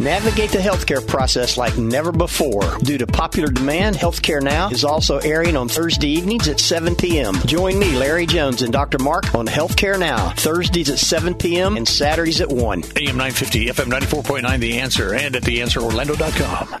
Navigate 0.00 0.50
the 0.50 0.56
healthcare 0.56 1.06
process 1.06 1.58
like 1.58 1.76
never 1.76 2.10
before. 2.10 2.78
Due 2.78 2.96
to 2.96 3.06
popular 3.06 3.50
demand, 3.50 3.96
Healthcare 3.96 4.42
Now 4.42 4.70
is 4.70 4.82
also 4.82 5.18
airing 5.18 5.58
on 5.58 5.68
Thursday 5.68 6.08
evenings 6.08 6.48
at 6.48 6.58
7 6.58 6.96
p.m. 6.96 7.34
Join 7.44 7.78
me, 7.78 7.94
Larry 7.94 8.24
Jones, 8.24 8.62
and 8.62 8.72
Dr. 8.72 8.98
Mark 8.98 9.34
on 9.34 9.46
Healthcare 9.46 10.00
Now, 10.00 10.30
Thursdays 10.30 10.88
at 10.88 10.98
7 10.98 11.34
p.m. 11.34 11.76
and 11.76 11.86
Saturdays 11.86 12.40
at 12.40 12.48
1. 12.48 12.78
AM 12.96 13.18
950, 13.18 13.66
FM 13.66 13.90
94.9, 13.90 14.58
The 14.58 14.78
Answer, 14.78 15.12
and 15.12 15.36
at 15.36 15.42
TheAnswerOrlando.com. 15.42 16.80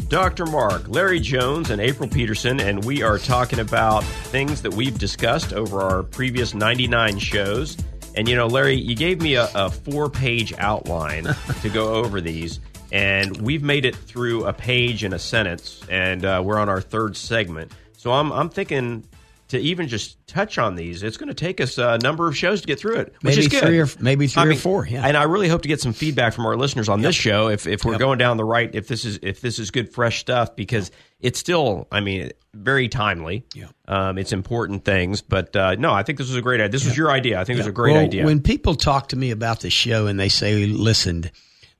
Dr. 0.11 0.45
Mark, 0.45 0.89
Larry 0.89 1.21
Jones, 1.21 1.69
and 1.69 1.79
April 1.79 2.09
Peterson, 2.09 2.59
and 2.59 2.83
we 2.83 3.01
are 3.01 3.17
talking 3.17 3.59
about 3.59 4.03
things 4.03 4.61
that 4.61 4.73
we've 4.73 4.99
discussed 4.99 5.53
over 5.53 5.79
our 5.79 6.03
previous 6.03 6.53
99 6.53 7.17
shows. 7.17 7.77
And 8.17 8.27
you 8.27 8.35
know, 8.35 8.47
Larry, 8.47 8.75
you 8.75 8.93
gave 8.93 9.21
me 9.21 9.35
a, 9.35 9.49
a 9.55 9.69
four 9.69 10.09
page 10.09 10.53
outline 10.57 11.33
to 11.61 11.69
go 11.69 11.93
over 12.03 12.19
these. 12.19 12.59
and 12.91 13.37
we've 13.37 13.63
made 13.63 13.85
it 13.85 13.95
through 13.95 14.43
a 14.43 14.51
page 14.51 15.05
and 15.05 15.13
a 15.13 15.19
sentence, 15.19 15.81
and 15.89 16.25
uh, 16.25 16.41
we're 16.43 16.59
on 16.59 16.67
our 16.67 16.81
third 16.81 17.15
segment. 17.15 17.71
So 17.95 18.11
I'm 18.11 18.33
I'm 18.33 18.49
thinking 18.49 19.05
to 19.51 19.59
even 19.59 19.87
just 19.87 20.25
touch 20.27 20.57
on 20.57 20.75
these, 20.75 21.03
it's 21.03 21.15
going 21.17 21.29
to 21.29 21.33
take 21.33 21.61
us 21.61 21.77
a 21.77 21.97
number 21.99 22.27
of 22.27 22.35
shows 22.35 22.61
to 22.61 22.67
get 22.67 22.79
through 22.79 22.95
it, 22.97 23.13
which 23.21 23.35
maybe 23.35 23.39
is 23.39 23.47
good. 23.47 23.63
three 23.63 23.79
or 23.79 23.87
maybe 23.99 24.27
three 24.27 24.43
I 24.43 24.47
or 24.47 24.55
four. 24.55 24.85
Yeah, 24.87 25.05
and 25.05 25.15
I 25.15 25.23
really 25.23 25.47
hope 25.47 25.61
to 25.61 25.67
get 25.67 25.79
some 25.79 25.93
feedback 25.93 26.33
from 26.33 26.45
our 26.45 26.57
listeners 26.57 26.89
on 26.89 27.01
this 27.01 27.15
show 27.15 27.47
if, 27.47 27.67
if 27.67 27.85
we're 27.85 27.93
Yep. 27.93 27.99
going 27.99 28.17
down 28.17 28.37
the 28.37 28.43
right 28.43 28.69
if 28.73 28.87
this 28.87 29.05
is 29.05 29.19
if 29.21 29.41
this 29.41 29.59
is 29.59 29.71
good 29.71 29.93
fresh 29.93 30.19
stuff 30.19 30.55
because 30.55 30.91
it's 31.19 31.39
still 31.39 31.87
I 31.91 31.99
mean 32.01 32.31
very 32.53 32.89
timely. 32.89 33.45
Yeah. 33.53 33.67
Um, 33.87 34.17
it's 34.17 34.33
important 34.33 34.83
things, 34.83 35.21
but 35.21 35.55
uh, 35.55 35.75
no, 35.75 35.93
I 35.93 36.03
think 36.03 36.17
this 36.17 36.27
was 36.27 36.35
a 36.35 36.41
great 36.41 36.59
idea. 36.59 36.69
This 36.69 36.85
was 36.85 36.97
your 36.97 37.11
idea. 37.11 37.39
I 37.39 37.43
think 37.43 37.57
it 37.57 37.61
was 37.61 37.67
a 37.67 37.71
great 37.71 37.93
well, 37.93 38.03
idea. 38.03 38.25
When 38.25 38.41
people 38.41 38.75
talk 38.75 39.09
to 39.09 39.15
me 39.15 39.31
about 39.31 39.61
the 39.61 39.69
show 39.69 40.07
and 40.07 40.19
they 40.19 40.29
say, 40.29 40.65
listened, 40.65 41.31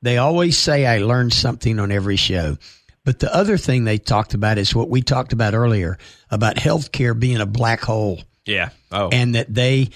they 0.01 0.17
always 0.17 0.57
say 0.57 0.85
I 0.85 0.99
learned 0.99 1.33
something 1.33 1.79
on 1.79 1.91
every 1.91 2.15
show. 2.15 2.57
But 3.03 3.19
the 3.19 3.33
other 3.33 3.57
thing 3.57 3.83
they 3.83 3.97
talked 3.97 4.33
about 4.33 4.57
is 4.57 4.75
what 4.75 4.89
we 4.89 5.01
talked 5.01 5.33
about 5.33 5.53
earlier 5.53 5.97
about 6.29 6.55
healthcare 6.57 7.19
being 7.19 7.37
a 7.41 7.45
black 7.45 7.81
hole 7.81 8.21
yeah. 8.45 8.69
Oh. 8.91 9.09
and 9.11 9.35
that 9.35 9.53
they 9.53 9.89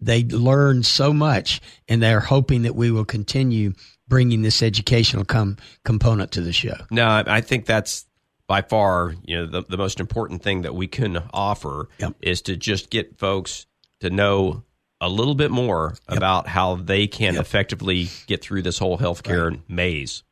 they 0.00 0.24
learn 0.24 0.82
so 0.82 1.12
much 1.12 1.60
and 1.88 2.02
they're 2.02 2.20
hoping 2.20 2.62
that 2.62 2.74
we 2.74 2.90
will 2.90 3.04
continue 3.04 3.74
bringing 4.08 4.42
this 4.42 4.62
educational 4.62 5.24
com- 5.24 5.56
component 5.84 6.32
to 6.32 6.40
the 6.40 6.52
show. 6.52 6.74
No, 6.90 7.22
I 7.26 7.40
think 7.42 7.66
that's 7.66 8.06
by 8.46 8.62
far 8.62 9.14
you 9.24 9.36
know 9.36 9.46
the, 9.46 9.62
the 9.62 9.76
most 9.76 10.00
important 10.00 10.42
thing 10.42 10.62
that 10.62 10.74
we 10.74 10.86
can 10.86 11.18
offer 11.32 11.88
Yep. 11.98 12.14
is 12.22 12.42
to 12.42 12.56
just 12.56 12.90
get 12.90 13.18
folks 13.18 13.66
to 14.00 14.10
know 14.10 14.64
a 15.00 15.08
little 15.08 15.34
bit 15.34 15.50
more 15.50 15.94
about 16.08 16.48
how 16.48 16.74
they 16.74 17.06
can 17.06 17.36
effectively 17.36 18.08
get 18.26 18.42
through 18.42 18.62
this 18.62 18.78
whole 18.78 18.98
healthcare 18.98 19.60
maze. 19.68 20.24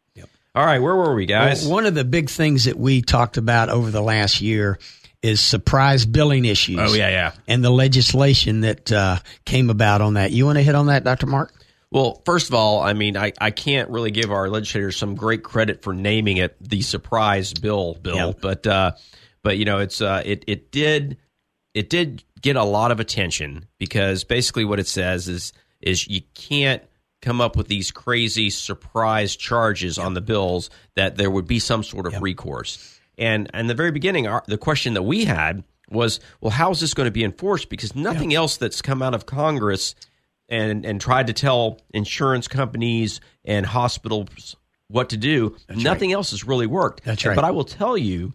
Yep. 0.56 0.60
All 0.60 0.66
right, 0.66 0.78
where 0.80 0.96
were 0.96 1.14
we, 1.14 1.26
guys? 1.26 1.62
Well, 1.64 1.72
one 1.72 1.86
of 1.86 1.94
the 1.94 2.04
big 2.04 2.30
things 2.30 2.64
that 2.64 2.78
we 2.78 3.02
talked 3.02 3.36
about 3.36 3.68
over 3.68 3.90
the 3.90 4.00
last 4.02 4.40
year 4.40 4.78
is 5.22 5.40
surprise 5.40 6.06
billing 6.06 6.44
issues. 6.44 6.78
oh 6.80 6.94
yeah, 6.94 7.08
yeah. 7.08 7.32
and 7.48 7.64
the 7.64 7.70
legislation 7.70 8.60
that 8.62 8.90
uh, 8.92 9.18
came 9.44 9.70
about 9.70 10.00
on 10.00 10.14
that. 10.14 10.30
You 10.30 10.46
want 10.46 10.56
to 10.58 10.62
hit 10.62 10.74
on 10.74 10.86
that, 10.86 11.04
Dr. 11.04 11.26
Mark? 11.26 11.52
Well, 11.90 12.20
first 12.24 12.48
of 12.48 12.54
all, 12.54 12.80
I 12.80 12.92
mean, 12.92 13.16
I, 13.16 13.32
I 13.40 13.50
can't 13.50 13.90
really 13.90 14.10
give 14.10 14.30
our 14.32 14.48
legislators 14.48 14.96
some 14.96 15.14
great 15.14 15.42
credit 15.42 15.82
for 15.82 15.94
naming 15.94 16.36
it 16.36 16.56
the 16.60 16.82
surprise 16.82 17.52
bill 17.54 17.94
bill, 17.94 18.16
Yep. 18.28 18.40
but 18.40 18.66
uh, 18.66 18.92
but 19.42 19.56
you 19.58 19.64
know, 19.64 19.78
it's 19.78 20.00
uh, 20.00 20.22
it 20.24 20.44
it 20.46 20.70
did 20.72 21.16
it 21.74 21.88
did 21.90 22.24
get 22.40 22.56
a 22.56 22.64
lot 22.64 22.90
of 22.90 23.00
attention 23.00 23.66
because 23.78 24.24
basically 24.24 24.64
what 24.64 24.78
it 24.80 24.86
says 24.86 25.28
is 25.28 25.52
is 25.80 26.06
you 26.08 26.20
can't 26.34 26.82
come 27.26 27.40
up 27.40 27.56
with 27.56 27.66
these 27.66 27.90
crazy 27.90 28.48
surprise 28.50 29.34
charges 29.34 29.98
on 29.98 30.14
the 30.14 30.20
bills 30.20 30.70
that 30.94 31.16
there 31.16 31.30
would 31.30 31.46
be 31.46 31.58
some 31.58 31.82
sort 31.82 32.06
of 32.06 32.22
recourse. 32.22 33.00
And 33.18 33.50
and 33.52 33.68
the 33.68 33.74
very 33.74 33.90
beginning, 33.90 34.26
our, 34.28 34.44
the 34.46 34.56
question 34.56 34.94
that 34.94 35.02
we 35.02 35.24
had 35.24 35.64
was, 35.90 36.20
well, 36.40 36.50
how 36.52 36.70
is 36.70 36.80
this 36.80 36.94
going 36.94 37.06
to 37.06 37.10
be 37.10 37.24
enforced? 37.24 37.68
Because 37.68 37.96
nothing 37.96 38.32
else 38.32 38.56
that's 38.58 38.80
come 38.80 39.02
out 39.02 39.12
of 39.14 39.26
Congress 39.26 39.94
and 40.48 40.86
and 40.86 41.00
tried 41.00 41.26
to 41.26 41.32
tell 41.32 41.80
insurance 41.92 42.46
companies 42.46 43.20
and 43.44 43.66
hospitals 43.66 44.54
what 44.88 45.08
to 45.10 45.16
do. 45.16 45.56
nothing 45.68 46.12
else 46.12 46.30
has 46.30 46.44
really 46.44 46.66
worked. 46.68 47.02
That's 47.04 47.26
right. 47.26 47.34
But 47.34 47.44
I 47.44 47.50
will 47.50 47.64
tell 47.64 47.98
you, 47.98 48.34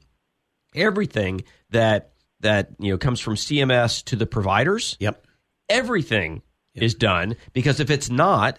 everything 0.76 1.44
that 1.70 2.12
that 2.42 2.72
you 2.80 2.92
know 2.92 2.98
comes 2.98 3.22
from 3.22 3.36
CMS 3.36 4.04
to 4.06 4.18
the 4.18 4.26
providers, 4.26 4.98
Yep. 5.00 5.26
everything 5.70 6.42
is 6.74 6.96
done 6.96 7.36
because 7.54 7.80
if 7.80 7.90
it's 7.90 8.10
not, 8.10 8.58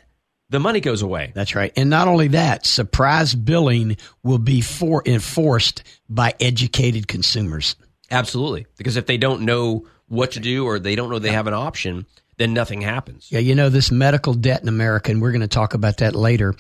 the 0.53 0.61
money 0.61 0.81
goes 0.81 1.03
away. 1.03 1.33
That's 1.35 1.55
right. 1.57 1.73
And 1.77 1.91
not 1.91 2.07
only 2.07 2.29
that, 2.29 2.65
surprise 2.67 3.35
billing 3.35 3.97
will 4.23 4.39
be 4.39 4.61
for 4.61 5.03
enforced 5.05 5.83
by 6.09 6.35
educated 6.41 7.09
consumers. 7.09 7.75
Absolutely, 8.11 8.67
because 8.77 8.97
if 8.97 9.07
they 9.07 9.17
don't 9.17 9.43
know 9.43 9.87
what 10.09 10.33
to 10.33 10.41
do 10.41 10.65
or 10.67 10.79
they 10.79 10.95
don't 10.95 11.11
know 11.11 11.19
they 11.19 11.33
have 11.33 11.47
an 11.47 11.55
option, 11.55 12.07
then 12.39 12.53
nothing 12.53 12.83
happens. 12.83 13.29
Yeah, 13.33 13.39
you 13.41 13.55
know, 13.55 13.69
this 13.71 13.91
medical 13.91 14.35
debt 14.35 14.63
in 14.63 14.69
America, 14.69 15.11
and 15.11 15.21
we're 15.23 15.33
going 15.33 15.41
to 15.41 15.49
talk 15.49 15.75
about 15.75 15.97
that 15.99 16.15
later. 16.15 16.55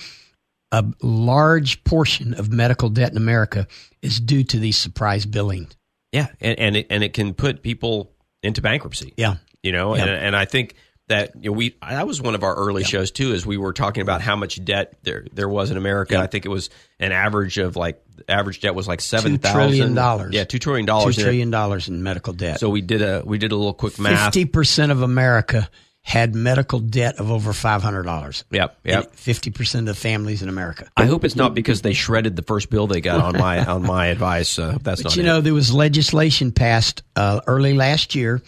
A 0.70 0.85
large 1.02 1.85
portion 1.85 2.33
of 2.35 2.50
medical 2.50 2.88
debt 2.88 3.11
in 3.11 3.18
America 3.18 3.66
is 4.00 4.18
due 4.18 4.42
to 4.44 4.59
these 4.59 4.78
surprise 4.78 5.26
billing. 5.26 5.68
Yeah, 6.12 6.28
and 6.40 6.59
and 6.59 6.76
it, 6.76 6.87
and 6.88 7.05
it 7.05 7.12
can 7.12 7.35
put 7.35 7.62
people 7.62 8.12
into 8.42 8.62
bankruptcy. 8.62 9.12
Yeah. 9.16 9.37
you 9.62 9.70
know, 9.72 9.94
Yeah. 9.94 10.02
and, 10.07 10.11
and 10.11 10.37
I 10.37 10.46
think 10.46 10.74
that 11.12 11.33
you 11.37 11.51
know, 11.51 11.57
we 11.57 11.77
that 11.87 12.07
was 12.07 12.22
one 12.22 12.35
of 12.35 12.42
our 12.42 12.55
early 12.55 12.85
shows 12.85 13.11
too, 13.11 13.33
as 13.35 13.44
we 13.44 13.59
were 13.59 13.75
talking 13.75 14.01
about 14.01 14.22
how 14.22 14.35
much 14.35 14.62
debt 14.64 14.94
there 15.03 15.27
there 15.35 15.48
was 15.48 15.70
in 15.70 15.77
America. 15.77 16.18
I 16.18 16.27
think 16.27 16.46
it 16.46 16.48
was 16.48 16.70
an 16.98 17.12
average 17.12 17.59
of 17.59 17.77
like 17.77 18.03
average 18.29 18.61
debt 18.61 18.75
was 18.75 18.88
like 18.88 19.03
seven 19.03 19.38
$2 19.38 19.53
trillion. 19.53 20.33
Yeah, 20.33 20.44
two 20.44 20.59
trillion 20.59 20.87
dollars. 20.87 21.16
$2 21.16 21.22
trillion 21.22 21.55
in 21.87 22.03
medical 22.03 22.33
debt. 22.33 22.61
So 22.61 22.70
we 22.70 22.81
did 22.81 23.03
a 23.03 23.22
we 23.27 23.37
did 23.37 23.53
a 23.53 23.57
little 23.57 23.75
quick 23.75 23.98
math. 23.98 24.33
50% 24.33 24.90
of 24.90 25.03
America 25.03 25.68
had 26.05 26.35
medical 26.35 26.81
debt 26.81 27.20
of 27.20 27.31
over 27.31 27.53
$500. 27.53 28.44
Yep, 28.51 28.79
yep. 28.83 29.12
50% 29.14 29.79
of 29.81 29.85
the 29.87 29.94
families 29.94 30.42
in 30.42 30.48
America. 30.48 30.88
I 30.96 31.05
hope 31.05 31.25
it's 31.25 31.37
not 31.37 31.55
because 31.55 31.83
they 31.83 31.92
shredded 31.92 32.35
the 32.35 32.42
first 32.42 32.70
bill 32.70 32.88
they 32.88 33.01
got 33.01 33.20
on 33.20 33.38
my 33.38 33.64
on 33.66 33.83
my 33.83 34.07
advice. 34.07 34.59
Uh, 34.59 34.79
that's 34.83 35.03
But 35.03 35.11
not 35.11 35.16
you 35.16 35.22
it. 35.22 35.27
know, 35.27 35.40
there 35.40 35.55
was 35.55 35.72
legislation 35.72 36.53
passed 36.53 37.03
uh, 37.14 37.40
early 37.46 37.75
last 37.75 38.14
year 38.14 38.42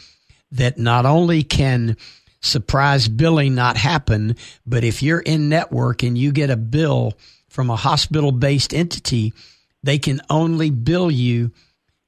that 0.53 0.79
not 0.79 1.07
only 1.07 1.42
can 1.42 1.96
surprise 2.44 3.09
billing 3.09 3.54
not 3.54 3.76
happen, 3.76 4.37
but 4.66 4.85
if 4.85 5.02
you're 5.02 5.20
in 5.20 5.48
network 5.48 6.02
and 6.02 6.16
you 6.16 6.33
get 6.33 6.50
a 6.50 6.57
bill 6.57 7.14
from 7.48 7.70
a 7.70 7.76
hospital 7.76 8.33
based 8.33 8.74
entity, 8.74 9.33
they 9.83 9.98
can 9.98 10.20
only 10.30 10.70
bill 10.70 11.11
you 11.11 11.52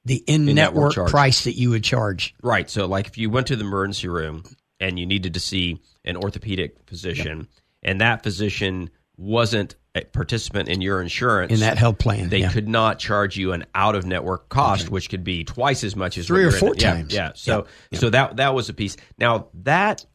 the 0.05 0.23
in 0.25 0.47
In-network 0.47 0.95
price 1.07 1.43
that 1.43 1.53
you 1.57 1.71
would 1.71 1.83
charge. 1.83 2.33
Right. 2.41 2.69
So, 2.69 2.85
like, 2.85 3.07
if 3.07 3.17
you 3.17 3.29
went 3.29 3.47
to 3.47 3.57
the 3.57 3.65
emergency 3.65 4.07
room 4.07 4.43
and 4.79 4.97
you 4.97 5.05
needed 5.05 5.33
to 5.33 5.39
see 5.39 5.81
an 6.05 6.15
orthopedic 6.15 6.77
physician, 6.87 7.49
and 7.83 7.99
that 7.99 8.23
physician 8.23 8.89
wasn't 9.17 9.75
a 9.95 10.01
participant 10.05 10.69
in 10.69 10.79
your 10.79 11.01
insurance, 11.01 11.51
In 11.51 11.59
that 11.59 11.77
health 11.77 11.97
plan, 11.97 12.29
they 12.29 12.39
yeah. 12.39 12.51
could 12.51 12.69
not 12.69 12.99
charge 12.99 13.35
you 13.35 13.51
an 13.51 13.65
out 13.75 13.95
of 13.95 14.05
network 14.05 14.47
cost, 14.47 14.89
which 14.89 15.09
could 15.09 15.23
be 15.25 15.43
twice 15.43 15.83
as 15.83 15.95
much 15.95 16.17
as 16.17 16.27
Three 16.27 16.45
or 16.45 16.51
four. 16.51 16.73
Yeah, 16.77 16.93
times. 16.93 17.13
Yeah. 17.13 17.31
So, 17.35 17.51
Yeah, 17.51 17.63
yeah. 17.91 17.99
so 17.99 18.09
that 18.11 18.37
that 18.37 18.53
was 18.53 18.69
a 18.69 18.73
piece. 18.73 18.95
Now 19.17 19.47
that 19.63 20.05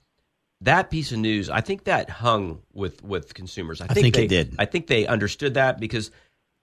that 0.63 0.91
piece 0.91 1.13
of 1.13 1.19
news, 1.19 1.51
I 1.51 1.61
think 1.61 1.85
that 1.85 2.09
hung 2.09 2.63
with 2.73 3.03
with 3.03 3.35
consumers. 3.35 3.81
I 3.81 3.87
think, 3.89 4.15
think 4.15 4.15
they 4.15 4.25
it 4.25 4.29
did. 4.29 4.55
I 4.59 4.65
think 4.65 4.87
they 4.87 5.07
understood 5.07 5.55
that 5.55 5.79
because 5.81 6.11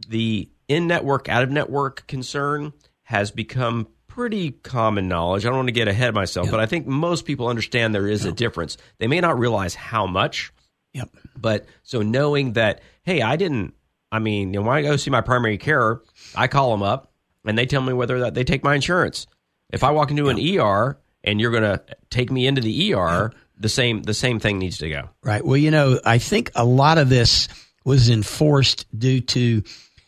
the 0.08 0.50
in 0.68 0.88
network, 0.88 1.30
out 1.30 1.44
of 1.44 1.50
network 1.52 2.08
concern 2.08 2.74
has 3.04 3.32
become 3.32 3.88
pretty 4.08 4.52
common 4.52 5.08
knowledge. 5.08 5.46
I 5.46 5.50
don't 5.50 5.58
want 5.58 5.68
to 5.68 5.74
get 5.74 5.88
ahead 5.88 6.10
of 6.10 6.16
myself, 6.16 6.50
but 6.52 6.60
I 6.60 6.66
think 6.66 6.88
most 6.88 7.26
people 7.26 7.48
understand 7.48 7.94
there 7.94 8.08
is 8.08 8.26
a 8.26 8.32
difference. 8.32 8.78
They 8.98 9.08
may 9.08 9.20
not 9.22 9.40
realize 9.40 9.76
how 9.76 10.06
much, 10.08 10.52
Yep. 10.94 11.10
but 11.38 11.66
so 11.84 12.02
knowing 12.02 12.54
that, 12.54 12.82
hey, 13.04 13.22
I 13.22 13.36
didn't, 13.36 13.74
I 14.12 14.20
mean, 14.20 14.54
you 14.54 14.60
know, 14.60 14.68
when 14.68 14.76
I 14.78 14.82
go 14.82 14.96
see 14.96 15.12
my 15.12 15.22
primary 15.22 15.58
care, 15.58 16.02
I 16.36 16.48
call 16.48 16.72
them 16.72 16.84
up 16.84 17.12
and 17.46 17.58
they 17.58 17.66
tell 17.66 17.82
me 17.82 17.94
whether 17.94 18.20
that 18.22 18.34
they 18.34 18.44
take 18.44 18.64
my 18.64 18.76
insurance. 18.76 19.28
If 19.72 19.84
I 19.84 19.92
walk 19.92 20.12
into 20.12 20.30
an 20.30 20.38
ER 20.40 21.00
and 21.24 21.40
you're 21.40 21.52
going 21.52 21.64
to 21.64 21.82
take 22.10 22.32
me 22.32 22.48
into 22.48 22.62
the 22.62 22.94
ER, 22.94 23.32
the 23.60 23.70
same 23.70 24.02
the 24.04 24.14
same 24.14 24.40
thing 24.40 24.58
needs 24.60 24.78
to 24.80 24.90
go. 24.90 25.10
Right. 25.24 25.44
Well, 25.46 25.58
you 25.58 25.72
know, 25.72 26.00
I 26.06 26.18
think 26.18 26.52
a 26.56 26.66
lot 26.66 26.98
of 26.98 27.10
this 27.10 27.48
was 27.86 28.10
enforced 28.10 28.86
due 28.98 29.22
to 29.22 29.64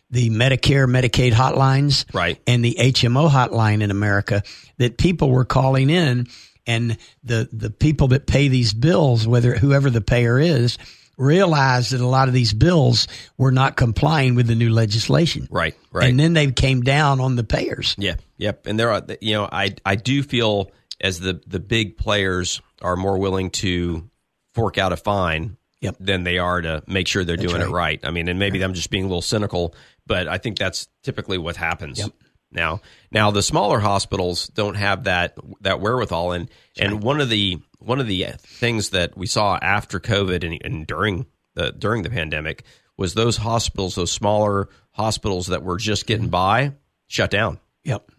the 0.10 0.30
Medicare, 0.30 0.90
Medicaid 0.90 1.32
hotlines, 1.32 2.06
Right. 2.14 2.38
and 2.46 2.64
the 2.66 2.76
HMO 2.80 3.30
hotline 3.30 3.82
in 3.82 3.92
America 3.92 4.44
that 4.78 4.98
people 4.98 5.30
were 5.30 5.46
calling 5.46 5.90
in, 5.90 6.28
and 6.68 6.98
the 7.24 7.48
the 7.52 7.70
people 7.70 8.10
that 8.10 8.28
pay 8.28 8.48
these 8.50 8.74
bills, 8.74 9.28
whether 9.28 9.56
whoever 9.56 9.90
the 9.90 10.02
payer 10.02 10.38
is, 10.40 10.78
realized 11.18 11.92
that 11.92 12.02
a 12.02 12.08
lot 12.08 12.28
of 12.28 12.34
these 12.34 12.54
bills 12.54 13.08
were 13.38 13.52
not 13.52 13.78
complying 13.78 14.36
with 14.36 14.48
the 14.48 14.56
new 14.56 14.70
legislation. 14.70 15.48
Right, 15.52 15.76
right. 15.92 16.10
And 16.10 16.20
then 16.20 16.34
they 16.34 16.52
came 16.52 16.82
down 16.82 17.20
on 17.20 17.36
the 17.36 17.44
payers. 17.44 17.96
Yeah, 17.98 18.16
yep. 18.38 18.66
And 18.66 18.80
there 18.80 18.92
are, 18.92 19.02
you 19.22 19.34
know, 19.34 19.48
I 19.52 19.76
I 19.86 19.96
do 19.96 20.24
feel 20.24 20.72
as 21.00 21.20
the 21.20 21.42
the 21.48 21.60
big 21.60 21.98
players 21.98 22.62
are 22.82 22.96
more 22.96 23.18
willing 23.18 23.50
to 23.52 24.10
fork 24.54 24.78
out 24.78 24.94
a 24.94 24.98
fine 24.98 25.58
Yep. 25.82 25.96
than 26.00 26.24
they 26.24 26.38
are 26.38 26.62
to 26.62 26.84
make 26.86 27.08
sure 27.08 27.26
they're 27.26 27.38
doing 27.38 27.60
it 27.60 27.66
right. 27.66 27.72
right. 27.72 28.00
I 28.04 28.12
mean, 28.12 28.28
and 28.28 28.38
maybe 28.38 28.62
I'm 28.62 28.76
just 28.76 28.92
being 28.92 29.06
a 29.06 29.08
little 29.08 29.24
cynical, 29.24 29.74
but 30.06 30.28
I 30.28 30.38
think 30.38 30.60
that's 30.60 30.88
typically 31.02 31.40
what 31.40 31.56
happens. 31.56 31.98
Yep. 31.98 32.12
Now, 32.52 32.82
now 33.12 33.32
the 33.32 33.42
smaller 33.42 33.80
hospitals 33.80 34.48
don't 34.50 34.76
have 34.76 35.06
that 35.06 35.38
that 35.62 35.80
wherewithal, 35.80 36.34
and 36.34 36.50
and 36.78 37.02
one 37.02 37.20
of 37.20 37.30
the 37.30 37.58
one 37.80 38.00
of 38.00 38.06
the 38.06 38.28
things 38.38 38.90
that 38.90 39.18
we 39.18 39.26
saw 39.26 39.58
after 39.60 40.00
COVID 40.00 40.44
and, 40.44 40.62
and 40.64 40.86
during 40.86 41.26
the 41.56 41.72
during 41.72 42.04
the 42.04 42.10
pandemic 42.10 42.64
was 42.98 43.14
those 43.14 43.38
hospitals, 43.38 43.96
those 43.96 44.12
smaller 44.12 44.70
hospitals 44.92 45.48
that 45.48 45.64
were 45.64 45.78
just 45.78 46.06
getting 46.06 46.26
mm-hmm. 46.26 46.32
by, 46.32 46.74
shut 47.08 47.32
down. 47.32 47.60
Yep. 47.86 48.12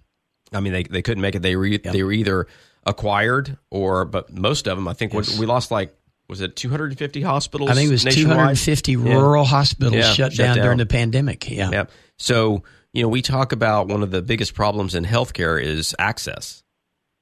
I 0.53 0.61
mean, 0.61 0.73
they, 0.73 0.83
they 0.83 1.03
couldn't 1.03 1.23
make 1.23 1.35
it. 1.35 1.43
They 1.43 1.57
were 1.57 1.67
e- 1.67 1.79
they 1.79 2.03
were 2.03 2.13
either 2.13 2.47
acquired 2.85 3.57
or, 3.71 4.05
but 4.05 4.33
most 4.33 4.67
of 4.67 4.77
them, 4.77 4.89
I 4.89 4.93
think, 4.95 5.15
what 5.15 5.29
we 5.39 5.47
lost 5.47 5.71
like 5.71 5.95
was 6.29 6.41
it 6.41 6.57
250 6.57 7.21
hospitals? 7.21 7.71
I 7.71 7.75
think 7.75 7.89
it 7.89 7.93
was 7.93 8.05
nationwide? 8.05 8.37
250 8.37 8.97
rural 8.97 9.45
hospitals 9.45 9.95
Yeah, 9.95 10.13
shut, 10.13 10.33
shut 10.33 10.47
down, 10.47 10.57
down. 10.57 10.65
during 10.65 10.79
the 10.79 10.87
pandemic. 10.87 11.51
Yeah. 11.51 11.71
Yeah. 11.71 11.85
So, 12.19 12.63
you 12.95 13.03
know, 13.03 13.09
we 13.09 13.21
talk 13.23 13.53
about 13.53 13.89
one 13.89 14.03
of 14.03 14.11
the 14.11 14.23
biggest 14.23 14.55
problems 14.55 14.95
in 14.95 15.05
healthcare 15.05 15.63
is 15.63 15.95
access. 15.99 16.63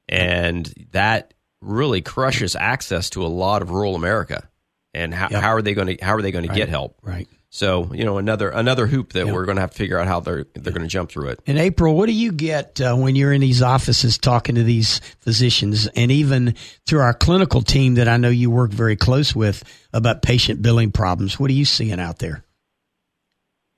And 0.08 0.72
that 0.92 1.34
really 1.60 2.02
crushes 2.02 2.54
access 2.56 3.10
to 3.10 3.24
a 3.24 3.28
lot 3.28 3.62
of 3.62 3.70
rural 3.70 3.94
America. 3.94 4.48
And 4.94 5.14
how, 5.14 5.28
Yep. 5.30 5.40
how 5.42 5.50
are 5.54 5.62
they 5.62 5.74
going 5.74 5.96
to 5.96 6.04
how 6.04 6.14
are 6.14 6.22
they 6.22 6.32
going 6.32 6.46
to 6.48 6.54
get 6.54 6.68
help? 6.68 6.96
Right. 7.02 7.28
So, 7.52 7.92
you 7.92 8.04
know, 8.04 8.18
another 8.18 8.48
another 8.48 8.86
hoop 8.86 9.12
that 9.14 9.26
Yep. 9.26 9.34
we're 9.34 9.44
going 9.44 9.56
to 9.56 9.60
have 9.60 9.72
to 9.72 9.76
figure 9.76 9.98
out 9.98 10.06
how 10.06 10.20
they're 10.20 10.46
they're 10.54 10.72
going 10.72 10.82
to 10.82 10.88
jump 10.88 11.10
through 11.10 11.30
it. 11.30 11.40
In 11.46 11.58
April, 11.58 11.96
what 11.96 12.06
do 12.06 12.12
you 12.12 12.30
get 12.30 12.80
uh, 12.80 12.94
when 12.94 13.16
you're 13.16 13.32
in 13.32 13.40
these 13.40 13.60
offices 13.60 14.18
talking 14.18 14.54
to 14.54 14.62
these 14.62 15.00
physicians 15.18 15.88
and 15.88 16.12
even 16.12 16.54
through 16.86 17.00
our 17.00 17.12
clinical 17.12 17.60
team 17.60 17.94
that 17.94 18.06
I 18.06 18.18
know 18.18 18.28
you 18.28 18.50
work 18.52 18.70
very 18.70 18.94
close 18.94 19.34
with 19.34 19.64
about 19.92 20.22
patient 20.22 20.62
billing 20.62 20.92
problems? 20.92 21.40
What 21.40 21.50
are 21.50 21.54
you 21.54 21.64
seeing 21.64 21.98
out 21.98 22.20
there? 22.20 22.44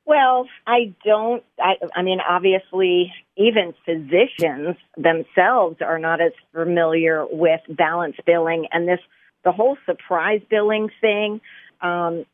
Well, 0.05 0.47
I 0.67 0.95
don't. 1.07 1.43
I, 1.59 1.77
I 1.97 2.03
mean, 2.03 2.19
obviously, 2.21 3.11
even 3.39 3.73
physicians 3.87 4.77
themselves 4.99 5.79
are 5.81 5.99
not 5.99 6.21
as 6.21 6.33
familiar 6.53 7.25
with 7.25 7.61
balance 7.71 8.17
billing 8.27 8.67
and 8.71 8.87
this 8.87 9.01
the 9.45 9.53
whole 9.53 9.79
surprise 9.87 10.43
billing 10.51 10.91
thing. 11.01 11.41
Um, 11.81 12.27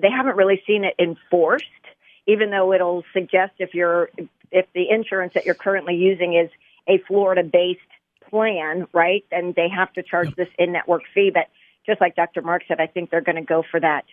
they 0.00 0.10
haven't 0.10 0.36
really 0.36 0.62
seen 0.66 0.84
it 0.84 0.94
enforced, 0.98 1.66
even 2.26 2.50
though 2.50 2.72
it'll 2.72 3.04
suggest 3.12 3.52
if 3.58 3.74
you're 3.74 4.10
if 4.50 4.66
the 4.74 4.88
insurance 4.88 5.34
that 5.34 5.44
you're 5.44 5.54
currently 5.54 5.96
using 5.96 6.34
is 6.34 6.50
a 6.88 6.98
Florida-based 7.08 7.80
plan, 8.30 8.86
right? 8.92 9.24
Then 9.30 9.52
they 9.56 9.68
have 9.68 9.92
to 9.94 10.02
charge 10.02 10.34
this 10.36 10.48
in-network 10.58 11.02
fee. 11.12 11.30
But 11.32 11.48
just 11.86 12.00
like 12.00 12.14
Dr. 12.14 12.42
Mark 12.42 12.62
said, 12.68 12.80
I 12.80 12.86
think 12.86 13.10
they're 13.10 13.20
going 13.20 13.36
to 13.36 13.42
go 13.42 13.64
for 13.68 13.80
that 13.80 14.04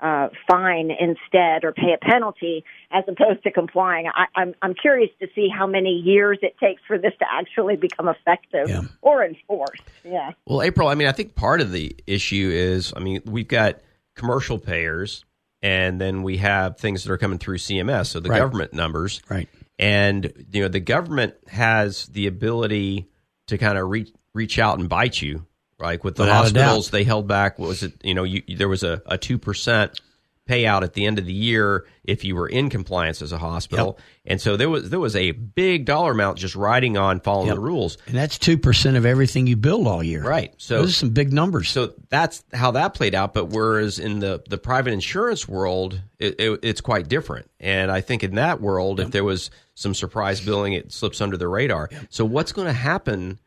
uh, 0.00 0.28
fine 0.48 0.90
instead 0.90 1.64
or 1.64 1.72
pay 1.72 1.92
a 1.92 1.98
penalty 1.98 2.64
as 2.90 3.04
opposed 3.08 3.42
to 3.42 3.50
complying. 3.50 4.06
I, 4.06 4.26
I'm 4.36 4.54
I'm 4.62 4.74
curious 4.74 5.10
to 5.20 5.26
see 5.34 5.48
how 5.48 5.66
many 5.66 5.90
years 5.90 6.38
it 6.42 6.56
takes 6.58 6.82
for 6.86 6.98
this 6.98 7.12
to 7.18 7.26
actually 7.28 7.76
become 7.76 8.08
effective 8.08 8.88
or 9.02 9.24
enforced. 9.24 9.82
Yeah. 10.04 10.32
Well, 10.46 10.62
April, 10.62 10.88
I 10.88 10.94
mean, 10.94 11.08
I 11.08 11.12
think 11.12 11.34
part 11.34 11.60
of 11.60 11.72
the 11.72 11.96
issue 12.06 12.50
is, 12.52 12.92
I 12.96 13.00
mean, 13.00 13.22
we've 13.24 13.48
got 13.48 13.80
commercial 14.18 14.58
payers, 14.58 15.24
and 15.62 16.00
then 16.00 16.22
we 16.22 16.36
have 16.38 16.76
things 16.78 17.04
that 17.04 17.12
are 17.12 17.16
coming 17.18 17.38
through 17.38 17.58
CMS, 17.58 18.08
so 18.10 18.20
the 18.20 18.28
Right. 18.28 18.38
government 18.38 18.72
numbers, 18.74 19.22
Right. 19.30 19.48
and 19.78 20.30
you 20.52 20.60
know, 20.62 20.68
the 20.68 20.80
government 20.80 21.34
has 21.48 22.06
the 22.06 22.26
ability 22.26 23.08
to 23.46 23.56
kind 23.58 23.78
of 23.78 23.88
reach 23.88 24.10
reach 24.34 24.58
out 24.58 24.78
and 24.78 24.88
bite 24.88 25.20
you. 25.22 25.46
Like 25.80 26.02
with 26.04 26.16
the 26.16 26.24
Without 26.24 26.42
hospitals, 26.42 26.90
they 26.90 27.04
held 27.04 27.26
back. 27.28 27.58
What 27.58 27.68
was 27.68 27.82
it? 27.84 27.92
You 28.02 28.12
know, 28.14 28.24
you, 28.24 28.42
there 28.56 28.68
was 28.68 28.82
a 28.82 29.00
two 29.20 29.38
percent 29.38 30.00
payout 30.48 30.82
at 30.82 30.94
the 30.94 31.04
end 31.06 31.18
of 31.18 31.26
the 31.26 31.32
year 31.32 31.86
if 32.04 32.24
you 32.24 32.34
were 32.34 32.48
in 32.48 32.70
compliance 32.70 33.20
as 33.20 33.32
a 33.32 33.38
hospital, 33.38 33.98
and 34.24 34.40
so 34.40 34.56
there 34.56 34.70
was 34.70 34.88
there 34.90 34.98
was 35.00 35.14
a 35.14 35.32
big 35.32 35.84
dollar 35.84 36.12
amount 36.12 36.38
just 36.38 36.56
riding 36.56 36.96
on 36.96 37.20
following 37.20 37.48
Yep. 37.48 37.56
the 37.56 37.60
rules. 37.60 37.98
And 38.06 38.16
that's 38.16 38.38
2% 38.38 38.96
of 38.96 39.04
everything 39.04 39.46
you 39.46 39.56
build 39.56 39.86
all 39.86 40.02
year. 40.02 40.22
Right. 40.22 40.54
So 40.56 40.78
Those 40.78 40.90
are 40.90 40.94
some 40.94 41.10
big 41.10 41.32
numbers. 41.32 41.68
So 41.68 41.92
that's 42.08 42.42
how 42.52 42.70
that 42.72 42.94
played 42.94 43.14
out. 43.14 43.34
But 43.34 43.50
whereas 43.50 43.98
in 43.98 44.20
the, 44.20 44.42
the 44.48 44.58
private 44.58 44.92
insurance 44.92 45.46
world, 45.46 46.00
it, 46.18 46.40
it, 46.40 46.60
it's 46.62 46.80
quite 46.80 47.08
different. 47.08 47.50
And 47.60 47.90
I 47.90 48.00
think 48.00 48.24
in 48.24 48.34
that 48.36 48.60
world, 48.60 49.00
if 49.00 49.10
there 49.10 49.24
was 49.24 49.50
some 49.74 49.94
surprise 49.94 50.40
billing, 50.40 50.72
it 50.72 50.92
slips 50.92 51.20
under 51.20 51.36
the 51.36 51.48
radar. 51.48 51.90
So 52.10 52.24
what's 52.24 52.52
going 52.52 52.66
to 52.68 52.72
happen 52.72 53.38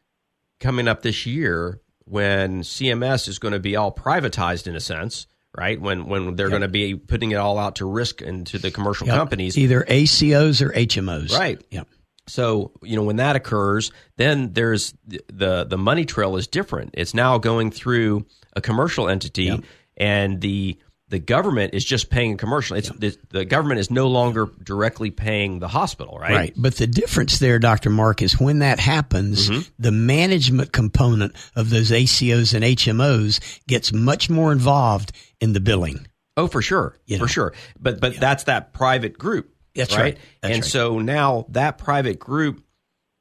coming 0.59 0.87
up 0.87 1.01
this 1.01 1.25
year 1.25 1.79
when 2.05 2.61
CMS 2.61 3.27
is 3.27 3.39
going 3.39 3.53
to 3.53 3.59
be 3.59 3.75
all 3.75 3.91
privatized 3.93 4.67
in 4.67 4.75
a 4.75 4.79
sense? 4.79 5.25
Right 5.57 5.79
when 5.81 6.05
when 6.05 6.35
they're 6.35 6.49
going 6.49 6.61
to 6.61 6.69
be 6.69 6.95
putting 6.95 7.31
it 7.31 7.35
all 7.35 7.57
out 7.59 7.75
to 7.77 7.85
risk 7.85 8.21
into 8.21 8.57
the 8.57 8.71
commercial 8.71 9.07
Yep. 9.07 9.15
companies, 9.17 9.57
Either 9.57 9.83
ACOs 9.83 10.61
or 10.61 10.69
HMOs. 10.71 11.33
Right. 11.37 11.61
Yep. 11.71 11.87
So 12.27 12.71
you 12.81 12.95
know 12.95 13.03
when 13.03 13.17
that 13.17 13.35
occurs, 13.35 13.91
then 14.15 14.53
there's 14.53 14.93
the 15.05 15.65
the 15.65 15.77
money 15.77 16.05
trail 16.05 16.37
is 16.37 16.47
different. 16.47 16.91
It's 16.93 17.13
now 17.13 17.37
going 17.37 17.71
through 17.71 18.25
a 18.55 18.61
commercial 18.61 19.09
entity, 19.09 19.61
and 19.97 20.39
the 20.39 20.77
the 21.11 21.19
government 21.19 21.73
is 21.75 21.85
just 21.85 22.09
paying 22.09 22.37
commercial. 22.37 22.77
It's 22.77 22.89
the, 22.89 23.15
the 23.29 23.45
government 23.45 23.79
is 23.81 23.91
no 23.91 24.07
longer 24.07 24.47
directly 24.63 25.11
paying 25.11 25.59
the 25.59 25.67
hospital, 25.67 26.17
right? 26.17 26.31
Right. 26.31 26.53
But 26.55 26.75
the 26.77 26.87
difference 26.87 27.37
there, 27.37 27.59
Dr. 27.59 27.89
Mark, 27.89 28.21
is 28.21 28.39
when 28.39 28.59
that 28.59 28.79
happens, 28.79 29.49
Mm-hmm. 29.49 29.61
the 29.77 29.91
management 29.91 30.71
component 30.71 31.35
of 31.55 31.69
those 31.69 31.91
ACOs 31.91 32.53
and 32.53 32.63
HMOs 32.63 33.39
gets 33.67 33.91
much 33.93 34.29
more 34.29 34.51
involved 34.51 35.11
in 35.39 35.53
the 35.53 35.59
billing. 35.59 36.07
Oh, 36.37 36.47
for 36.47 36.61
sure, 36.61 36.97
for 37.19 37.27
sure. 37.27 37.53
But 37.79 37.99
but 37.99 38.15
that's 38.15 38.45
that 38.45 38.71
private 38.73 39.17
group. 39.19 39.53
That's 39.75 39.93
right. 39.93 40.01
right. 40.01 40.17
That's 40.41 40.53
and 40.55 40.63
right. 40.63 40.69
so 40.71 40.99
now 40.99 41.45
that 41.49 41.77
private 41.77 42.19
group, 42.19 42.63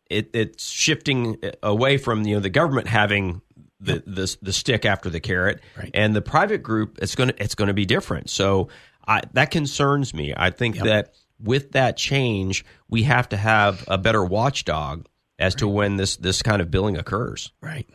it, 0.08 0.30
it's 0.32 0.70
shifting 0.70 1.38
away 1.62 1.96
from 1.98 2.24
you 2.24 2.36
know 2.36 2.40
the 2.40 2.50
government 2.50 2.86
having 2.86 3.42
the 3.80 4.02
the, 4.06 4.36
the 4.42 4.52
stick 4.52 4.84
after 4.84 5.10
the 5.10 5.20
carrot, 5.20 5.60
Right. 5.76 5.90
and 5.94 6.14
the 6.14 6.22
private 6.22 6.62
group 6.62 6.98
it's 7.00 7.14
going 7.14 7.30
to 7.30 7.42
it's 7.42 7.54
going 7.54 7.68
to 7.68 7.74
be 7.74 7.86
different. 7.86 8.30
So 8.30 8.68
I, 9.06 9.22
that 9.32 9.50
concerns 9.50 10.12
me. 10.14 10.34
I 10.36 10.50
think 10.50 10.76
that 10.78 11.14
with 11.42 11.72
that 11.72 11.96
change, 11.96 12.64
we 12.88 13.04
have 13.04 13.28
to 13.30 13.36
have 13.36 13.84
a 13.88 13.96
better 13.98 14.22
watchdog 14.24 15.06
as 15.38 15.54
to 15.56 15.66
when 15.68 15.96
this 15.96 16.16
this 16.16 16.42
kind 16.42 16.60
of 16.60 16.70
billing 16.70 16.96
occurs. 16.98 17.50
Right. 17.62 17.88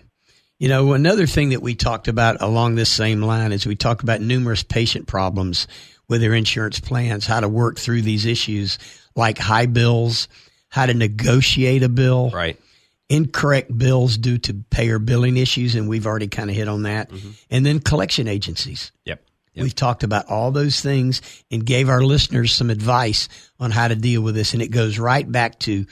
You 0.58 0.70
know, 0.70 0.94
another 0.94 1.28
thing 1.28 1.50
that 1.50 1.62
we 1.62 1.76
talked 1.76 2.08
about 2.08 2.42
along 2.42 2.76
this 2.76 2.90
same 2.90 3.22
line 3.22 3.52
is 3.52 3.66
we 3.68 3.76
talked 3.76 4.04
about 4.04 4.22
numerous 4.22 4.64
patient 4.64 5.06
problems 5.06 5.68
with 6.08 6.22
their 6.22 6.34
insurance 6.34 6.80
plans, 6.80 7.26
how 7.26 7.40
to 7.42 7.50
work 7.50 7.78
through 7.78 8.02
these 8.04 8.26
issues 8.26 8.80
like 9.16 9.38
high 9.38 9.66
bills, 9.66 10.28
how 10.70 10.86
to 10.86 10.94
negotiate 10.94 11.84
a 11.84 11.90
bill, 11.90 12.30
right? 12.32 12.60
Incorrect 13.08 13.78
bills 13.78 14.18
due 14.18 14.38
to 14.40 14.54
payer 14.70 14.98
billing 14.98 15.38
issues, 15.38 15.76
and 15.76 15.88
we've 15.88 16.08
already 16.08 16.28
kind 16.28 16.50
of 16.50 16.56
hit 16.56 16.68
on 16.68 16.84
that. 16.84 17.12
Mm-hmm. 17.12 17.30
And 17.52 17.66
then 17.66 17.80
collection 17.80 18.28
agencies. 18.28 18.92
Yep. 19.06 19.24
We've 19.64 19.76
talked 19.76 20.04
about 20.04 20.30
all 20.30 20.52
those 20.52 20.82
things 20.82 21.22
and 21.50 21.66
gave 21.66 21.90
our 21.90 22.02
listeners 22.02 22.54
some 22.54 22.70
advice 22.70 23.30
on 23.60 23.72
how 23.72 23.88
to 23.88 23.96
deal 23.96 24.22
with 24.22 24.36
this. 24.36 24.54
And 24.54 24.62
it 24.62 24.68
goes 24.68 25.00
right 25.00 25.30
back 25.30 25.60
to 25.60 25.86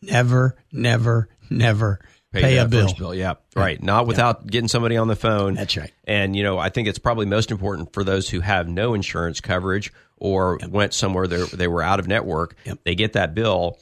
never, 0.00 0.56
never, 0.72 1.28
never 1.50 2.00
pay, 2.32 2.58
a 2.58 2.66
bill. 2.66 2.92
bill. 2.94 3.14
Yeah, 3.14 3.34
right. 3.54 3.82
Not 3.82 4.06
without 4.06 4.46
getting 4.46 4.68
somebody 4.68 4.96
on 4.96 5.08
the 5.08 5.16
phone. 5.16 5.54
That's 5.54 5.76
right. 5.76 5.92
And 6.04 6.34
you 6.34 6.42
know, 6.42 6.58
I 6.58 6.70
think 6.70 6.88
it's 6.88 6.98
probably 6.98 7.26
most 7.26 7.50
important 7.50 7.92
for 7.92 8.04
those 8.04 8.28
who 8.28 8.40
have 8.40 8.68
no 8.68 8.94
insurance 8.94 9.40
coverage 9.40 9.92
or 10.16 10.58
went 10.68 10.94
somewhere 10.94 11.26
they 11.26 11.44
they 11.44 11.68
were 11.68 11.82
out 11.82 12.00
of 12.00 12.08
network. 12.08 12.56
Yep. 12.64 12.78
They 12.84 12.94
get 12.94 13.14
that 13.14 13.34
bill. 13.34 13.78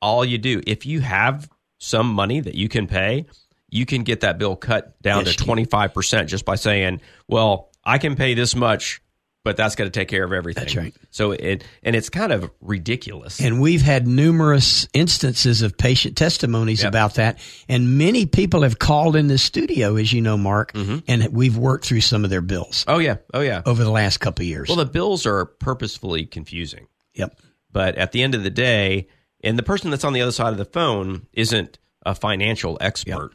All 0.00 0.24
you 0.24 0.38
do, 0.38 0.62
if 0.66 0.86
you 0.86 1.00
have 1.00 1.48
some 1.78 2.12
money 2.12 2.40
that 2.40 2.54
you 2.54 2.68
can 2.68 2.86
pay, 2.86 3.26
you 3.70 3.86
can 3.86 4.02
get 4.02 4.20
that 4.20 4.38
bill 4.38 4.56
cut 4.56 5.00
down 5.02 5.24
Yes, 5.26 5.36
to 5.36 5.44
twenty 5.44 5.64
five 5.64 5.94
percent 5.94 6.28
just 6.28 6.44
by 6.44 6.56
saying, 6.56 7.00
"Well, 7.26 7.70
I 7.84 7.98
can 7.98 8.16
pay 8.16 8.34
this 8.34 8.54
much." 8.54 9.00
But 9.44 9.56
that's 9.56 9.76
going 9.76 9.90
to 9.90 9.98
take 9.98 10.08
care 10.08 10.24
of 10.24 10.32
everything. 10.32 10.64
That's 10.64 10.76
right. 10.76 10.94
So 11.10 11.30
it 11.30 11.64
and 11.82 11.96
it's 11.96 12.10
kind 12.10 12.32
of 12.32 12.50
ridiculous. 12.60 13.40
And 13.40 13.62
we've 13.62 13.80
had 13.80 14.06
numerous 14.06 14.86
instances 14.92 15.62
of 15.62 15.78
patient 15.78 16.18
testimonies 16.18 16.84
about 16.84 17.14
that. 17.14 17.38
And 17.66 17.96
many 17.96 18.26
people 18.26 18.62
have 18.62 18.78
called 18.78 19.16
in 19.16 19.28
the 19.28 19.38
studio, 19.38 19.96
as 19.96 20.12
you 20.12 20.20
know, 20.20 20.36
Mark, 20.36 20.72
mm-hmm. 20.72 20.98
and 21.06 21.32
we've 21.32 21.56
worked 21.56 21.86
through 21.86 22.02
some 22.02 22.24
of 22.24 22.30
their 22.30 22.42
bills 22.42 22.84
oh 22.88 22.98
yeah, 22.98 23.18
oh 23.32 23.40
yeah. 23.40 23.62
over 23.64 23.84
the 23.84 23.90
last 23.90 24.18
couple 24.18 24.42
of 24.42 24.48
years. 24.48 24.68
Well, 24.68 24.76
the 24.76 24.84
bills 24.84 25.24
are 25.24 25.46
purposefully 25.46 26.26
confusing. 26.26 26.88
Yep. 27.14 27.40
But 27.72 27.94
at 27.94 28.12
the 28.12 28.22
end 28.22 28.34
of 28.34 28.42
the 28.42 28.50
day, 28.50 29.08
and 29.42 29.58
the 29.58 29.62
person 29.62 29.90
that's 29.90 30.04
on 30.04 30.12
the 30.12 30.22
other 30.22 30.32
side 30.32 30.52
of 30.52 30.58
the 30.58 30.64
phone 30.64 31.26
isn't 31.32 31.78
a 32.04 32.14
financial 32.14 32.78
expert. 32.80 33.32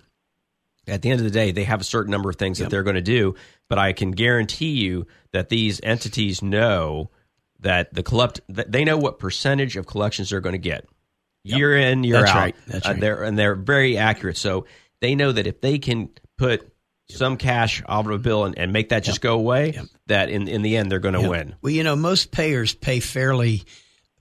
At 0.88 1.02
the 1.02 1.12
end 1.12 1.22
of 1.22 1.24
the 1.26 1.32
day, 1.32 1.52
they 1.52 1.64
have 1.64 1.80
a 1.80 1.86
certain 1.86 2.12
number 2.12 2.30
of 2.30 2.36
things 2.36 2.58
that 2.60 2.70
they're 2.70 2.84
going 2.84 2.96
to 2.98 3.02
do, 3.02 3.36
but 3.70 3.80
I 3.80 3.94
can 3.94 4.12
guarantee 4.12 4.72
you 4.72 5.08
that 5.32 5.48
these 5.48 5.80
entities 5.82 6.42
know 6.42 7.10
that 7.62 7.94
the 7.94 8.04
collect 8.04 8.42
that 8.50 8.70
they 8.72 8.84
know 8.84 8.98
what 8.98 9.18
percentage 9.20 9.78
of 9.78 9.86
collections 9.88 10.30
they're 10.32 10.42
going 10.42 10.54
to 10.54 10.58
get 10.60 10.86
year 11.46 11.78
in 11.78 12.04
year 12.04 12.20
That's 12.20 12.32
out. 12.32 12.36
right. 12.36 12.56
That's 12.68 12.86
Uh, 12.86 12.90
right. 12.92 13.00
they're 13.00 13.24
and 13.24 13.40
they're 13.40 13.56
very 13.56 13.98
accurate. 13.98 14.36
So 14.38 14.66
they 15.00 15.16
know 15.16 15.32
that 15.32 15.48
if 15.48 15.62
they 15.62 15.80
can 15.80 16.10
put 16.38 16.70
some 17.10 17.38
cash 17.38 17.82
out 17.88 18.06
of 18.06 18.12
a 18.12 18.18
bill 18.18 18.44
and, 18.44 18.58
and 18.58 18.74
make 18.74 18.90
that 18.90 19.04
just 19.06 19.22
go 19.22 19.36
away, 19.36 19.80
that 20.08 20.30
in 20.30 20.50
in 20.50 20.62
the 20.64 20.76
end 20.76 20.92
they're 20.92 21.00
going 21.00 21.14
to 21.16 21.22
Yep. 21.22 21.30
win. 21.30 21.56
Well, 21.62 21.72
you 21.72 21.84
know, 21.84 21.96
most 21.96 22.32
payers 22.32 22.74
pay 22.74 23.00
fairly 23.00 23.64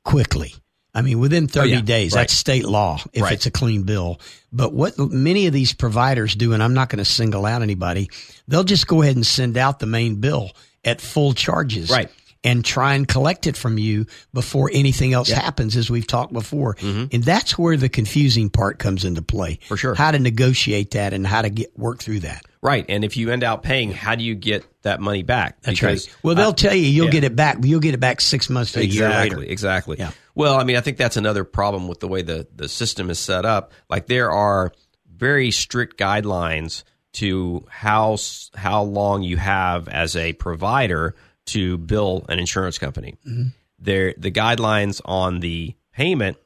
quickly. 0.05 0.55
I 0.95 1.01
mean, 1.03 1.19
within 1.19 1.47
30 1.49 1.73
Oh, 1.73 1.77
yeah. 1.77 1.81
days, 1.83 2.13
Right. 2.13 2.21
that's 2.23 2.35
state 2.35 2.65
law 2.67 3.01
if 3.15 3.23
Right. 3.23 3.33
it's 3.33 3.47
a 3.47 3.51
clean 3.51 3.83
bill. 3.85 4.21
But 4.53 4.75
what 4.75 4.99
many 4.99 5.47
of 5.47 5.53
these 5.55 5.73
providers 5.73 6.35
do, 6.35 6.53
and 6.53 6.63
I'm 6.63 6.75
not 6.75 6.91
going 6.91 6.99
to 6.99 7.05
single 7.11 7.47
out 7.47 7.63
anybody, 7.63 8.11
they'll 8.47 8.65
just 8.65 8.87
go 8.87 9.01
ahead 9.03 9.17
and 9.17 9.27
send 9.27 9.57
out 9.57 9.79
the 9.81 9.87
main 9.87 10.17
bill 10.17 10.51
at 10.85 11.01
full 11.01 11.33
charges. 11.35 11.91
Right. 11.91 12.11
and 12.45 12.65
try 12.65 12.95
and 12.95 13.07
collect 13.07 13.47
it 13.47 13.57
from 13.57 13.79
you 13.79 14.05
before 14.35 14.69
anything 14.75 15.13
else 15.13 15.31
happens, 15.31 15.77
as 15.77 15.89
we've 15.89 16.09
talked 16.09 16.33
before. 16.33 16.75
Mm-hmm. 16.75 17.05
And 17.15 17.23
that's 17.23 17.57
where 17.57 17.77
the 17.77 17.89
confusing 17.89 18.51
part 18.51 18.81
comes 18.81 19.05
into 19.05 19.23
play. 19.23 19.61
For 19.69 19.77
sure. 19.77 19.95
How 19.95 20.11
to 20.11 20.19
negotiate 20.19 20.91
that 20.91 21.13
and 21.13 21.25
how 21.25 21.43
to 21.43 21.51
get 21.51 21.79
work 21.79 22.03
through 22.03 22.19
that. 22.21 22.43
Right. 22.61 22.85
And 22.89 23.05
if 23.05 23.17
you 23.17 23.31
end 23.31 23.45
up 23.45 23.63
paying, 23.63 23.93
how 23.93 24.17
do 24.17 24.25
you 24.25 24.35
get 24.35 24.65
that 24.83 25.01
money 25.01 25.23
back? 25.23 25.63
That's 25.63 25.79
Because 25.79 26.09
right. 26.09 26.17
Well, 26.25 26.35
they'll 26.35 26.49
I- 26.49 26.53
tell 26.55 26.75
you 26.75 26.87
you'll 26.87 27.05
yeah. 27.07 27.13
get 27.13 27.23
it 27.23 27.37
back, 27.37 27.61
but 27.61 27.71
you'll 27.71 27.79
get 27.79 27.95
it 27.95 28.01
back 28.01 28.21
six 28.21 28.51
months 28.51 28.73
to 28.73 28.81
a 28.81 28.83
year 28.83 29.07
exactly, 29.07 29.37
later. 29.43 29.53
Exactly. 29.53 29.97
Yeah. 30.01 30.11
Well, 30.35 30.57
I 30.59 30.65
mean, 30.65 30.77
I 30.77 30.81
think 30.81 30.97
that's 30.97 31.17
another 31.17 31.45
problem 31.45 31.89
with 31.89 32.01
the 32.01 32.09
way 32.09 32.23
the, 32.23 32.47
the 32.55 32.69
system 32.69 33.11
is 33.11 33.19
set 33.19 33.45
up. 33.45 33.73
Like 33.91 34.07
there 34.07 34.31
are 34.31 34.73
very 35.15 35.51
strict 35.51 35.99
guidelines 35.99 36.85
to 37.15 37.67
how 37.69 38.17
how 38.55 38.83
long 38.83 39.23
you 39.23 39.37
have 39.37 39.89
as 39.89 40.17
a 40.17 40.33
provider 40.33 41.15
to 41.47 41.77
bill 41.79 42.25
an 42.29 42.39
insurance 42.39 42.79
company. 42.79 43.17
Mm-hmm. 43.27 43.49
There, 43.79 44.15
the 44.17 44.31
guidelines 44.31 45.01
on 45.05 45.41
the 45.41 45.75
payment 45.93 46.39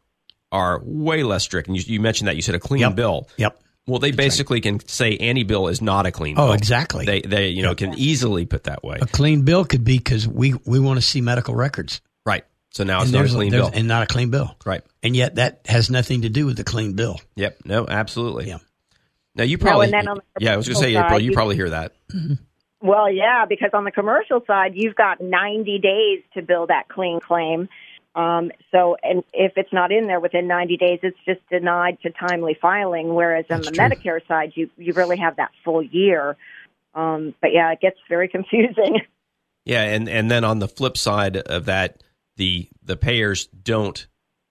are 0.50 0.80
way 0.82 1.22
less 1.22 1.44
strict. 1.44 1.68
And 1.68 1.76
you, 1.76 1.82
you 1.86 2.00
mentioned 2.00 2.28
that 2.28 2.36
you 2.36 2.42
said 2.42 2.54
a 2.54 2.58
clean 2.58 2.80
Yep. 2.80 2.94
bill. 2.96 3.28
Yep. 3.36 3.60
Well, 3.86 4.00
they 4.00 4.10
basically 4.10 4.60
can 4.60 4.80
say 4.88 5.16
any 5.16 5.44
bill 5.44 5.68
is 5.68 5.80
not 5.80 6.06
a 6.06 6.10
clean 6.10 6.34
bill. 6.34 6.46
Oh, 6.48 6.52
exactly. 6.52 7.04
They 7.04 7.20
they 7.20 7.48
you 7.48 7.62
know 7.62 7.76
can 7.76 7.94
easily 7.94 8.44
put 8.46 8.64
that 8.64 8.82
way. 8.82 8.98
A 9.00 9.06
clean 9.06 9.42
bill 9.42 9.64
could 9.64 9.84
be 9.84 9.98
because 9.98 10.26
we, 10.26 10.54
we 10.64 10.80
want 10.80 10.98
to 10.98 11.06
see 11.06 11.20
medical 11.20 11.54
records. 11.54 12.00
Right. 12.24 12.44
So 12.76 12.84
now 12.84 12.98
it's 13.00 13.10
and 13.10 13.14
not 13.14 13.24
a 13.24 13.28
clean 13.34 13.50
there's- 13.50 13.70
bill. 13.70 13.78
And 13.78 13.88
not 13.88 14.02
a 14.02 14.06
clean 14.06 14.28
bill. 14.30 14.54
Right. 14.66 14.82
And 15.02 15.16
yet 15.16 15.36
that 15.36 15.62
has 15.66 15.88
nothing 15.88 16.22
to 16.22 16.28
do 16.28 16.44
with 16.44 16.58
the 16.58 16.64
clean 16.64 16.92
bill. 16.92 17.18
Yep. 17.36 17.60
No, 17.64 17.86
absolutely. 17.88 18.48
Yeah. 18.48 18.58
Now 19.34 19.44
you 19.44 19.56
probably 19.56 19.86
and 19.86 19.94
then 19.94 20.08
on 20.08 20.16
the 20.16 20.44
yeah. 20.44 20.52
I 20.52 20.56
was 20.58 20.68
going 20.68 20.74
to 20.76 20.80
say 20.82 20.92
commercial 20.92 21.06
April. 21.06 21.20
You 21.20 21.30
you- 21.30 21.34
probably 21.34 21.56
hear 21.56 21.70
that. 21.70 21.92
Well, 22.82 23.10
yeah, 23.10 23.46
because 23.48 23.70
on 23.72 23.84
the 23.84 23.90
commercial 23.90 24.42
side, 24.46 24.72
you've 24.74 24.94
got 24.94 25.22
90 25.22 25.78
days 25.78 26.22
to 26.34 26.42
build 26.42 26.68
that 26.68 26.88
clean 26.88 27.18
claim. 27.20 27.68
Um, 28.14 28.50
so, 28.70 28.96
and 29.02 29.24
if 29.32 29.54
it's 29.56 29.72
not 29.72 29.90
in 29.90 30.06
there 30.06 30.20
within 30.20 30.46
90 30.46 30.76
days, 30.76 31.00
it's 31.02 31.16
just 31.26 31.40
denied 31.50 31.98
to 32.02 32.10
timely 32.10 32.56
filing. 32.60 33.14
Whereas 33.14 33.46
on 33.50 33.62
the 33.62 33.70
true. 33.70 33.84
Medicare 33.84 34.26
side, 34.28 34.52
you 34.54 34.68
you 34.76 34.92
really 34.92 35.16
have 35.16 35.36
that 35.36 35.50
full 35.64 35.82
year. 35.82 36.36
Um, 36.94 37.34
but 37.40 37.52
yeah, 37.54 37.72
it 37.72 37.80
gets 37.80 37.96
very 38.08 38.28
confusing. 38.36 39.00
Yeah, 39.64 39.82
and 39.82 40.08
and 40.08 40.30
then 40.30 40.44
on 40.44 40.58
the 40.58 40.68
flip 40.68 40.98
side 40.98 41.38
of 41.38 41.64
that, 41.64 42.02
the 42.36 42.68
the 42.82 42.96
payers 42.96 43.46
don't. 43.46 44.06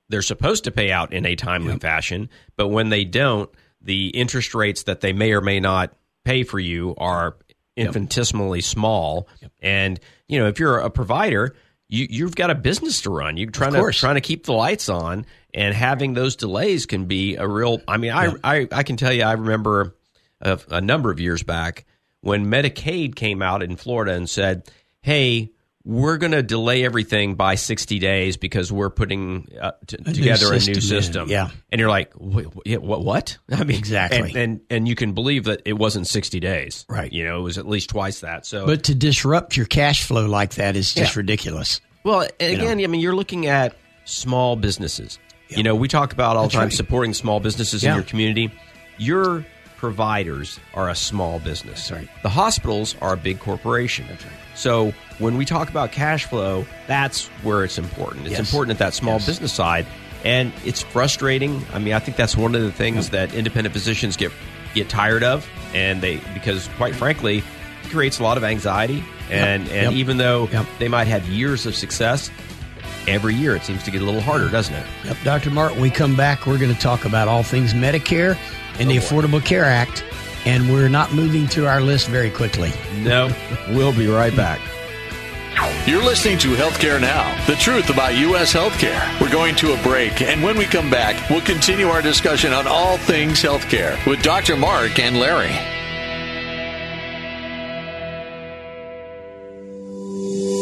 They're 0.09 0.21
supposed 0.21 0.65
to 0.65 0.71
pay 0.71 0.91
out 0.91 1.13
in 1.13 1.25
a 1.25 1.35
timely 1.35 1.79
fashion, 1.79 2.29
but 2.55 2.67
when 2.67 2.89
they 2.89 3.05
don't, 3.05 3.49
the 3.81 4.09
interest 4.09 4.53
rates 4.53 4.83
that 4.83 5.01
they 5.01 5.13
may 5.13 5.33
or 5.33 5.41
may 5.41 5.59
not 5.59 5.93
pay 6.23 6.43
for 6.43 6.59
you 6.59 6.93
are 6.97 7.37
infinitesimally 7.75 8.61
small. 8.61 9.27
And 9.61 9.99
you 10.27 10.39
know, 10.39 10.47
if 10.47 10.59
you're 10.59 10.77
a 10.77 10.89
provider, 10.89 11.55
you 11.87 12.07
you've 12.09 12.35
got 12.35 12.49
a 12.49 12.55
business 12.55 13.01
to 13.01 13.09
run. 13.09 13.37
You're 13.37 13.51
trying 13.51 13.73
to 13.73 13.91
trying 13.91 14.15
to 14.15 14.21
keep 14.21 14.45
the 14.45 14.53
lights 14.53 14.89
on, 14.89 15.25
and 15.53 15.73
having 15.73 16.13
those 16.13 16.35
delays 16.35 16.85
can 16.85 17.05
be 17.05 17.35
a 17.35 17.47
real. 17.47 17.79
I 17.87 17.97
mean, 17.97 18.11
I 18.11 18.33
I, 18.43 18.67
I 18.71 18.83
can 18.83 18.97
tell 18.97 19.13
you, 19.13 19.23
I 19.23 19.33
remember 19.33 19.95
a, 20.41 20.59
a 20.69 20.81
number 20.81 21.11
of 21.11 21.19
years 21.19 21.43
back 21.43 21.85
when 22.21 22.47
Medicaid 22.47 23.15
came 23.15 23.41
out 23.41 23.61
in 23.63 23.75
Florida 23.75 24.13
and 24.13 24.29
said, 24.29 24.69
"Hey." 25.01 25.51
We're 25.85 26.17
going 26.17 26.31
to 26.31 26.41
delay 26.41 26.83
everything 26.83 27.35
by 27.35 27.55
60 27.55 27.99
days 27.99 28.37
because 28.37 28.71
we're 28.71 28.89
putting 28.89 29.47
uh, 29.61 29.71
t- 29.85 29.97
new 30.03 30.13
together 30.13 30.47
a 30.51 30.59
new 30.59 30.81
system 30.81 31.29
yeah. 31.29 31.51
And 31.71 31.79
you're 31.79 31.89
like, 31.91 32.11
what? 32.13 32.81
What? 32.81 33.37
I 33.51 33.63
mean, 33.63 33.77
Exactly. 33.77 34.29
And, 34.29 34.35
and 34.35 34.61
and 34.71 34.87
you 34.87 34.95
can 34.95 35.13
believe 35.13 35.43
that 35.43 35.61
it 35.63 35.73
wasn't 35.73 36.07
60 36.07 36.39
days. 36.39 36.85
Right. 36.89 37.11
You 37.13 37.23
know, 37.23 37.39
it 37.39 37.43
was 37.43 37.59
at 37.59 37.67
least 37.67 37.91
twice 37.91 38.21
that. 38.21 38.45
So, 38.47 38.65
But 38.65 38.83
to 38.85 38.95
disrupt 38.95 39.55
your 39.55 39.67
cash 39.67 40.03
flow 40.07 40.25
like 40.25 40.55
that 40.55 40.75
is 40.75 40.91
just 40.93 41.15
Yeah. 41.15 41.19
ridiculous. 41.19 41.81
well, 42.03 42.27
again, 42.39 42.79
I 42.83 42.87
mean, 42.87 42.99
you're 43.01 43.15
looking 43.15 43.45
at 43.45 43.75
small 44.05 44.55
businesses. 44.55 45.19
You 45.49 45.61
know, 45.61 45.75
we 45.75 45.87
talk 45.87 46.11
about 46.13 46.35
all 46.35 46.47
the 46.47 46.53
time 46.53 46.63
right. 46.63 46.73
supporting 46.73 47.13
small 47.13 47.39
businesses 47.39 47.83
Yeah. 47.83 47.91
in 47.91 47.95
your 47.97 48.03
community. 48.05 48.51
Your 48.97 49.45
providers 49.77 50.59
are 50.73 50.89
a 50.89 50.95
small 50.95 51.39
business. 51.39 51.91
Right. 51.91 52.07
The 52.23 52.29
hospitals 52.29 52.95
are 53.01 53.13
a 53.13 53.17
big 53.17 53.39
corporation. 53.39 54.05
Right. 54.09 54.19
So 54.55 54.93
when 55.19 55.37
we 55.37 55.45
talk 55.45 55.69
about 55.69 55.91
cash 55.91 56.25
flow, 56.25 56.65
that's 56.87 57.27
where 57.43 57.63
it's 57.63 57.77
important. 57.77 58.25
It's 58.27 58.31
Yes. 58.37 58.39
important 58.39 58.71
at 58.75 58.79
that 58.79 58.93
small 58.93 59.15
Yes. 59.15 59.25
business 59.25 59.53
side, 59.53 59.85
and 60.23 60.51
it's 60.63 60.81
frustrating. 60.81 61.65
I 61.73 61.79
mean, 61.79 61.93
I 61.93 61.99
think 61.99 62.17
that's 62.17 62.35
one 62.37 62.55
of 62.55 62.61
the 62.61 62.71
things 62.71 63.09
that 63.09 63.33
independent 63.33 63.73
physicians 63.73 64.15
get 64.17 64.31
get 64.73 64.89
tired 64.89 65.23
of, 65.23 65.47
and 65.73 66.01
they 66.01 66.19
because 66.33 66.67
quite 66.77 66.93
frankly, 66.95 67.37
it 67.83 67.89
creates 67.91 68.19
a 68.19 68.23
lot 68.23 68.35
of 68.37 68.43
anxiety. 68.43 69.03
And 69.31 69.63
and 69.69 69.91
Yep. 69.91 69.93
even 69.93 70.17
though 70.17 70.49
Yep. 70.51 70.65
they 70.79 70.87
might 70.89 71.07
have 71.07 71.27
years 71.29 71.65
of 71.65 71.75
success, 71.75 72.29
every 73.07 73.33
year 73.35 73.55
it 73.55 73.63
seems 73.63 73.83
to 73.83 73.91
get 73.91 74.01
a 74.01 74.05
little 74.05 74.19
harder, 74.21 74.49
doesn't 74.49 74.73
it? 74.75 74.85
Yep. 75.05 75.17
Dr. 75.23 75.49
Martin, 75.51 75.79
we 75.79 75.89
come 75.89 76.15
back, 76.15 76.45
we're 76.45 76.57
going 76.57 76.73
to 76.73 76.79
talk 76.81 77.05
about 77.05 77.27
all 77.27 77.43
things 77.43 77.73
Medicare 77.73 78.35
and 78.79 78.89
the 78.89 78.97
oh, 78.97 79.01
Affordable 79.01 79.43
Care 79.43 79.65
Act. 79.65 80.03
And 80.45 80.71
we're 80.71 80.89
not 80.89 81.13
moving 81.13 81.47
through 81.47 81.65
our 81.65 81.81
list 81.81 82.07
very 82.07 82.29
quickly. 82.29 82.71
No, 83.01 83.33
we'll 83.69 83.93
be 83.93 84.07
right 84.07 84.35
back. 84.35 84.61
You're 85.87 86.03
listening 86.03 86.37
to 86.39 86.49
Healthcare 86.49 86.99
Now, 86.99 87.45
the 87.45 87.55
truth 87.55 87.89
about 87.89 88.15
U.S. 88.15 88.53
healthcare. 88.53 89.21
We're 89.21 89.31
going 89.31 89.55
to 89.55 89.73
a 89.73 89.83
break, 89.83 90.21
and 90.21 90.43
when 90.43 90.57
we 90.57 90.65
come 90.65 90.89
back, 90.89 91.29
we'll 91.29 91.41
continue 91.41 91.87
our 91.87 92.01
discussion 92.01 92.53
on 92.53 92.67
all 92.67 92.97
things 92.97 93.41
healthcare 93.41 94.03
with 94.05 94.21
Dr. 94.21 94.57
Mark 94.57 94.99
and 94.99 95.17
Larry. 95.17 95.53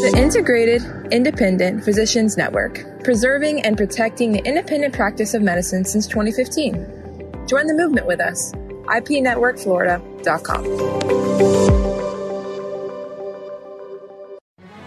The 0.03 0.13
Integrated 0.17 0.83
Independent 1.11 1.83
Physicians 1.83 2.35
Network, 2.35 2.85
preserving 3.03 3.61
and 3.61 3.77
protecting 3.77 4.33
the 4.33 4.45
independent 4.45 4.93
practice 4.93 5.33
of 5.33 5.41
medicine 5.41 5.85
since 5.85 6.05
2015. 6.07 7.02
Join 7.47 7.67
the 7.67 7.73
movement 7.73 8.07
with 8.07 8.19
us. 8.19 8.51
IPNetworkFlorida.com. 8.85 10.63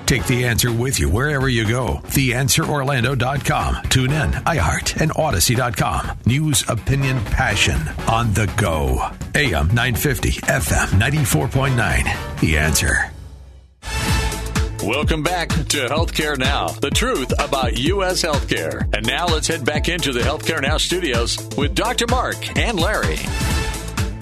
Take 0.06 0.26
the 0.28 0.44
answer 0.44 0.72
with 0.72 1.00
you 1.00 1.08
wherever 1.08 1.48
you 1.48 1.66
go. 1.66 2.00
TheAnswerOrlando.com. 2.04 3.82
Tune 3.88 4.12
in, 4.12 4.30
iHeart, 4.30 5.00
and 5.00 5.10
Audacy.com. 5.10 6.18
News, 6.26 6.64
opinion, 6.68 7.18
passion 7.24 7.80
on 8.08 8.32
the 8.32 8.46
go. 8.56 9.10
AM 9.34 9.66
950, 9.68 10.30
FM 10.30 10.86
94.9. 11.00 12.40
The 12.40 12.56
answer. 12.56 13.15
Welcome 14.86 15.24
back 15.24 15.48
to 15.48 15.88
Healthcare 15.88 16.38
Now, 16.38 16.68
the 16.68 16.90
truth 16.90 17.32
about 17.40 17.76
U.S. 17.76 18.22
healthcare. 18.22 18.82
And 18.94 19.04
now 19.04 19.26
let's 19.26 19.48
head 19.48 19.64
back 19.64 19.88
into 19.88 20.12
the 20.12 20.20
Healthcare 20.20 20.62
Now 20.62 20.78
studios 20.78 21.36
with 21.56 21.74
Dr. 21.74 22.06
Mark 22.06 22.56
and 22.56 22.78
Larry. 22.78 23.18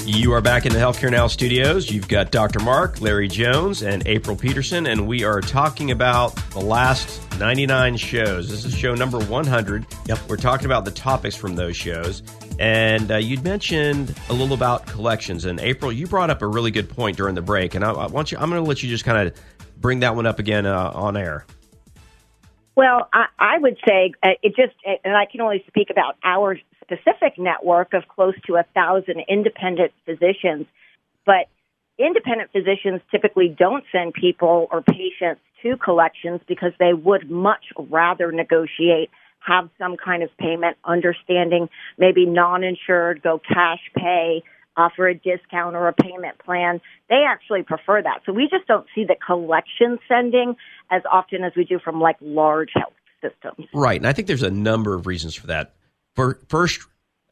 You 0.07 0.33
are 0.33 0.41
back 0.41 0.65
in 0.65 0.73
the 0.73 0.79
Healthcare 0.79 1.11
Now 1.11 1.27
studios. 1.27 1.91
You've 1.91 2.09
got 2.09 2.31
Dr. 2.31 2.61
Mark, 2.61 3.03
Larry 3.03 3.29
Jones, 3.29 3.83
and 3.83 4.07
April 4.07 4.37
Peterson, 4.37 4.87
and 4.87 5.07
we 5.07 5.23
are 5.23 5.43
talking 5.43 5.91
about 5.91 6.35
the 6.53 6.61
last 6.61 7.21
99 7.39 7.99
shows. 7.99 8.49
This 8.49 8.65
is 8.65 8.75
show 8.75 8.95
number 8.95 9.19
100. 9.19 9.85
Yep. 10.07 10.19
We're 10.29 10.37
talking 10.39 10.65
about 10.65 10.87
the 10.87 10.93
topics 10.93 11.37
from 11.37 11.57
those 11.57 11.77
shows. 11.77 12.23
And 12.59 13.11
uh, 13.11 13.17
you'd 13.17 13.43
mentioned 13.43 14.15
a 14.29 14.33
little 14.33 14.55
about 14.55 14.87
collections. 14.87 15.45
And 15.45 15.59
April, 15.61 15.93
you 15.93 16.07
brought 16.07 16.31
up 16.31 16.43
a 16.43 16.47
really 16.47 16.71
good 16.71 16.89
point 16.89 17.17
during 17.17 17.35
the 17.35 17.43
break. 17.43 17.75
And 17.75 17.85
I, 17.85 17.93
I 17.93 18.07
want 18.07 18.33
you, 18.33 18.39
I'm 18.39 18.49
going 18.51 18.63
to 18.63 18.69
let 18.69 18.83
you 18.83 18.89
just 18.89 19.05
kind 19.05 19.27
of 19.29 19.35
bring 19.81 20.01
that 20.01 20.15
one 20.15 20.27
up 20.27 20.39
again 20.39 20.67
uh, 20.67 20.93
on 20.95 21.17
air. 21.17 21.45
Well, 22.77 23.09
I, 23.13 23.27
I 23.39 23.59
would 23.59 23.77
say 23.87 24.13
uh, 24.23 24.31
it 24.43 24.55
just, 24.57 24.75
and 25.05 25.17
I 25.17 25.27
can 25.27 25.41
only 25.41 25.65
speak 25.67 25.91
about 25.91 26.17
our 26.25 26.59
specific 26.83 27.39
network 27.39 27.95
of 27.95 28.09
close 28.09 28.35
to 28.47 28.57
a 28.57 28.65
thousand 28.75 29.23
independent 29.29 29.93
physicians, 30.05 30.67
but 31.25 31.49
independent 31.99 32.51
physicians 32.53 33.01
typically 33.11 33.49
don't 33.49 33.85
send 33.93 34.15
people 34.15 34.69
or 34.71 34.83
patients 34.83 35.41
to 35.63 35.77
collections 35.77 36.41
because 36.47 36.73
they 36.79 36.93
would 36.93 37.31
much 37.31 37.65
rather 37.79 38.33
negotiate, 38.33 39.11
have 39.47 39.69
some 39.79 39.97
kind 39.97 40.23
of 40.23 40.31
payment, 40.39 40.77
understanding 40.85 41.69
maybe 41.99 42.27
non-insured, 42.27 43.23
go 43.23 43.39
cash 43.39 43.81
pay, 43.97 44.43
offer 44.77 45.09
a 45.09 45.15
discount 45.15 45.77
or 45.77 45.89
a 45.89 45.93
payment 45.93 46.39
plan. 46.45 46.81
They 47.09 47.25
actually 47.29 47.63
prefer 47.63 48.03
that. 48.03 48.21
So 48.27 48.33
we 48.33 48.49
just 48.51 48.67
don't 48.67 48.87
see 48.95 49.05
the 49.05 49.17
collection 49.25 49.99
sending 50.09 50.57
as 50.91 51.03
often 51.11 51.45
as 51.45 51.53
we 51.57 51.65
do 51.65 51.79
from 51.79 52.01
like 52.01 52.17
large 52.21 52.71
health 52.75 52.95
systems. 53.23 53.69
Right, 53.73 54.01
and 54.01 54.07
I 54.07 54.13
think 54.13 54.29
there's 54.29 54.43
a 54.43 54.51
number 54.51 54.95
of 54.95 55.07
reasons 55.07 55.35
for 55.35 55.47
that. 55.49 55.75
For 56.15 56.41
first, 56.49 56.81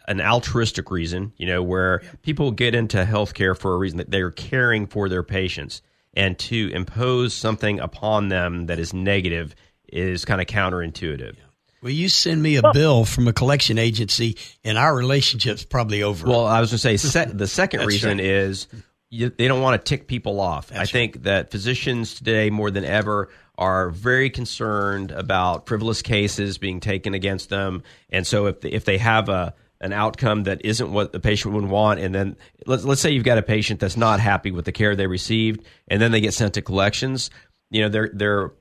an 0.08 0.20
altruistic 0.20 0.90
reason, 0.90 1.32
you 1.36 1.46
know, 1.46 1.62
where 1.62 2.02
people 2.22 2.50
get 2.50 2.74
into 2.74 2.98
healthcare 3.04 3.56
for 3.56 3.74
a 3.74 3.78
reason 3.78 3.98
that 3.98 4.10
they're 4.10 4.30
caring 4.30 4.86
for 4.86 5.08
their 5.08 5.22
patients, 5.22 5.82
and 6.14 6.38
to 6.38 6.70
impose 6.72 7.34
something 7.34 7.80
upon 7.80 8.28
them 8.28 8.66
that 8.66 8.78
is 8.78 8.92
negative 8.92 9.54
is 9.88 10.24
kind 10.24 10.40
of 10.40 10.46
counterintuitive. 10.46 11.36
Well, 11.82 11.90
you 11.90 12.08
send 12.08 12.40
me 12.40 12.56
a 12.56 12.72
bill 12.72 13.04
from 13.04 13.26
a 13.26 13.32
collection 13.32 13.76
agency, 13.76 14.36
and 14.62 14.78
our 14.78 14.94
relationship's 14.94 15.64
probably 15.64 16.04
over. 16.04 16.28
Well, 16.28 16.46
I 16.46 16.60
was 16.60 16.70
going 16.70 16.76
to 16.76 16.78
say 16.78 16.96
se- 16.96 17.32
the 17.34 17.46
second 17.48 17.86
reason 17.86 18.18
right. 18.18 18.26
is 18.26 18.68
you, 19.10 19.30
they 19.30 19.48
don't 19.48 19.60
want 19.60 19.84
to 19.84 19.88
tick 19.88 20.06
people 20.06 20.40
off. 20.40 20.70
I 20.70 20.76
That's 20.76 20.92
think 20.92 21.24
that 21.24 21.50
physicians 21.50 22.14
today 22.14 22.50
more 22.50 22.70
than 22.70 22.84
ever 22.84 23.30
are 23.58 23.90
very 23.90 24.30
concerned 24.30 25.10
about 25.10 25.66
frivolous 25.66 26.02
cases 26.02 26.56
being 26.56 26.78
taken 26.78 27.14
against 27.14 27.48
them, 27.48 27.82
and 28.10 28.24
so 28.24 28.46
if 28.46 28.64
if 28.64 28.84
they 28.84 28.98
have 28.98 29.28
a 29.28 29.52
an 29.80 29.92
outcome 29.92 30.44
that 30.44 30.64
isn't 30.64 30.92
what 30.92 31.10
the 31.10 31.18
patient 31.18 31.52
would 31.52 31.64
want, 31.64 31.98
and 31.98 32.14
then 32.14 32.36
let's 32.64 32.84
let's 32.84 33.00
say 33.00 33.10
you've 33.10 33.24
got 33.24 33.38
a 33.38 33.42
patient 33.42 33.80
that's 33.80 33.96
not 33.96 34.20
happy 34.20 34.52
with 34.52 34.64
the 34.64 34.72
care 34.72 34.94
they 34.94 35.08
received, 35.08 35.64
and 35.88 36.00
then 36.00 36.12
they 36.12 36.20
get 36.20 36.32
sent 36.32 36.54
to 36.54 36.62
collections. 36.62 37.28
You 37.70 37.82
know, 37.82 37.88
they're 37.88 38.10
they're 38.14 38.52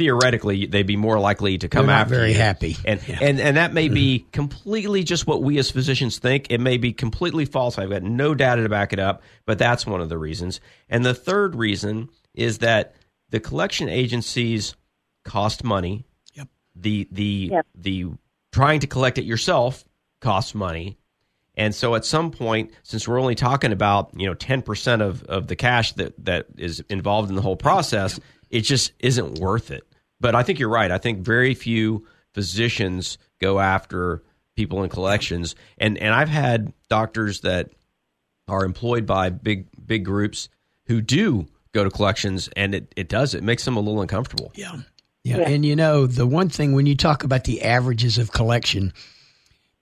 theoretically 0.00 0.64
they'd 0.64 0.86
be 0.86 0.96
more 0.96 1.20
likely 1.20 1.58
to 1.58 1.68
come 1.68 1.84
They're 1.84 1.94
not 1.94 2.00
after 2.06 2.14
very 2.14 2.32
you. 2.32 2.38
happy. 2.38 2.74
and 2.86 3.06
Yeah. 3.06 3.18
and 3.20 3.38
and 3.38 3.56
that 3.58 3.74
may 3.74 3.90
be 3.90 4.20
mm-hmm. 4.20 4.30
completely 4.30 5.04
just 5.04 5.26
what 5.26 5.42
we 5.42 5.58
as 5.58 5.70
physicians 5.70 6.18
think. 6.18 6.46
It 6.48 6.58
may 6.58 6.78
be 6.78 6.94
completely 6.94 7.44
false. 7.44 7.78
I've 7.78 7.90
got 7.90 8.02
no 8.02 8.34
data 8.34 8.62
to 8.62 8.68
back 8.70 8.94
it 8.94 8.98
up, 8.98 9.22
but 9.44 9.58
that's 9.58 9.86
one 9.86 10.00
of 10.00 10.08
the 10.08 10.16
reasons. 10.16 10.58
And 10.88 11.04
the 11.04 11.12
third 11.12 11.54
reason 11.54 12.08
is 12.34 12.58
that 12.58 12.94
the 13.28 13.40
collection 13.40 13.90
agencies 13.90 14.74
cost 15.26 15.64
money. 15.64 16.06
Yep. 16.32 16.48
The 16.76 17.06
the 17.12 17.50
Yep. 17.52 17.66
the 17.74 18.06
trying 18.52 18.80
to 18.80 18.86
collect 18.86 19.18
it 19.18 19.24
yourself 19.26 19.84
costs 20.22 20.54
money. 20.54 20.96
And 21.56 21.74
so 21.74 21.94
at 21.94 22.06
some 22.06 22.30
point, 22.30 22.70
since 22.84 23.06
we're 23.06 23.20
only 23.20 23.34
talking 23.34 23.70
about, 23.70 24.12
you 24.16 24.26
know, 24.26 24.34
10% 24.34 25.02
of, 25.02 25.22
of 25.24 25.46
the 25.48 25.56
cash 25.56 25.92
that, 25.94 26.14
that 26.24 26.46
is 26.56 26.80
involved 26.88 27.28
in 27.28 27.36
the 27.36 27.42
whole 27.42 27.56
process, 27.56 28.18
it 28.48 28.62
just 28.62 28.92
isn't 29.00 29.38
worth 29.40 29.70
it. 29.70 29.82
But 30.20 30.34
I 30.34 30.42
think 30.42 30.58
you're 30.58 30.68
right. 30.68 30.90
I 30.90 30.98
think 30.98 31.20
very 31.20 31.54
few 31.54 32.06
physicians 32.34 33.18
go 33.40 33.58
after 33.58 34.22
people 34.56 34.82
in 34.82 34.90
collections. 34.90 35.54
And 35.78 35.96
and 35.98 36.14
I've 36.14 36.28
had 36.28 36.72
doctors 36.88 37.40
that 37.40 37.70
are 38.48 38.64
employed 38.64 39.06
by 39.06 39.30
big 39.30 39.66
big 39.86 40.04
groups 40.04 40.48
who 40.86 41.00
do 41.00 41.46
go 41.72 41.84
to 41.84 41.90
collections 41.90 42.48
and 42.56 42.74
it, 42.74 42.92
it 42.96 43.08
does. 43.08 43.34
It 43.34 43.42
makes 43.44 43.64
them 43.64 43.76
a 43.76 43.80
little 43.80 44.02
uncomfortable. 44.02 44.52
Yeah. 44.54 44.76
Yeah. 45.22 45.38
And 45.38 45.64
you 45.64 45.76
know, 45.76 46.06
the 46.06 46.26
one 46.26 46.48
thing 46.48 46.72
when 46.72 46.86
you 46.86 46.96
talk 46.96 47.24
about 47.24 47.44
the 47.44 47.62
averages 47.62 48.18
of 48.18 48.32
collection, 48.32 48.92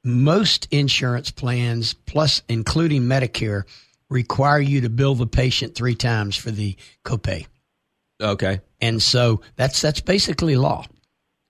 most 0.04 0.66
insurance 0.70 1.30
plans, 1.30 1.94
plus 1.94 2.42
including 2.48 3.02
Medicare, 3.02 3.62
require 4.10 4.60
you 4.60 4.80
to 4.80 4.88
bill 4.88 5.14
the 5.14 5.26
patient 5.26 5.74
three 5.74 5.94
times 5.94 6.36
for 6.36 6.50
the 6.50 6.76
copay. 7.04 7.46
Okay. 8.20 8.60
And 8.80 9.02
so 9.02 9.40
that's 9.56 9.80
that's 9.80 10.00
basically 10.00 10.56
law. 10.56 10.84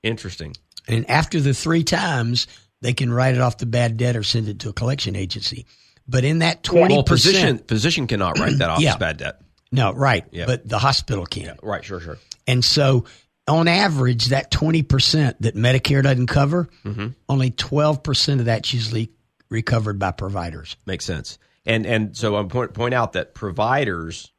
Interesting. 0.02 0.54
And 0.86 1.08
after 1.10 1.40
the 1.40 1.52
three 1.54 1.84
times, 1.84 2.46
they 2.80 2.92
can 2.94 3.12
write 3.12 3.34
it 3.34 3.40
off 3.40 3.58
the 3.58 3.66
bad 3.66 3.96
debt 3.96 4.16
or 4.16 4.22
send 4.22 4.48
it 4.48 4.60
to 4.60 4.68
a 4.70 4.72
collection 4.72 5.16
agency. 5.16 5.66
But 6.06 6.24
in 6.24 6.38
that 6.38 6.62
twenty 6.62 6.94
Well, 6.94 7.04
physician 7.04 7.40
percent, 7.56 7.68
physician 7.68 8.06
cannot 8.06 8.38
write 8.38 8.58
that 8.58 8.70
off 8.70 8.80
Yeah. 8.80 8.90
as 8.92 8.96
bad 8.96 9.16
debt. 9.18 9.40
no, 9.70 9.92
right? 9.92 10.24
Yeah. 10.30 10.46
But 10.46 10.66
the 10.68 10.78
hospital 10.78 11.26
can. 11.26 11.58
Right, 11.62 11.84
sure, 11.84 12.00
sure. 12.00 12.16
And 12.46 12.64
so, 12.64 13.04
on 13.46 13.68
average, 13.68 14.26
that 14.26 14.50
20% 14.50 15.36
that 15.40 15.54
Medicare 15.54 16.02
doesn't 16.02 16.28
cover, 16.28 16.68
Mm-hmm. 16.84 17.08
only 17.28 17.50
12% 17.50 18.38
of 18.40 18.46
that's 18.46 18.72
usually 18.72 19.10
recovered 19.50 19.98
by 19.98 20.12
providers. 20.12 20.76
Makes 20.86 21.04
sense. 21.04 21.38
And 21.66 21.84
and 21.84 22.16
so 22.16 22.36
I 22.36 22.42
point 22.44 22.72
point 22.72 22.94
out 22.94 23.12
that 23.12 23.34
providers 23.34 24.32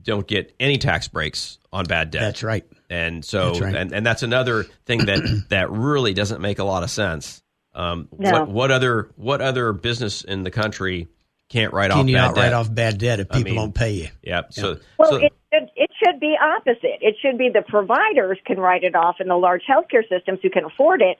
don't 0.00 0.26
get 0.28 0.54
any 0.60 0.78
tax 0.78 1.08
breaks 1.08 1.58
on 1.76 1.84
bad 1.84 2.10
debt. 2.10 2.22
That's 2.22 2.42
right. 2.42 2.64
And 2.90 3.24
so 3.24 3.48
That's 3.50 3.60
right. 3.60 3.74
and, 3.76 3.92
and 3.92 4.06
that's 4.06 4.22
another 4.22 4.64
thing 4.84 5.06
that 5.06 5.44
that 5.50 5.70
really 5.70 6.14
doesn't 6.14 6.40
make 6.40 6.58
a 6.58 6.64
lot 6.64 6.82
of 6.82 6.90
sense. 6.90 7.42
Um, 7.74 8.08
No. 8.18 8.30
what, 8.32 8.48
what 8.48 8.70
other 8.70 9.10
what 9.16 9.40
other 9.40 9.72
business 9.72 10.22
in 10.22 10.42
the 10.44 10.50
country 10.50 11.08
can't 11.48 11.72
write 11.72 11.90
off 11.90 11.98
Can 11.98 12.08
you 12.08 12.16
bad 12.16 12.22
not 12.28 12.34
debt? 12.34 12.42
write 12.44 12.52
off 12.54 12.74
bad 12.74 12.98
debt 12.98 13.20
if 13.20 13.28
I 13.30 13.36
people 13.36 13.52
mean, 13.52 13.56
don't 13.56 13.74
pay 13.74 13.92
you? 13.92 14.08
Yep. 14.22 14.52
So, 14.54 14.78
Well, 14.98 15.10
so 15.10 15.16
it 15.16 15.32
should 15.52 15.68
it 15.76 15.90
should 16.02 16.18
be 16.20 16.34
opposite. 16.40 16.98
It 17.02 17.16
should 17.20 17.38
be 17.38 17.50
the 17.52 17.62
providers 17.62 18.38
can 18.46 18.58
write 18.58 18.82
it 18.84 18.94
off, 18.94 19.16
and 19.20 19.28
the 19.30 19.36
large 19.36 19.62
healthcare 19.68 20.08
systems 20.08 20.40
who 20.42 20.50
can 20.50 20.64
afford 20.64 21.02
it 21.02 21.18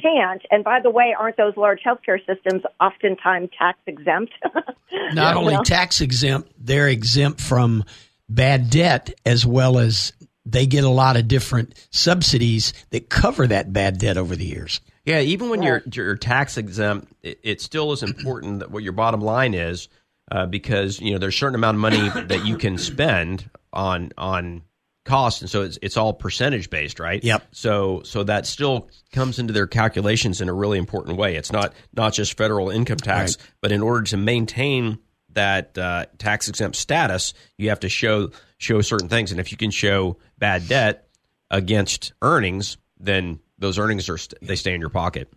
can't. 0.00 0.42
And 0.50 0.62
by 0.64 0.80
the 0.80 0.90
way, 0.90 1.14
aren't 1.18 1.36
those 1.36 1.56
large 1.56 1.80
healthcare 1.86 2.18
systems 2.24 2.62
oftentimes 2.80 3.50
tax 3.58 3.78
exempt? 3.86 4.32
Not 5.12 5.36
only 5.36 5.54
Well- 5.54 5.64
tax 5.64 6.00
exempt, 6.00 6.52
they're 6.58 6.88
exempt 6.88 7.40
from 7.40 7.84
bad 8.28 8.70
debt 8.70 9.10
as 9.24 9.44
well 9.46 9.78
as 9.78 10.12
they 10.44 10.66
get 10.66 10.84
a 10.84 10.88
lot 10.88 11.16
of 11.16 11.28
different 11.28 11.74
subsidies 11.90 12.72
that 12.90 13.10
cover 13.10 13.46
that 13.46 13.72
bad 13.72 13.98
debt 13.98 14.16
over 14.16 14.34
the 14.34 14.46
years. 14.46 14.80
Yeah, 15.04 15.20
even 15.20 15.48
when 15.48 15.62
you're 15.62 15.82
you're 15.92 16.16
tax 16.16 16.58
exempt, 16.58 17.12
it, 17.22 17.40
it 17.42 17.60
still 17.60 17.92
is 17.92 18.02
important 18.02 18.60
that 18.60 18.70
what 18.70 18.82
your 18.82 18.92
bottom 18.92 19.20
line 19.20 19.54
is, 19.54 19.88
uh, 20.30 20.46
because 20.46 21.00
you 21.00 21.12
know 21.12 21.18
there's 21.18 21.34
a 21.34 21.38
certain 21.38 21.54
amount 21.54 21.76
of 21.76 21.80
money 21.80 22.08
that 22.26 22.44
you 22.44 22.58
can 22.58 22.76
spend 22.76 23.48
on 23.72 24.12
on 24.18 24.62
costs, 25.06 25.40
and 25.40 25.50
so 25.50 25.62
it's 25.62 25.78
it's 25.80 25.96
all 25.96 26.12
percentage 26.12 26.68
based, 26.68 27.00
right? 27.00 27.24
Yep. 27.24 27.48
So 27.52 28.02
so 28.04 28.22
that 28.24 28.46
still 28.46 28.90
comes 29.12 29.38
into 29.38 29.54
their 29.54 29.66
calculations 29.66 30.40
in 30.42 30.48
a 30.50 30.54
really 30.54 30.78
important 30.78 31.16
way. 31.16 31.36
It's 31.36 31.52
not 31.52 31.72
not 31.94 32.12
just 32.12 32.36
federal 32.36 32.68
income 32.70 32.98
tax, 32.98 33.38
but 33.62 33.72
in 33.72 33.82
order 33.82 34.02
to 34.04 34.18
maintain 34.18 34.98
that 35.38 35.78
uh, 35.78 36.06
tax 36.18 36.48
exempt 36.48 36.76
status, 36.76 37.32
you 37.56 37.68
have 37.68 37.80
to 37.80 37.88
show 37.88 38.30
show 38.58 38.80
certain 38.80 39.08
things, 39.08 39.30
and 39.30 39.40
if 39.40 39.52
you 39.52 39.56
can 39.56 39.70
show 39.70 40.16
bad 40.36 40.68
debt 40.68 41.08
against 41.48 42.12
earnings, 42.22 42.76
then 42.98 43.38
those 43.56 43.78
earnings 43.78 44.08
are 44.08 44.18
st- 44.18 44.42
they 44.42 44.56
stay 44.56 44.74
in 44.74 44.80
your 44.80 44.90
pocket. 44.90 45.32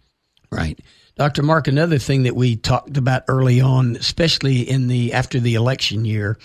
Right. 0.52 0.80
Dr. 1.16 1.44
Mark, 1.44 1.68
another 1.68 2.00
thing 2.00 2.24
that 2.24 2.36
we 2.36 2.56
talked 2.56 2.98
about 2.98 3.26
early 3.28 3.62
on, 3.62 3.96
especially 3.96 4.62
in 4.62 4.88
the 4.88 5.14
after 5.14 5.40
the 5.40 5.54
election 5.54 6.04
year, 6.04 6.40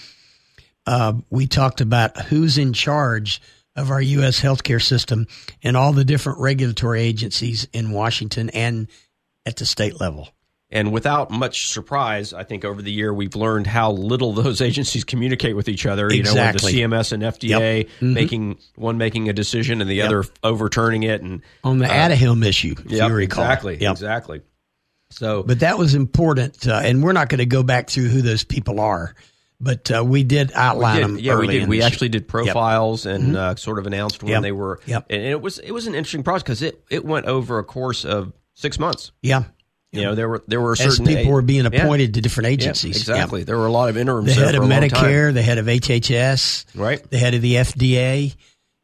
uh, 0.86 1.14
we 1.30 1.46
talked 1.46 1.80
about 1.80 2.20
who's 2.26 2.58
in 2.58 2.74
charge 2.74 3.40
of 3.74 3.90
our 3.90 4.02
U.S. 4.02 4.38
healthcare 4.38 4.82
system 4.82 5.26
and 5.62 5.78
all 5.78 5.94
the 5.94 6.04
different 6.04 6.40
regulatory 6.40 7.00
agencies 7.00 7.66
in 7.72 7.90
Washington 7.90 8.50
and 8.50 8.88
at 9.46 9.56
the 9.56 9.64
state 9.64 9.98
level. 9.98 10.28
And 10.68 10.92
without 10.92 11.30
much 11.30 11.68
surprise, 11.68 12.32
I 12.32 12.42
think 12.42 12.64
over 12.64 12.82
the 12.82 12.90
year 12.90 13.14
we've 13.14 13.36
learned 13.36 13.68
how 13.68 13.92
little 13.92 14.32
those 14.32 14.60
agencies 14.70 15.04
communicate 15.04 15.54
with 15.54 15.68
each 15.68 15.86
other. 15.86 16.08
Exactly. 16.08 16.72
You 16.72 16.88
know, 16.88 16.96
with 16.96 17.02
the 17.02 17.12
CMS 17.12 17.12
and 17.12 17.22
FDA 17.22 17.88
making 18.00 18.58
one 18.74 18.98
making 18.98 19.28
a 19.28 19.32
decision 19.32 19.80
and 19.80 19.88
the 19.88 20.02
other 20.02 20.24
overturning 20.42 21.04
it, 21.04 21.22
and 21.22 21.42
On 21.62 21.78
the 21.78 21.86
Aduhelm 21.86 22.44
issue, 22.44 22.74
if 22.84 22.90
Yep, 22.90 23.08
you 23.10 23.14
recall. 23.14 23.44
exactly, 23.44 23.76
Yep. 23.78 23.92
exactly. 23.92 24.40
So, 25.10 25.44
But 25.44 25.60
that 25.60 25.78
was 25.78 25.94
important, 25.94 26.66
uh, 26.66 26.80
and 26.82 27.00
we're 27.00 27.12
not 27.12 27.28
going 27.28 27.38
to 27.38 27.46
go 27.46 27.62
back 27.62 27.88
through 27.88 28.08
who 28.08 28.22
those 28.22 28.42
people 28.42 28.80
are, 28.80 29.14
but 29.60 29.88
uh, 29.96 30.02
we 30.04 30.24
did 30.24 30.50
outline 30.52 30.96
we 30.96 31.02
them. 31.02 31.14
did, 31.16 31.24
yeah, 31.24 31.38
we 31.38 31.46
did. 31.46 31.68
We 31.68 31.82
actually 31.82 32.08
did 32.08 32.26
profiles 32.26 33.06
and 33.06 33.36
uh, 33.36 33.54
sort 33.54 33.78
of 33.78 33.86
announced 33.86 34.24
when 34.24 34.32
Yep. 34.32 34.42
they 34.42 34.50
were. 34.52 34.80
Yep. 34.86 35.06
And 35.10 35.22
it 35.22 35.40
was 35.40 35.60
it 35.60 35.70
was 35.70 35.86
an 35.86 35.94
interesting 35.94 36.24
process 36.24 36.42
because 36.42 36.62
it 36.62 36.82
it 36.90 37.04
went 37.04 37.26
over 37.26 37.60
a 37.60 37.64
course 37.64 38.04
of 38.04 38.32
six 38.54 38.80
months. 38.80 39.12
Yeah. 39.22 39.44
You 39.92 40.02
know, 40.02 40.14
there 40.14 40.28
were 40.28 40.42
there 40.46 40.60
were 40.60 40.72
As 40.72 40.78
certain 40.80 41.06
people 41.06 41.32
were 41.32 41.42
being 41.42 41.64
Yeah. 41.64 41.82
appointed 41.82 42.14
to 42.14 42.20
different 42.20 42.46
Yeah, 42.48 42.52
agencies. 42.54 42.96
exactly. 42.98 43.44
There 43.44 43.56
were 43.56 43.66
a 43.66 43.72
lot 43.72 43.88
of 43.88 43.96
interims. 43.96 44.34
the 44.36 44.44
head 44.44 44.54
of 44.54 44.62
a 44.62 44.66
long 44.66 44.70
time. 44.70 44.90
Medicare, 44.90 45.32
the 45.32 45.42
head 45.42 45.58
of 45.58 45.66
HHS, 45.68 46.66
Right. 46.74 47.08
the 47.10 47.16
head 47.18 47.34
of 47.34 47.40
the 47.42 47.54
FDA, 47.56 48.34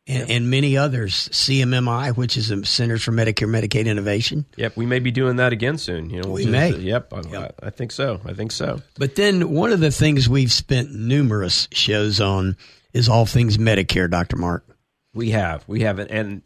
and, 0.06 0.30
and 0.30 0.50
many 0.50 0.76
others. 0.76 1.28
CMMI, 1.32 2.12
which 2.12 2.36
is 2.36 2.48
the 2.48 2.64
Centers 2.64 3.02
for 3.02 3.12
Medicare 3.12 3.48
Medicaid 3.48 3.86
Innovation. 3.86 4.46
Yep, 4.56 4.76
we 4.76 4.86
may 4.86 5.00
be 5.00 5.10
doing 5.10 5.36
that 5.36 5.52
again 5.52 5.76
soon. 5.76 6.08
You 6.10 6.22
know, 6.22 6.30
We 6.30 6.46
may. 6.46 6.74
Yep, 6.76 7.12
I, 7.12 7.20
Yep. 7.30 7.54
I, 7.62 7.66
I 7.66 7.70
think 7.70 7.92
so. 7.92 8.20
I 8.24 8.32
think 8.32 8.50
so. 8.52 8.80
But 8.96 9.14
then 9.16 9.50
one 9.50 9.70
of 9.72 9.80
the 9.80 9.90
things 9.90 10.28
we've 10.28 10.52
spent 10.52 10.92
numerous 10.94 11.68
shows 11.72 12.20
on 12.20 12.56
is 12.94 13.08
all 13.08 13.26
things 13.26 13.58
Medicare, 13.58 14.10
Dr. 14.10 14.36
Mark. 14.36 14.64
We 15.14 15.30
have, 15.30 15.62
we 15.66 15.80
have, 15.82 15.98
and 15.98 16.42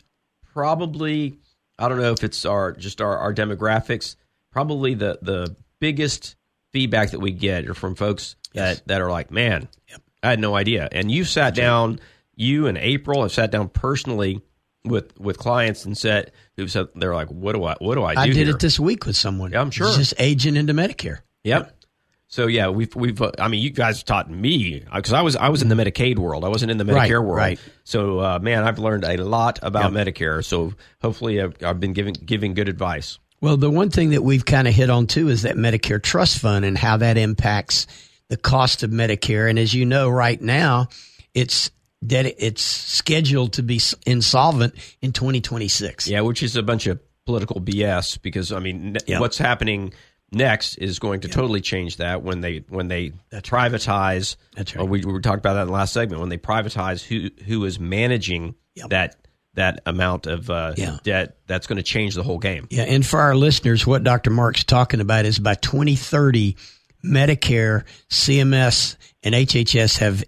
probably 0.52 1.38
I 1.78 1.88
don't 1.88 1.98
know 1.98 2.12
if 2.12 2.24
it's 2.24 2.44
our 2.44 2.72
just 2.72 3.00
our, 3.00 3.16
our 3.18 3.34
demographics. 3.34 4.16
Probably 4.57 4.94
the 4.94 5.18
the 5.20 5.54
biggest 5.80 6.34
feedback 6.72 7.11
that 7.11 7.20
we 7.20 7.30
get 7.30 7.68
are 7.68 7.74
from 7.74 7.94
folks 7.94 8.36
Yes. 8.54 8.78
that 8.78 8.88
that 8.88 9.00
are 9.02 9.11
like, 9.11 9.30
man, 9.30 9.68
I 10.22 10.30
had 10.30 10.40
no 10.40 10.54
idea. 10.57 10.88
And 10.90 11.11
you 11.11 11.24
sat 11.24 11.54
down, 11.54 12.00
you 12.34 12.66
and 12.66 12.78
April 12.78 13.20
have 13.22 13.32
sat 13.32 13.50
down 13.50 13.68
personally 13.68 14.40
with 14.84 15.18
with 15.20 15.36
clients 15.38 15.84
and 15.84 15.96
said 15.98 16.32
who 16.57 16.68
said 16.68 16.86
they're 16.94 17.14
like, 17.14 17.28
what 17.28 17.52
do 17.54 17.64
I 17.64 17.74
what 17.80 17.96
do 17.96 18.02
I 18.04 18.14
do? 18.14 18.20
I 18.20 18.26
did 18.28 18.36
here? 18.46 18.50
it 18.50 18.61
this 18.61 18.80
week 18.80 19.04
with 19.04 19.16
someone. 19.16 19.52
Yeah, 19.52 19.61
I'm 19.61 19.70
sure. 19.70 19.94
Just 19.94 20.14
aging 20.18 20.57
into 20.57 20.72
Medicare. 20.72 21.18
Yep. 21.44 21.72
So 22.28 22.46
yeah, 22.46 22.70
we've 22.70 22.92
we've. 22.96 23.20
Uh, 23.22 23.30
I 23.38 23.48
mean, 23.48 23.62
you 23.62 23.70
guys 23.70 24.02
taught 24.02 24.28
me 24.30 24.82
because 24.94 25.12
I 25.12 25.20
was 25.22 25.36
I 25.36 25.50
was 25.50 25.61
in 25.62 25.68
the 25.68 25.74
Medicaid 25.76 26.18
world. 26.18 26.44
I 26.44 26.48
wasn't 26.48 26.70
in 26.72 26.78
the 26.78 26.84
Medicare 26.84 26.94
Right, 26.94 27.11
world. 27.20 27.36
right. 27.36 27.61
So 27.84 28.18
uh, 28.20 28.38
man, 28.40 28.64
I've 28.64 28.78
learned 28.80 29.04
a 29.04 29.16
lot 29.18 29.59
about 29.62 29.92
Yep. 29.92 30.07
Medicare. 30.09 30.44
So 30.44 30.72
hopefully, 31.02 31.40
I've, 31.42 31.54
I've 31.62 31.78
been 31.78 31.92
giving 31.92 32.14
giving 32.14 32.54
good 32.54 32.68
advice. 32.68 33.18
Well, 33.41 33.57
the 33.57 33.70
one 33.70 33.91
thing 33.91 34.11
that 34.11 34.22
we've 34.22 34.45
kind 34.45 34.66
of 34.66 34.74
hit 34.74 34.91
on 34.91 35.07
too 35.07 35.28
is 35.28 35.43
that 35.43 35.57
Medicare 35.57 36.03
trust 36.03 36.39
fund 36.39 36.64
and 36.64 36.76
how 36.76 36.97
that 36.99 37.16
impacts 37.18 37.87
the 38.28 38.37
cost 38.37 38.82
of 38.82 38.91
Medicare. 38.91 39.49
And 39.49 39.59
as 39.59 39.72
you 39.74 39.84
know, 39.84 40.09
right 40.09 40.41
now, 40.41 40.89
it's 41.34 41.70
that 42.03 42.26
it's 42.45 42.62
scheduled 42.62 43.55
to 43.55 43.62
be 43.62 43.80
insolvent 44.07 44.74
in 45.03 45.12
2026. 45.12 46.09
Yeah, 46.09 46.20
which 46.22 46.43
is 46.43 46.57
a 46.57 46.62
bunch 46.62 46.87
of 46.87 46.99
political 47.24 47.61
BS 47.61 48.20
because 48.22 48.53
I 48.53 48.59
mean, 48.61 48.97
Yep. 49.07 49.20
what's 49.20 49.39
happening 49.39 49.93
next 50.32 50.76
is 50.76 50.99
going 50.99 51.20
to 51.20 51.28
totally 51.28 51.61
change 51.61 51.99
that 51.99 52.22
when 52.22 52.41
they 52.41 52.64
when 52.68 52.89
they 52.89 53.12
privatize. 53.32 54.37
That's 54.55 54.74
uh, 54.76 54.80
right. 54.80 54.89
we, 54.89 55.05
we 55.05 55.20
talked 55.20 55.39
about 55.39 55.55
that 55.55 55.62
in 55.62 55.66
the 55.68 55.72
last 55.72 55.93
segment 55.93 56.20
when 56.20 56.28
they 56.30 56.39
privatize 56.39 57.03
who 57.05 57.30
who 57.45 57.64
is 57.64 57.78
managing 57.78 58.55
Yep. 58.76 58.91
that 58.91 59.16
that 59.57 59.80
amount 59.84 60.26
of 60.26 60.48
uh, 60.48 60.72
Yeah. 60.76 60.98
debt, 61.02 61.36
that's 61.46 61.66
going 61.66 61.76
to 61.76 61.82
change 61.82 62.14
the 62.14 62.22
whole 62.22 62.38
game. 62.38 62.66
Yeah, 62.70 62.84
and 62.84 63.04
for 63.04 63.20
our 63.20 63.34
listeners, 63.34 63.86
what 63.86 64.04
Dr. 64.04 64.30
Mark's 64.30 64.64
talking 64.64 65.00
about 65.00 65.24
is 65.26 65.38
by 65.38 65.54
2030, 65.54 66.57
Medicare, 67.04 67.84
CMS, 68.11 68.96
and 69.22 69.34
HHS 69.34 69.98
have 69.98 70.24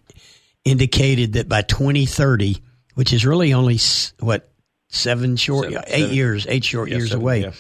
indicated 0.65 1.35
that 1.35 1.49
by 1.49 1.63
2030, 1.63 2.59
which 2.95 3.13
is 3.13 3.25
really 3.25 3.53
only 3.53 3.79
what 4.21 4.51
seven 4.89 5.37
short, 5.37 5.65
Seven- 5.73 5.83
eight 5.89 6.01
seven- 6.01 6.15
years, 6.15 6.47
eight 6.49 6.65
short 6.65 6.89
Yeah, 6.91 6.97
years 6.99 7.11
seven, 7.11 7.23
away, 7.23 7.41
yeah. 7.43 7.51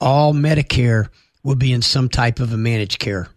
all 0.00 0.32
Medicare 0.34 1.08
will 1.42 1.54
be 1.56 1.72
in 1.72 1.82
some 1.82 2.08
type 2.08 2.40
of 2.40 2.52
a 2.52 2.56
managed 2.56 2.98
care 2.98 3.28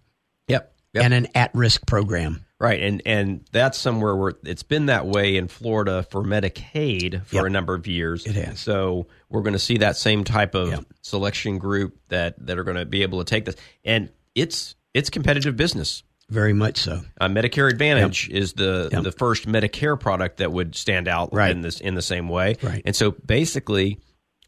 Yep. 0.48 0.74
Yep. 0.94 1.04
and 1.04 1.14
an 1.14 1.28
at-risk 1.36 1.86
program. 1.86 2.46
Right, 2.60 2.82
and 2.82 3.02
and 3.06 3.46
that's 3.54 3.78
somewhere 3.78 4.16
where 4.16 4.34
it's 4.44 4.64
been 4.64 4.88
that 4.88 5.06
way 5.06 5.38
in 5.38 5.48
Florida 5.48 6.04
for 6.12 6.22
Medicaid 6.24 7.26
for 7.26 7.36
Yep. 7.38 7.46
a 7.46 7.50
number 7.50 7.74
of 7.74 7.88
years. 7.88 8.26
It 8.26 8.36
has. 8.36 8.60
So 8.60 9.08
we're 9.30 9.44
going 9.44 9.54
to 9.54 9.60
see 9.60 9.78
that 9.78 9.96
same 9.96 10.26
type 10.26 10.56
of 10.56 10.70
Yep. 10.70 10.86
selection 11.02 11.58
group 11.58 11.98
that 12.10 12.36
that 12.46 12.58
are 12.60 12.64
going 12.66 12.76
to 12.78 12.86
be 12.86 13.04
able 13.04 13.20
to 13.20 13.26
take 13.26 13.46
this, 13.46 13.56
and 13.86 14.10
it's 14.36 14.76
it's 14.94 15.10
competitive 15.10 15.56
business. 15.56 16.04
Very 16.30 16.54
much 16.54 16.78
so. 16.80 17.02
Uh, 17.20 17.28
Medicare 17.28 17.70
Advantage 17.72 18.30
is 18.30 18.54
the 18.54 18.90
Yep. 18.92 19.04
the 19.04 19.12
first 19.14 19.48
Medicare 19.48 19.98
product 20.00 20.38
that 20.38 20.52
would 20.52 20.76
stand 20.76 21.08
out 21.08 21.34
Right. 21.34 21.52
in 21.52 21.62
this 21.62 21.80
in 21.80 21.96
the 21.96 22.02
same 22.02 22.28
way. 22.28 22.56
Right. 22.62 22.82
And 22.86 22.94
so 22.96 23.12
basically, 23.12 24.00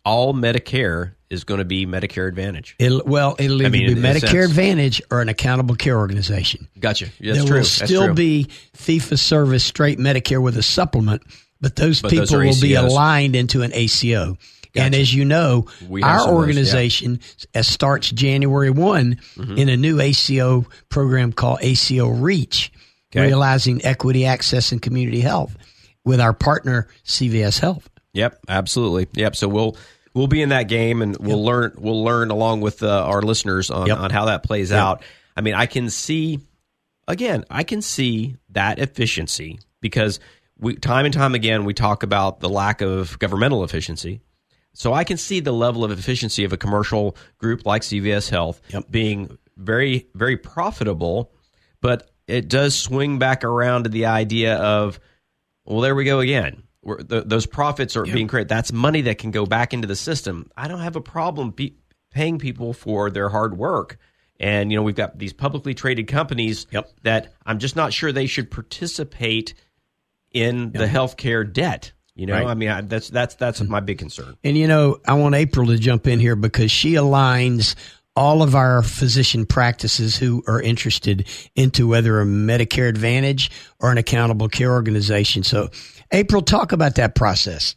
all 0.04 0.34
Medicare 0.34 1.14
is 1.32 1.44
going 1.44 1.60
to 1.60 1.66
be 1.66 1.86
Medicare 1.86 2.28
Advantage. 2.28 2.76
It'll, 2.78 3.02
well, 3.06 3.36
it'll 3.40 3.62
either 3.62 3.70
mean, 3.70 3.96
be 3.96 4.02
Medicare. 4.02 4.46
Advantage 4.46 5.02
or 5.10 5.22
an 5.22 5.30
accountable 5.30 5.76
care 5.76 5.98
organization. 5.98 6.68
Gotcha. 6.80 7.06
That's 7.20 7.38
there 7.40 7.46
true. 7.48 7.58
will 7.60 7.64
still 7.64 8.06
true. 8.06 8.14
be 8.14 8.44
fee 8.74 9.00
for 9.00 9.18
service 9.18 9.64
straight 9.64 9.98
Medicare 9.98 10.42
with 10.42 10.58
a 10.58 10.64
supplement, 10.64 11.24
but 11.62 11.76
those 11.76 12.02
But 12.02 12.12
people 12.12 12.26
those 12.28 12.56
will 12.58 12.62
be 12.62 12.74
aligned 12.76 13.36
into 13.36 13.62
an 13.62 13.72
ACO. 13.74 14.38
And 14.74 14.96
as 14.96 15.14
you 15.14 15.26
know, 15.26 15.66
our 15.82 15.86
of 15.86 15.90
those, 15.90 16.02
yeah. 16.02 16.28
organization 16.32 17.20
as 17.54 17.68
starts 17.68 18.10
January 18.10 18.70
one 18.70 19.18
Mm-hmm. 19.36 19.58
in 19.58 19.68
a 19.70 19.76
new 19.76 20.00
ACO 20.00 20.66
program 20.90 21.34
called 21.34 21.60
ACO 21.62 22.08
Reach, 22.08 22.72
Okay. 23.14 23.26
realizing 23.26 23.84
equity, 23.84 24.26
access, 24.26 24.72
and 24.72 24.82
community 24.82 25.20
health 25.20 25.58
with 26.06 26.22
our 26.22 26.32
partner 26.32 26.88
CVS 27.06 27.60
Health. 27.60 27.90
Yep, 28.14 28.40
absolutely. 28.48 29.08
Yep. 29.14 29.36
So 29.36 29.50
we'll 29.50 29.76
we'll 30.14 30.28
be 30.28 30.42
in 30.42 30.50
that 30.50 30.64
game, 30.64 31.02
and 31.02 31.18
we'll 31.18 31.44
learn 31.44 31.74
we'll 31.78 32.04
learn 32.04 32.32
along 32.32 32.62
with 32.62 32.84
uh, 32.84 33.06
our 33.06 33.22
listeners 33.22 33.70
on, 33.72 33.88
Yep. 33.88 33.98
on 33.98 34.10
how 34.12 34.26
that 34.26 34.44
plays 34.44 34.72
out. 34.72 35.04
I 35.36 35.42
mean, 35.42 35.54
I 35.56 35.66
can 35.66 35.90
see 35.90 36.40
again, 37.08 37.46
I 37.50 37.64
can 37.64 37.82
see 37.82 38.38
that 38.50 38.80
efficiency 38.80 39.60
because 39.82 40.20
we 40.60 40.76
time 40.76 41.06
and 41.06 41.14
time 41.14 41.34
again 41.36 41.66
we 41.66 41.74
talk 41.74 42.04
about 42.04 42.40
the 42.40 42.50
lack 42.50 42.82
of 42.82 43.18
governmental 43.20 43.64
efficiency. 43.64 44.22
So 44.74 44.94
I 44.94 45.04
can 45.04 45.18
see 45.18 45.42
the 45.42 45.52
level 45.52 45.84
of 45.84 45.92
efficiency 45.92 46.46
of 46.46 46.54
a 46.54 46.58
commercial 46.58 47.18
group 47.38 47.66
like 47.66 47.82
CVS 47.82 48.30
Health 48.30 48.62
Yep. 48.70 48.90
being 48.90 49.38
very 49.58 50.08
very 50.16 50.38
profitable, 50.38 51.32
but 51.82 52.10
it 52.28 52.48
does 52.48 52.76
swing 52.76 53.20
back 53.20 53.44
around 53.44 53.84
to 53.84 53.90
the 53.90 54.06
idea 54.06 54.56
of 54.56 55.00
well, 55.66 55.82
there 55.82 55.94
we 55.96 56.06
go 56.06 56.20
again. 56.20 56.64
Where 56.82 56.98
th 56.98 57.24
those 57.26 57.46
profits 57.46 57.96
are 57.96 58.04
being 58.06 58.28
created. 58.28 58.50
That's 58.50 58.72
money 58.74 59.02
that 59.02 59.18
can 59.20 59.32
go 59.32 59.46
back 59.46 59.74
into 59.74 59.88
the 59.88 59.96
system. 59.96 60.50
I 60.58 60.68
don't 60.68 60.80
have 60.80 60.96
a 60.96 61.02
problem 61.02 61.52
pe- 61.54 61.74
paying 62.12 62.40
people 62.40 62.74
for 62.74 63.10
their 63.12 63.30
hard 63.30 63.58
work. 63.58 63.98
And 64.40 64.72
you 64.72 64.78
know, 64.78 64.84
we've 64.84 64.96
got 64.96 65.20
these 65.20 65.34
publicly 65.34 65.76
traded 65.76 66.08
companies 66.08 66.66
Yep. 66.72 66.90
that 67.04 67.34
I'm 67.46 67.60
just 67.60 67.76
not 67.76 67.94
sure 67.94 68.12
they 68.12 68.26
should 68.26 68.50
participate 68.50 69.54
in 70.32 70.72
the 70.72 70.88
healthcare 70.88 71.52
debt. 71.52 71.92
You 72.16 72.26
know, 72.26 72.34
Right. 72.34 72.48
I 72.48 72.54
mean, 72.56 72.70
I, 72.70 72.82
that's 72.82 73.10
that's 73.10 73.36
that's 73.36 73.62
my 73.62 73.80
big 73.80 74.00
concern. 74.00 74.36
And 74.44 74.58
you 74.58 74.68
know, 74.68 74.98
I 75.08 75.14
want 75.14 75.36
April 75.36 75.68
to 75.68 75.78
jump 75.78 76.08
in 76.08 76.20
here 76.20 76.36
because 76.36 76.72
she 76.72 76.94
aligns 76.94 77.76
all 78.16 78.44
of 78.44 78.56
our 78.56 78.82
physician 78.84 79.46
practices 79.46 80.18
who 80.18 80.44
are 80.48 80.62
interested 80.62 81.28
into 81.56 81.88
whether 81.88 82.20
a 82.20 82.26
Medicare 82.26 82.90
Advantage 82.90 83.50
or 83.80 83.92
an 83.92 83.98
accountable 83.98 84.50
care 84.50 84.72
organization. 84.72 85.44
So, 85.44 85.70
April, 86.12 86.42
talk 86.42 86.72
about 86.72 86.96
that 86.96 87.16
process. 87.16 87.76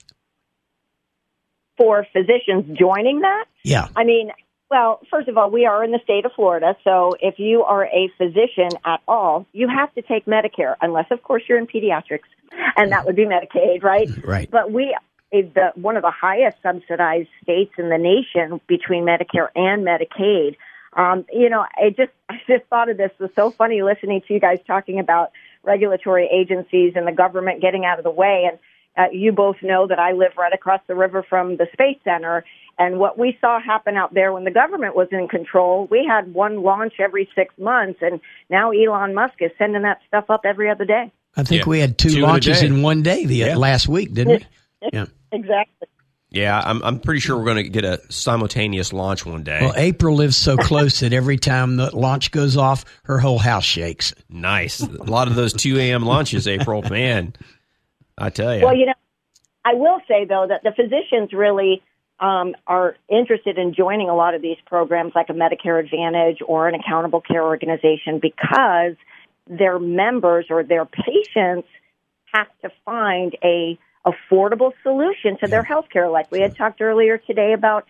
For 1.76 2.06
physicians 2.12 2.78
joining 2.78 3.20
that, 3.20 3.46
Yeah. 3.64 3.88
I 3.96 4.04
mean, 4.04 4.30
well, 4.70 5.00
first 5.10 5.28
of 5.28 5.36
all, 5.36 5.50
we 5.50 5.66
are 5.66 5.84
in 5.84 5.92
the 5.92 6.00
state 6.02 6.24
of 6.24 6.32
Florida, 6.32 6.76
so 6.84 7.14
if 7.20 7.38
you 7.38 7.62
are 7.62 7.84
a 7.86 8.10
physician 8.18 8.70
at 8.84 9.00
all, 9.06 9.46
you 9.52 9.68
have 9.68 9.92
to 9.94 10.02
take 10.02 10.24
Medicare, 10.26 10.74
unless, 10.80 11.06
of 11.10 11.22
course, 11.22 11.42
you're 11.48 11.58
in 11.58 11.66
pediatrics, 11.66 12.28
and 12.76 12.90
that 12.92 13.04
would 13.06 13.16
be 13.16 13.24
Medicaid, 13.24 13.82
right? 13.82 14.08
Right. 14.24 14.50
But 14.50 14.72
we 14.72 14.96
is 15.32 15.52
the 15.54 15.72
one 15.74 15.96
of 15.96 16.02
the 16.02 16.12
highest 16.12 16.56
subsidized 16.62 17.28
states 17.42 17.72
in 17.76 17.88
the 17.88 17.98
nation 17.98 18.60
between 18.68 19.04
Medicare 19.04 19.48
and 19.56 19.84
Medicaid. 19.84 20.56
Um, 20.92 21.24
you 21.32 21.50
know, 21.50 21.64
I 21.76 21.90
just 21.90 22.12
I 22.28 22.36
just 22.46 22.64
thought 22.70 22.88
of 22.88 22.96
this. 22.96 23.10
It 23.18 23.22
was 23.22 23.34
so 23.34 23.50
funny 23.50 23.82
listening 23.82 24.22
to 24.26 24.34
you 24.34 24.38
guys 24.38 24.60
talking 24.66 25.00
about 25.00 25.32
regulatory 25.64 26.28
agencies 26.32 26.92
and 26.96 27.06
the 27.06 27.12
government 27.12 27.60
getting 27.60 27.84
out 27.84 27.98
of 27.98 28.04
the 28.04 28.10
way. 28.10 28.48
And 28.50 28.58
uh, 28.96 29.10
you 29.12 29.32
both 29.32 29.56
know 29.62 29.86
that 29.88 29.98
I 29.98 30.12
live 30.12 30.32
right 30.38 30.52
across 30.52 30.80
the 30.86 30.94
river 30.94 31.24
from 31.28 31.56
the 31.56 31.66
Space 31.72 31.98
Center. 32.04 32.44
And 32.78 32.98
what 32.98 33.16
we 33.18 33.36
saw 33.40 33.60
happen 33.60 33.96
out 33.96 34.14
there 34.14 34.32
when 34.32 34.44
the 34.44 34.50
government 34.50 34.96
was 34.96 35.08
in 35.12 35.28
control, 35.28 35.86
we 35.90 36.04
had 36.08 36.34
one 36.34 36.62
launch 36.62 36.94
every 36.98 37.28
six 37.34 37.54
months, 37.56 38.00
and 38.02 38.20
now 38.50 38.72
Elon 38.72 39.14
Musk 39.14 39.34
is 39.40 39.52
sending 39.58 39.82
that 39.82 40.00
stuff 40.08 40.24
up 40.28 40.40
every 40.44 40.68
other 40.70 40.84
day. 40.84 41.12
I 41.36 41.44
think 41.44 41.62
Yeah. 41.64 41.70
we 41.70 41.80
had 41.80 41.98
two, 41.98 42.10
Two 42.10 42.20
launches 42.20 42.62
in 42.62 42.82
one 42.82 43.02
day 43.02 43.26
the 43.26 43.34
Yeah. 43.34 43.56
last 43.56 43.88
week, 43.88 44.12
didn't 44.12 44.46
we? 44.82 44.88
Yeah. 44.92 45.06
Exactly. 45.32 45.88
Yeah, 46.34 46.60
I'm 46.62 46.82
I'm 46.82 46.98
pretty 46.98 47.20
sure 47.20 47.38
we're 47.38 47.44
going 47.44 47.62
to 47.62 47.70
get 47.70 47.84
a 47.84 48.00
simultaneous 48.10 48.92
launch 48.92 49.24
one 49.24 49.44
day. 49.44 49.60
Well, 49.60 49.74
April 49.76 50.16
lives 50.16 50.36
so 50.36 50.56
close 50.56 50.98
that 51.00 51.12
every 51.12 51.36
time 51.36 51.76
the 51.76 51.94
launch 51.96 52.32
goes 52.32 52.56
off, 52.56 52.84
her 53.04 53.20
whole 53.20 53.38
house 53.38 53.64
shakes. 53.64 54.12
nice. 54.28 54.80
A 54.80 55.04
lot 55.04 55.28
of 55.28 55.36
those 55.36 55.52
2 55.52 55.78
a.m. 55.78 56.04
launches, 56.04 56.48
April. 56.48 56.82
Man, 56.82 57.34
I 58.18 58.30
tell 58.30 58.56
you. 58.56 58.64
Well, 58.64 58.76
you 58.76 58.86
know, 58.86 58.94
I 59.64 59.74
will 59.74 60.00
say 60.08 60.24
though 60.24 60.46
that 60.48 60.64
the 60.64 60.72
physicians 60.72 61.32
really 61.32 61.82
um, 62.18 62.56
are 62.66 62.96
interested 63.08 63.56
in 63.56 63.72
joining 63.72 64.08
a 64.08 64.16
lot 64.16 64.34
of 64.34 64.42
these 64.42 64.58
programs, 64.66 65.12
like 65.14 65.28
a 65.28 65.34
Medicare 65.34 65.78
Advantage 65.78 66.38
or 66.44 66.66
an 66.66 66.74
accountable 66.74 67.20
care 67.20 67.44
organization, 67.44 68.18
because 68.20 68.96
their 69.46 69.78
members 69.78 70.46
or 70.50 70.64
their 70.64 70.84
patients 70.84 71.68
have 72.32 72.48
to 72.62 72.70
find 72.84 73.36
a 73.44 73.78
affordable 74.06 74.72
solution 74.82 75.38
to 75.38 75.46
their 75.46 75.62
health 75.62 75.86
care. 75.92 76.08
Like 76.08 76.30
we 76.30 76.40
had 76.40 76.56
talked 76.56 76.80
earlier 76.80 77.18
today 77.18 77.52
about 77.52 77.86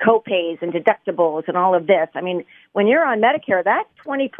copays 0.00 0.62
and 0.62 0.72
deductibles 0.72 1.44
and 1.48 1.56
all 1.56 1.74
of 1.74 1.86
this. 1.86 2.08
I 2.14 2.20
mean, 2.20 2.44
when 2.72 2.86
you're 2.86 3.04
on 3.04 3.20
Medicare, 3.20 3.62
that 3.64 3.84
20% 4.06 4.30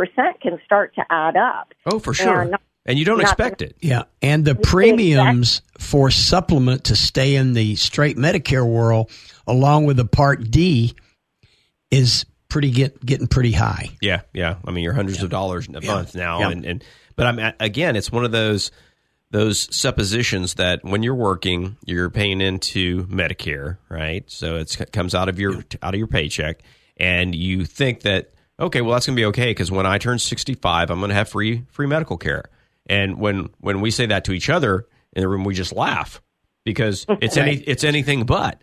can 0.41 0.59
start 0.65 0.95
to 0.95 1.03
add 1.11 1.37
up. 1.37 1.73
oh, 1.87 1.99
for 1.99 2.15
sure. 2.15 2.43
And 2.43 2.51
not- 2.53 2.63
and 2.87 2.99
you 2.99 3.05
don't 3.05 3.19
not- 3.19 3.25
expect 3.25 3.63
it. 3.63 3.77
Yeah, 3.81 4.03
and 4.23 4.45
the 4.45 4.55
premiums 4.57 5.63
for 5.79 6.11
supplement 6.11 6.85
to 6.85 6.97
stay 6.97 7.37
in 7.37 7.53
the 7.55 7.77
straight 7.77 8.17
Medicare 8.17 8.67
world, 8.67 9.11
along 9.47 9.85
with 9.87 9.97
the 9.97 10.05
Part 10.05 10.51
D, 10.51 10.95
is 11.91 12.25
pretty 12.49 12.71
get 12.71 13.05
getting 13.05 13.27
pretty 13.29 13.53
high. 13.53 13.91
Yeah, 14.01 14.23
yeah. 14.33 14.57
I 14.67 14.71
mean, 14.73 14.83
you're 14.85 14.93
hundreds 14.95 15.23
of 15.23 15.31
dollars 15.31 15.69
a 15.69 15.81
month 15.81 16.15
now, 16.15 16.41
Yeah. 16.41 16.51
and 16.51 16.65
and 16.65 16.85
but 17.17 17.27
I'm 17.27 17.55
again, 17.61 17.95
it's 17.97 18.11
one 18.11 18.25
of 18.25 18.33
those 18.33 18.71
those 19.33 19.74
suppositions 19.74 20.55
that 20.55 20.85
when 20.85 21.03
you're 21.03 21.14
working, 21.14 21.76
you're 21.85 22.11
paying 22.11 22.41
into 22.41 23.05
Medicare, 23.07 23.78
right? 23.89 24.24
So 24.30 24.57
it's, 24.57 24.80
it 24.80 24.93
comes 24.93 25.14
out 25.14 25.28
of 25.28 25.41
your 25.41 25.64
out 25.83 25.95
of 25.95 25.99
your 25.99 26.07
paycheck, 26.07 26.62
and 26.99 27.35
you 27.35 27.64
think 27.64 28.03
that 28.03 28.33
okay, 28.61 28.80
well 28.80 28.93
that's 28.93 29.07
going 29.07 29.16
to 29.16 29.20
be 29.20 29.26
okay 29.26 29.51
because 29.51 29.70
when 29.72 29.87
I 29.87 29.99
turn 29.99 30.18
65, 30.18 30.91
I'm 30.91 30.99
going 31.01 31.09
to 31.09 31.14
have 31.14 31.28
free 31.28 31.64
free 31.72 31.87
medical 31.89 32.16
care. 32.18 32.45
And 32.87 33.18
when 33.18 33.49
when 33.59 33.80
we 33.80 33.91
say 33.91 34.07
that 34.07 34.24
to 34.26 34.33
each 34.33 34.49
other 34.51 34.87
in 35.14 35.22
the 35.22 35.28
room, 35.28 35.45
we 35.45 35.55
just 35.55 35.72
laugh 35.72 36.20
because 36.64 37.07
it's 37.22 37.37
any 37.37 37.55
it's 37.57 37.85
anything 37.85 38.24
but. 38.24 38.62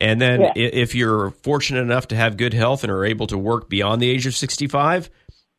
And 0.00 0.20
then 0.20 0.40
Yeah. 0.42 0.52
if 0.54 0.94
you're 0.94 1.30
fortunate 1.42 1.80
enough 1.80 2.08
to 2.08 2.16
have 2.16 2.36
good 2.36 2.54
health 2.54 2.84
and 2.84 2.90
are 2.92 3.04
able 3.04 3.26
to 3.28 3.38
work 3.38 3.68
beyond 3.68 4.00
the 4.00 4.08
age 4.10 4.26
of 4.26 4.36
65, 4.36 5.10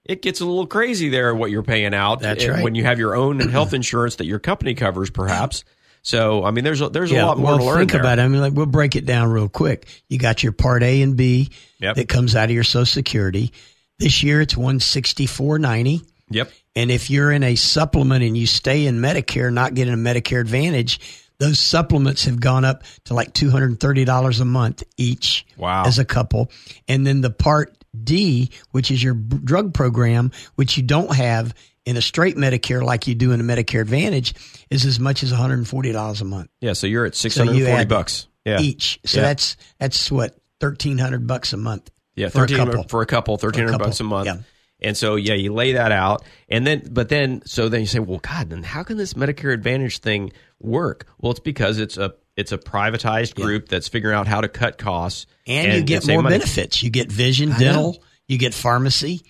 it 0.10 0.22
gets 0.22 0.42
a 0.42 0.46
little 0.46 0.68
crazy 0.68 1.10
there 1.10 1.34
what 1.36 1.52
you're 1.52 1.64
paying 1.64 1.94
out. 1.94 2.20
That's 2.20 2.46
right. 2.48 2.64
When 2.64 2.76
you 2.76 2.84
have 2.84 2.98
your 3.00 3.16
own 3.16 3.40
health 3.50 3.74
insurance 3.74 4.16
that 4.16 4.26
your 4.26 4.40
company 4.40 4.74
covers, 4.74 5.10
perhaps. 5.10 5.64
So, 6.02 6.44
I 6.44 6.52
mean, 6.52 6.64
there's 6.64 6.82
a, 6.82 6.90
there's 6.90 7.12
a 7.12 7.22
lot 7.22 7.38
more 7.38 7.48
well, 7.52 7.58
to 7.60 7.64
learn 7.66 7.78
think 7.80 7.92
there. 7.92 8.02
about 8.02 8.20
it. 8.20 8.24
I 8.24 8.28
mean, 8.28 8.42
like 8.42 8.54
we'll 8.54 8.66
break 8.66 8.96
it 8.96 9.06
down 9.06 9.30
real 9.30 9.50
quick. 9.50 9.88
You 10.08 10.18
got 10.18 10.42
your 10.42 10.52
Part 10.52 10.82
A 10.82 11.02
and 11.02 11.16
B 11.16 11.50
Yep. 11.80 11.96
that 11.98 12.10
comes 12.10 12.36
out 12.36 12.46
of 12.46 12.52
your 12.52 12.64
Social 12.64 12.86
Security. 12.86 13.52
This 14.00 14.24
year, 14.24 14.42
it's 14.42 14.56
one 14.58 14.80
sixty 14.80 15.26
four 15.26 15.60
ninety. 15.60 16.02
Yep. 16.30 16.52
And 16.76 16.90
if 16.90 17.10
you're 17.10 17.32
in 17.32 17.44
a 17.44 17.56
supplement 17.56 18.24
and 18.24 18.38
you 18.38 18.48
stay 18.48 18.86
in 18.86 19.00
Medicare, 19.00 19.52
not 19.52 19.74
getting 19.74 19.94
a 19.94 19.98
Medicare 19.98 20.40
Advantage, 20.40 21.00
those 21.38 21.60
supplements 21.60 22.26
have 22.26 22.40
gone 22.40 22.64
up 22.66 22.84
to 23.06 23.14
like 23.14 23.34
two 23.34 23.50
hundred 23.52 23.72
and 23.72 23.80
thirty 23.80 24.06
dollars 24.06 24.40
a 24.40 24.46
month 24.46 24.84
each. 24.98 25.46
Wow. 25.58 25.84
As 25.86 26.00
a 26.00 26.06
couple, 26.06 26.50
and 26.88 27.06
then 27.06 27.22
the 27.22 27.30
Part 27.30 27.76
D, 28.04 28.52
which 28.72 28.92
is 28.92 29.04
your 29.04 29.14
b- 29.14 29.38
drug 29.44 29.74
program, 29.74 30.32
which 30.56 30.78
you 30.78 30.84
don't 30.84 31.16
have 31.16 31.54
in 31.86 31.98
a 31.98 32.02
straight 32.02 32.36
Medicare, 32.36 32.84
like 32.84 33.08
you 33.08 33.16
do 33.16 33.32
in 33.32 33.40
a 33.40 33.44
Medicare 33.44 33.82
Advantage, 33.82 34.34
is 34.70 34.86
as 34.86 35.00
much 35.00 35.24
as 35.24 35.32
one 35.32 35.40
hundred 35.40 35.60
and 35.60 35.68
forty 35.68 35.92
dollars 35.92 36.22
a 36.22 36.26
month. 36.26 36.50
Yeah, 36.62 36.74
so 36.74 36.88
you're 36.88 37.06
at 37.06 37.16
six 37.16 37.36
hundred 37.38 37.56
and 37.58 37.68
forty 37.68 37.86
bucks. 37.86 38.28
Yeah. 38.46 38.60
each. 38.62 39.00
So 39.06 39.20
Yeah. 39.20 39.28
that's 39.28 39.58
that's 39.80 40.12
what 40.12 40.38
thirteen 40.60 40.98
hundred 40.98 41.26
bucks 41.28 41.54
a 41.54 41.58
month. 41.58 41.90
Yeah, 42.16 42.30
for 42.30 42.44
a 42.44 42.48
couple. 42.48 42.84
for 42.84 43.02
a 43.02 43.06
couple, 43.06 43.38
thirteen 43.38 43.62
hundred 43.62 43.72
couple, 43.74 43.88
bucks 43.88 44.00
a 44.00 44.04
month. 44.04 44.26
yeah. 44.28 44.38
And 44.82 44.96
so 44.96 45.16
yeah, 45.16 45.34
you 45.34 45.54
lay 45.54 45.74
that 45.74 45.92
out, 45.92 46.24
and 46.48 46.66
then 46.66 46.88
but 46.92 47.10
then 47.10 47.42
so 47.46 47.68
then 47.70 47.82
you 47.82 47.86
say, 47.86 48.00
well, 48.00 48.20
God, 48.20 48.50
then 48.50 48.64
how 48.64 48.84
can 48.84 48.96
this 48.98 49.14
Medicare 49.14 49.54
Advantage 49.54 50.00
thing 50.00 50.32
work? 50.60 51.06
Well, 51.20 51.32
it's 51.32 51.40
because 51.42 51.80
it's 51.80 51.98
a 51.98 52.14
it's 52.40 52.52
a 52.52 52.58
privatized 52.58 53.36
group 53.36 53.68
that's 53.70 53.88
figuring 53.88 54.16
out 54.16 54.28
how 54.28 54.42
to 54.42 54.48
cut 54.48 54.78
costs, 54.78 55.26
and, 55.46 55.74
you 55.74 55.84
get 55.84 56.04
save 56.04 56.16
more 56.16 56.24
money. 56.24 56.36
benefits. 56.40 56.82
You 56.82 56.90
get 56.90 57.12
vision, 57.12 57.50
I 57.52 57.58
know. 57.58 57.60
dental, 57.60 58.04
you 58.28 58.38
get 58.38 58.54
pharmacy, 58.54 59.22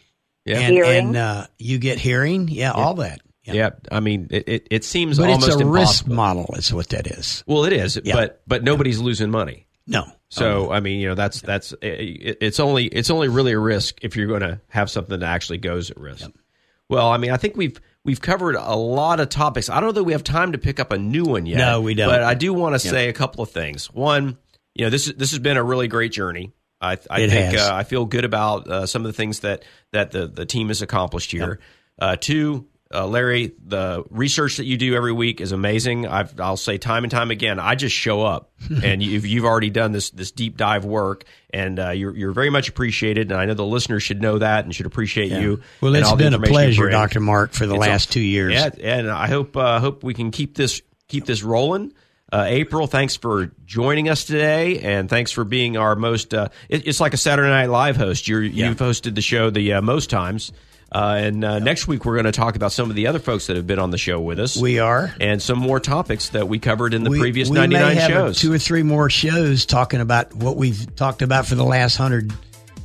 Yeah. 0.46 0.60
and, 0.60 0.74
Hearing. 0.74 1.08
and 1.08 1.18
uh, 1.18 1.48
you 1.58 1.78
get 1.80 1.98
hearing. 2.00 2.48
Yeah, 2.48 2.72
all 2.72 2.94
that. 2.96 3.22
Yeah. 3.44 3.72
I 3.92 4.00
mean, 4.00 4.28
it, 4.30 4.48
it, 4.48 4.68
it 4.70 4.84
seems 4.84 5.18
But 5.18 5.30
almost 5.30 5.48
it's 5.48 5.62
a 5.62 5.66
risk 5.66 6.06
model. 6.08 6.54
Is 6.56 6.72
what 6.72 6.90
that 6.90 7.08
is. 7.08 7.44
Well, 7.48 7.66
it 7.66 7.74
is, 7.74 8.00
Yeah. 8.04 8.14
but 8.16 8.42
but 8.46 8.64
nobody's 8.64 9.00
losing 9.00 9.32
money. 9.32 9.66
No. 9.88 10.06
So 10.30 10.72
I 10.72 10.82
mean, 10.82 11.00
you 11.00 11.08
know, 11.10 11.16
that's 11.16 11.42
that's 11.42 11.74
it, 11.82 12.38
it's 12.42 12.60
only 12.60 12.86
it's 12.86 13.10
only 13.10 13.28
really 13.28 13.54
a 13.54 13.58
risk 13.60 13.98
if 14.04 14.16
you're 14.16 14.28
going 14.28 14.42
to 14.42 14.62
have 14.68 14.92
something 14.92 15.18
that 15.20 15.26
actually 15.26 15.58
goes 15.58 15.90
at 15.90 15.98
risk. 15.98 16.30
Well, 16.90 17.10
I 17.10 17.18
mean, 17.18 17.32
I 17.32 17.38
think 17.38 17.58
we've 17.58 17.80
we've 18.10 18.20
covered 18.20 18.56
a 18.56 18.76
lot 18.76 19.20
of 19.20 19.30
topics. 19.30 19.70
I 19.70 19.76
don't 19.76 19.90
know 19.90 19.92
that 19.92 20.04
we 20.04 20.14
have 20.14 20.24
time 20.24 20.54
to 20.54 20.58
pick 20.58 20.80
up 20.80 20.92
a 20.92 20.98
new 20.98 21.26
one 21.26 21.46
yet. 21.46 21.60
No, 21.60 21.82
we 21.82 21.94
don't. 21.94 22.10
But 22.10 22.24
I 22.24 22.34
do 22.34 22.56
want 22.56 22.74
to 22.74 22.80
say 22.80 23.08
a 23.08 23.14
couple 23.14 23.44
of 23.44 23.52
things. 23.52 23.86
One, 23.94 24.40
you 24.74 24.86
know, 24.86 24.90
this 24.90 25.06
this 25.14 25.30
has 25.30 25.38
been 25.38 25.58
a 25.58 25.64
really 25.64 25.88
great 25.88 26.12
journey. 26.12 26.52
I, 26.82 26.98
I 27.08 27.28
think 27.30 27.56
uh, 27.56 27.70
I 27.72 27.84
feel 27.84 28.06
good 28.06 28.26
about 28.26 28.68
uh, 28.68 28.86
some 28.88 29.04
of 29.04 29.08
the 29.08 29.14
things 29.14 29.42
that 29.42 29.64
that 29.92 30.10
the 30.10 30.26
the 30.26 30.48
team 30.48 30.70
has 30.70 30.82
accomplished 30.82 31.32
here. 31.32 31.60
Uh, 32.00 32.16
two. 32.16 32.66
Uh, 32.92 33.06
Larry, 33.06 33.52
the 33.68 34.04
research 34.10 34.58
that 34.58 34.66
you 34.66 34.76
do 34.76 34.96
every 34.96 35.12
week 35.12 35.42
is 35.42 35.52
amazing. 35.52 36.08
I've, 36.08 36.40
I'll 36.40 36.58
say 36.58 36.80
time 36.80 37.04
and 37.04 37.12
time 37.12 37.30
again, 37.30 37.60
I 37.60 37.76
just 37.76 37.96
show 37.96 38.24
up, 38.24 38.52
and 38.84 39.04
you've, 39.04 39.28
you've 39.28 39.46
already 39.46 39.70
done 39.70 39.92
this 39.92 40.10
this 40.10 40.32
deep 40.32 40.58
dive 40.58 40.86
work, 40.86 41.26
and 41.52 41.80
uh, 41.80 41.90
you're 41.92 42.16
you're 42.18 42.32
very 42.32 42.50
much 42.50 42.68
appreciated. 42.68 43.32
And 43.32 43.40
I 43.40 43.46
know 43.46 43.54
the 43.54 43.66
listeners 43.66 44.02
should 44.02 44.24
know 44.24 44.40
that 44.40 44.66
and 44.66 44.74
should 44.74 44.88
appreciate 44.88 45.32
you. 45.32 45.62
Well, 45.82 45.94
it's 45.94 46.12
been 46.14 46.34
a 46.34 46.40
pleasure. 46.40 46.90
Doctor 46.90 47.20
Mark, 47.20 47.54
for 47.54 47.68
the 47.68 47.76
It's 47.76 47.82
last 47.82 48.10
a- 48.10 48.14
two 48.14 48.22
years. 48.22 48.54
Yeah, 48.54 48.70
and 48.82 49.12
I 49.12 49.28
hope 49.28 49.56
uh, 49.56 49.80
hope 49.80 50.04
we 50.04 50.16
can 50.16 50.32
keep 50.32 50.56
this 50.56 50.82
keep 51.08 51.26
this 51.26 51.44
rolling. 51.44 51.94
Uh, 52.32 52.46
April, 52.48 52.86
thanks 52.88 53.16
for 53.16 53.52
joining 53.66 54.08
us 54.10 54.24
today, 54.24 54.80
and 54.80 55.10
thanks 55.10 55.32
for 55.32 55.44
being 55.44 55.78
our 55.78 55.96
most. 55.96 56.34
Uh, 56.34 56.50
it, 56.70 56.88
it's 56.88 57.00
like 57.00 57.14
a 57.14 57.18
Saturday 57.18 57.50
Night 57.50 57.70
Live 57.70 57.98
host. 57.98 58.28
You're, 58.28 58.44
You've 58.44 58.78
hosted 58.78 59.16
the 59.16 59.22
show 59.22 59.50
the 59.50 59.74
uh, 59.74 59.82
most 59.82 60.10
times. 60.12 60.52
Uh, 60.92 61.20
and 61.22 61.44
uh, 61.44 61.60
next 61.60 61.88
week 61.88 62.04
we're 62.04 62.16
going 62.16 62.26
to 62.26 62.32
talk 62.32 62.56
about 62.56 62.72
some 62.72 62.90
of 62.90 62.96
the 62.96 63.06
other 63.08 63.20
folks 63.20 63.46
that 63.48 63.56
have 63.56 63.68
been 63.68 63.78
on 63.80 63.92
the 63.92 63.98
show 63.98 64.20
with 64.20 64.40
us. 64.40 64.58
We 64.58 64.80
are. 64.80 65.14
and 65.22 65.40
some 65.42 65.60
more 65.60 65.80
topics 65.80 66.30
that 66.30 66.48
we 66.48 66.58
covered 66.60 66.94
in 66.96 67.04
the 67.04 67.12
we, 67.12 67.20
previous 67.20 67.48
we 67.50 67.56
99 67.58 67.88
may 67.88 67.96
have 67.96 68.10
shows. 68.10 68.40
two 68.40 68.52
or 68.52 68.58
three 68.58 68.82
more 68.84 69.10
shows 69.10 69.66
talking 69.68 70.02
about 70.02 70.34
what 70.34 70.56
we've 70.58 70.96
talked 70.96 71.22
about 71.22 71.46
for 71.46 71.56
the 71.56 71.64
last 71.64 71.96
hundred 71.96 72.34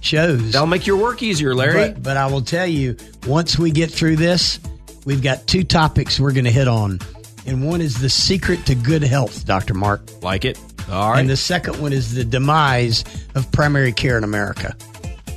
shows. 0.00 0.52
That'll 0.52 0.66
make 0.66 0.86
your 0.86 0.98
work 0.98 1.22
easier, 1.22 1.55
Larry. 1.55 1.92
But, 1.92 2.02
but 2.02 2.16
I 2.18 2.26
will 2.26 2.42
tell 2.42 2.66
you, 2.66 2.96
once 3.26 3.59
we 3.59 3.70
get 3.70 3.90
through 3.90 4.16
this, 4.16 4.61
we've 5.07 5.22
got 5.22 5.46
two 5.46 5.64
topics 5.64 6.20
we're 6.20 6.32
going 6.32 6.44
to 6.44 6.50
hit 6.50 6.68
on. 6.68 6.98
And 7.46 7.66
one 7.66 7.80
is 7.80 8.00
the 8.00 8.11
secret 8.11 8.66
to 8.66 8.74
good 8.74 9.02
health, 9.02 9.46
Dr. 9.46 9.72
Mark. 9.74 10.22
like 10.22 10.44
it. 10.44 10.59
All 10.90 11.12
right, 11.12 11.20
And 11.20 11.30
the 11.30 11.36
second 11.38 11.80
one 11.80 11.94
is 11.94 12.14
the 12.14 12.24
demise 12.24 13.02
of 13.34 13.50
primary 13.50 13.92
care 13.92 14.18
in 14.18 14.24
America. 14.24 14.76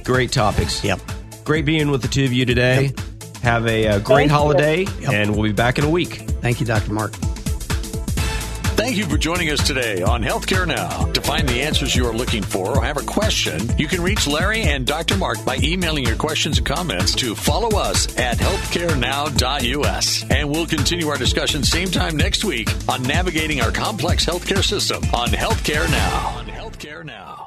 great 0.04 0.34
topics. 0.34 0.84
Yep. 0.84 1.00
Great 1.48 1.64
being 1.64 1.90
with 1.92 2.02
the 2.02 2.10
two 2.10 2.26
of 2.26 2.34
you 2.34 2.46
today. 2.46 2.92
Have 3.42 3.66
a, 3.68 3.88
uh 3.88 4.00
great 4.00 4.24
Thank 4.28 4.32
holiday, 4.32 4.82
Yep. 5.00 5.14
and 5.14 5.32
we'll 5.34 5.44
be 5.44 5.54
back 5.54 5.78
in 5.80 5.86
a 5.86 5.90
week. 5.90 6.16
Thank 6.42 6.60
you, 6.60 6.66
Dr. 6.66 6.92
Mark. 6.92 7.14
Thank 8.76 8.98
you 8.98 9.06
for 9.06 9.18
joining 9.18 9.50
us 9.50 9.66
today 9.66 10.02
on 10.02 10.22
Healthcare 10.24 10.68
Now. 10.68 11.06
To 11.14 11.22
find 11.22 11.48
the 11.48 11.62
answers 11.62 11.96
you 11.96 12.06
are 12.06 12.12
looking 12.14 12.44
for 12.44 12.78
or 12.78 12.84
have 12.84 12.98
a 12.98 13.02
question, 13.02 13.62
you 13.78 13.88
can 13.88 14.02
reach 14.02 14.28
Larry 14.28 14.64
and 14.64 14.86
Dr. 14.86 15.16
Mark 15.16 15.44
by 15.46 15.58
emailing 15.64 16.06
your 16.06 16.18
questions 16.18 16.58
and 16.58 16.68
comments 16.68 17.16
to 17.16 17.34
follow 17.34 17.78
us 17.80 18.18
at 18.18 18.38
healthcarenow.us. 18.38 20.26
And 20.30 20.50
we'll 20.50 20.68
continue 20.68 21.08
our 21.08 21.18
discussion 21.18 21.64
same 21.64 21.88
time 21.88 22.18
next 22.18 22.44
week 22.44 22.70
on 22.90 23.02
navigating 23.04 23.62
our 23.62 23.72
complex 23.72 24.26
healthcare 24.26 24.64
system 24.64 25.02
on 25.14 25.30
Healthcare 25.30 25.90
Now. 25.90 26.28
On 26.40 26.46
Healthcare 26.46 27.06
Now. 27.06 27.47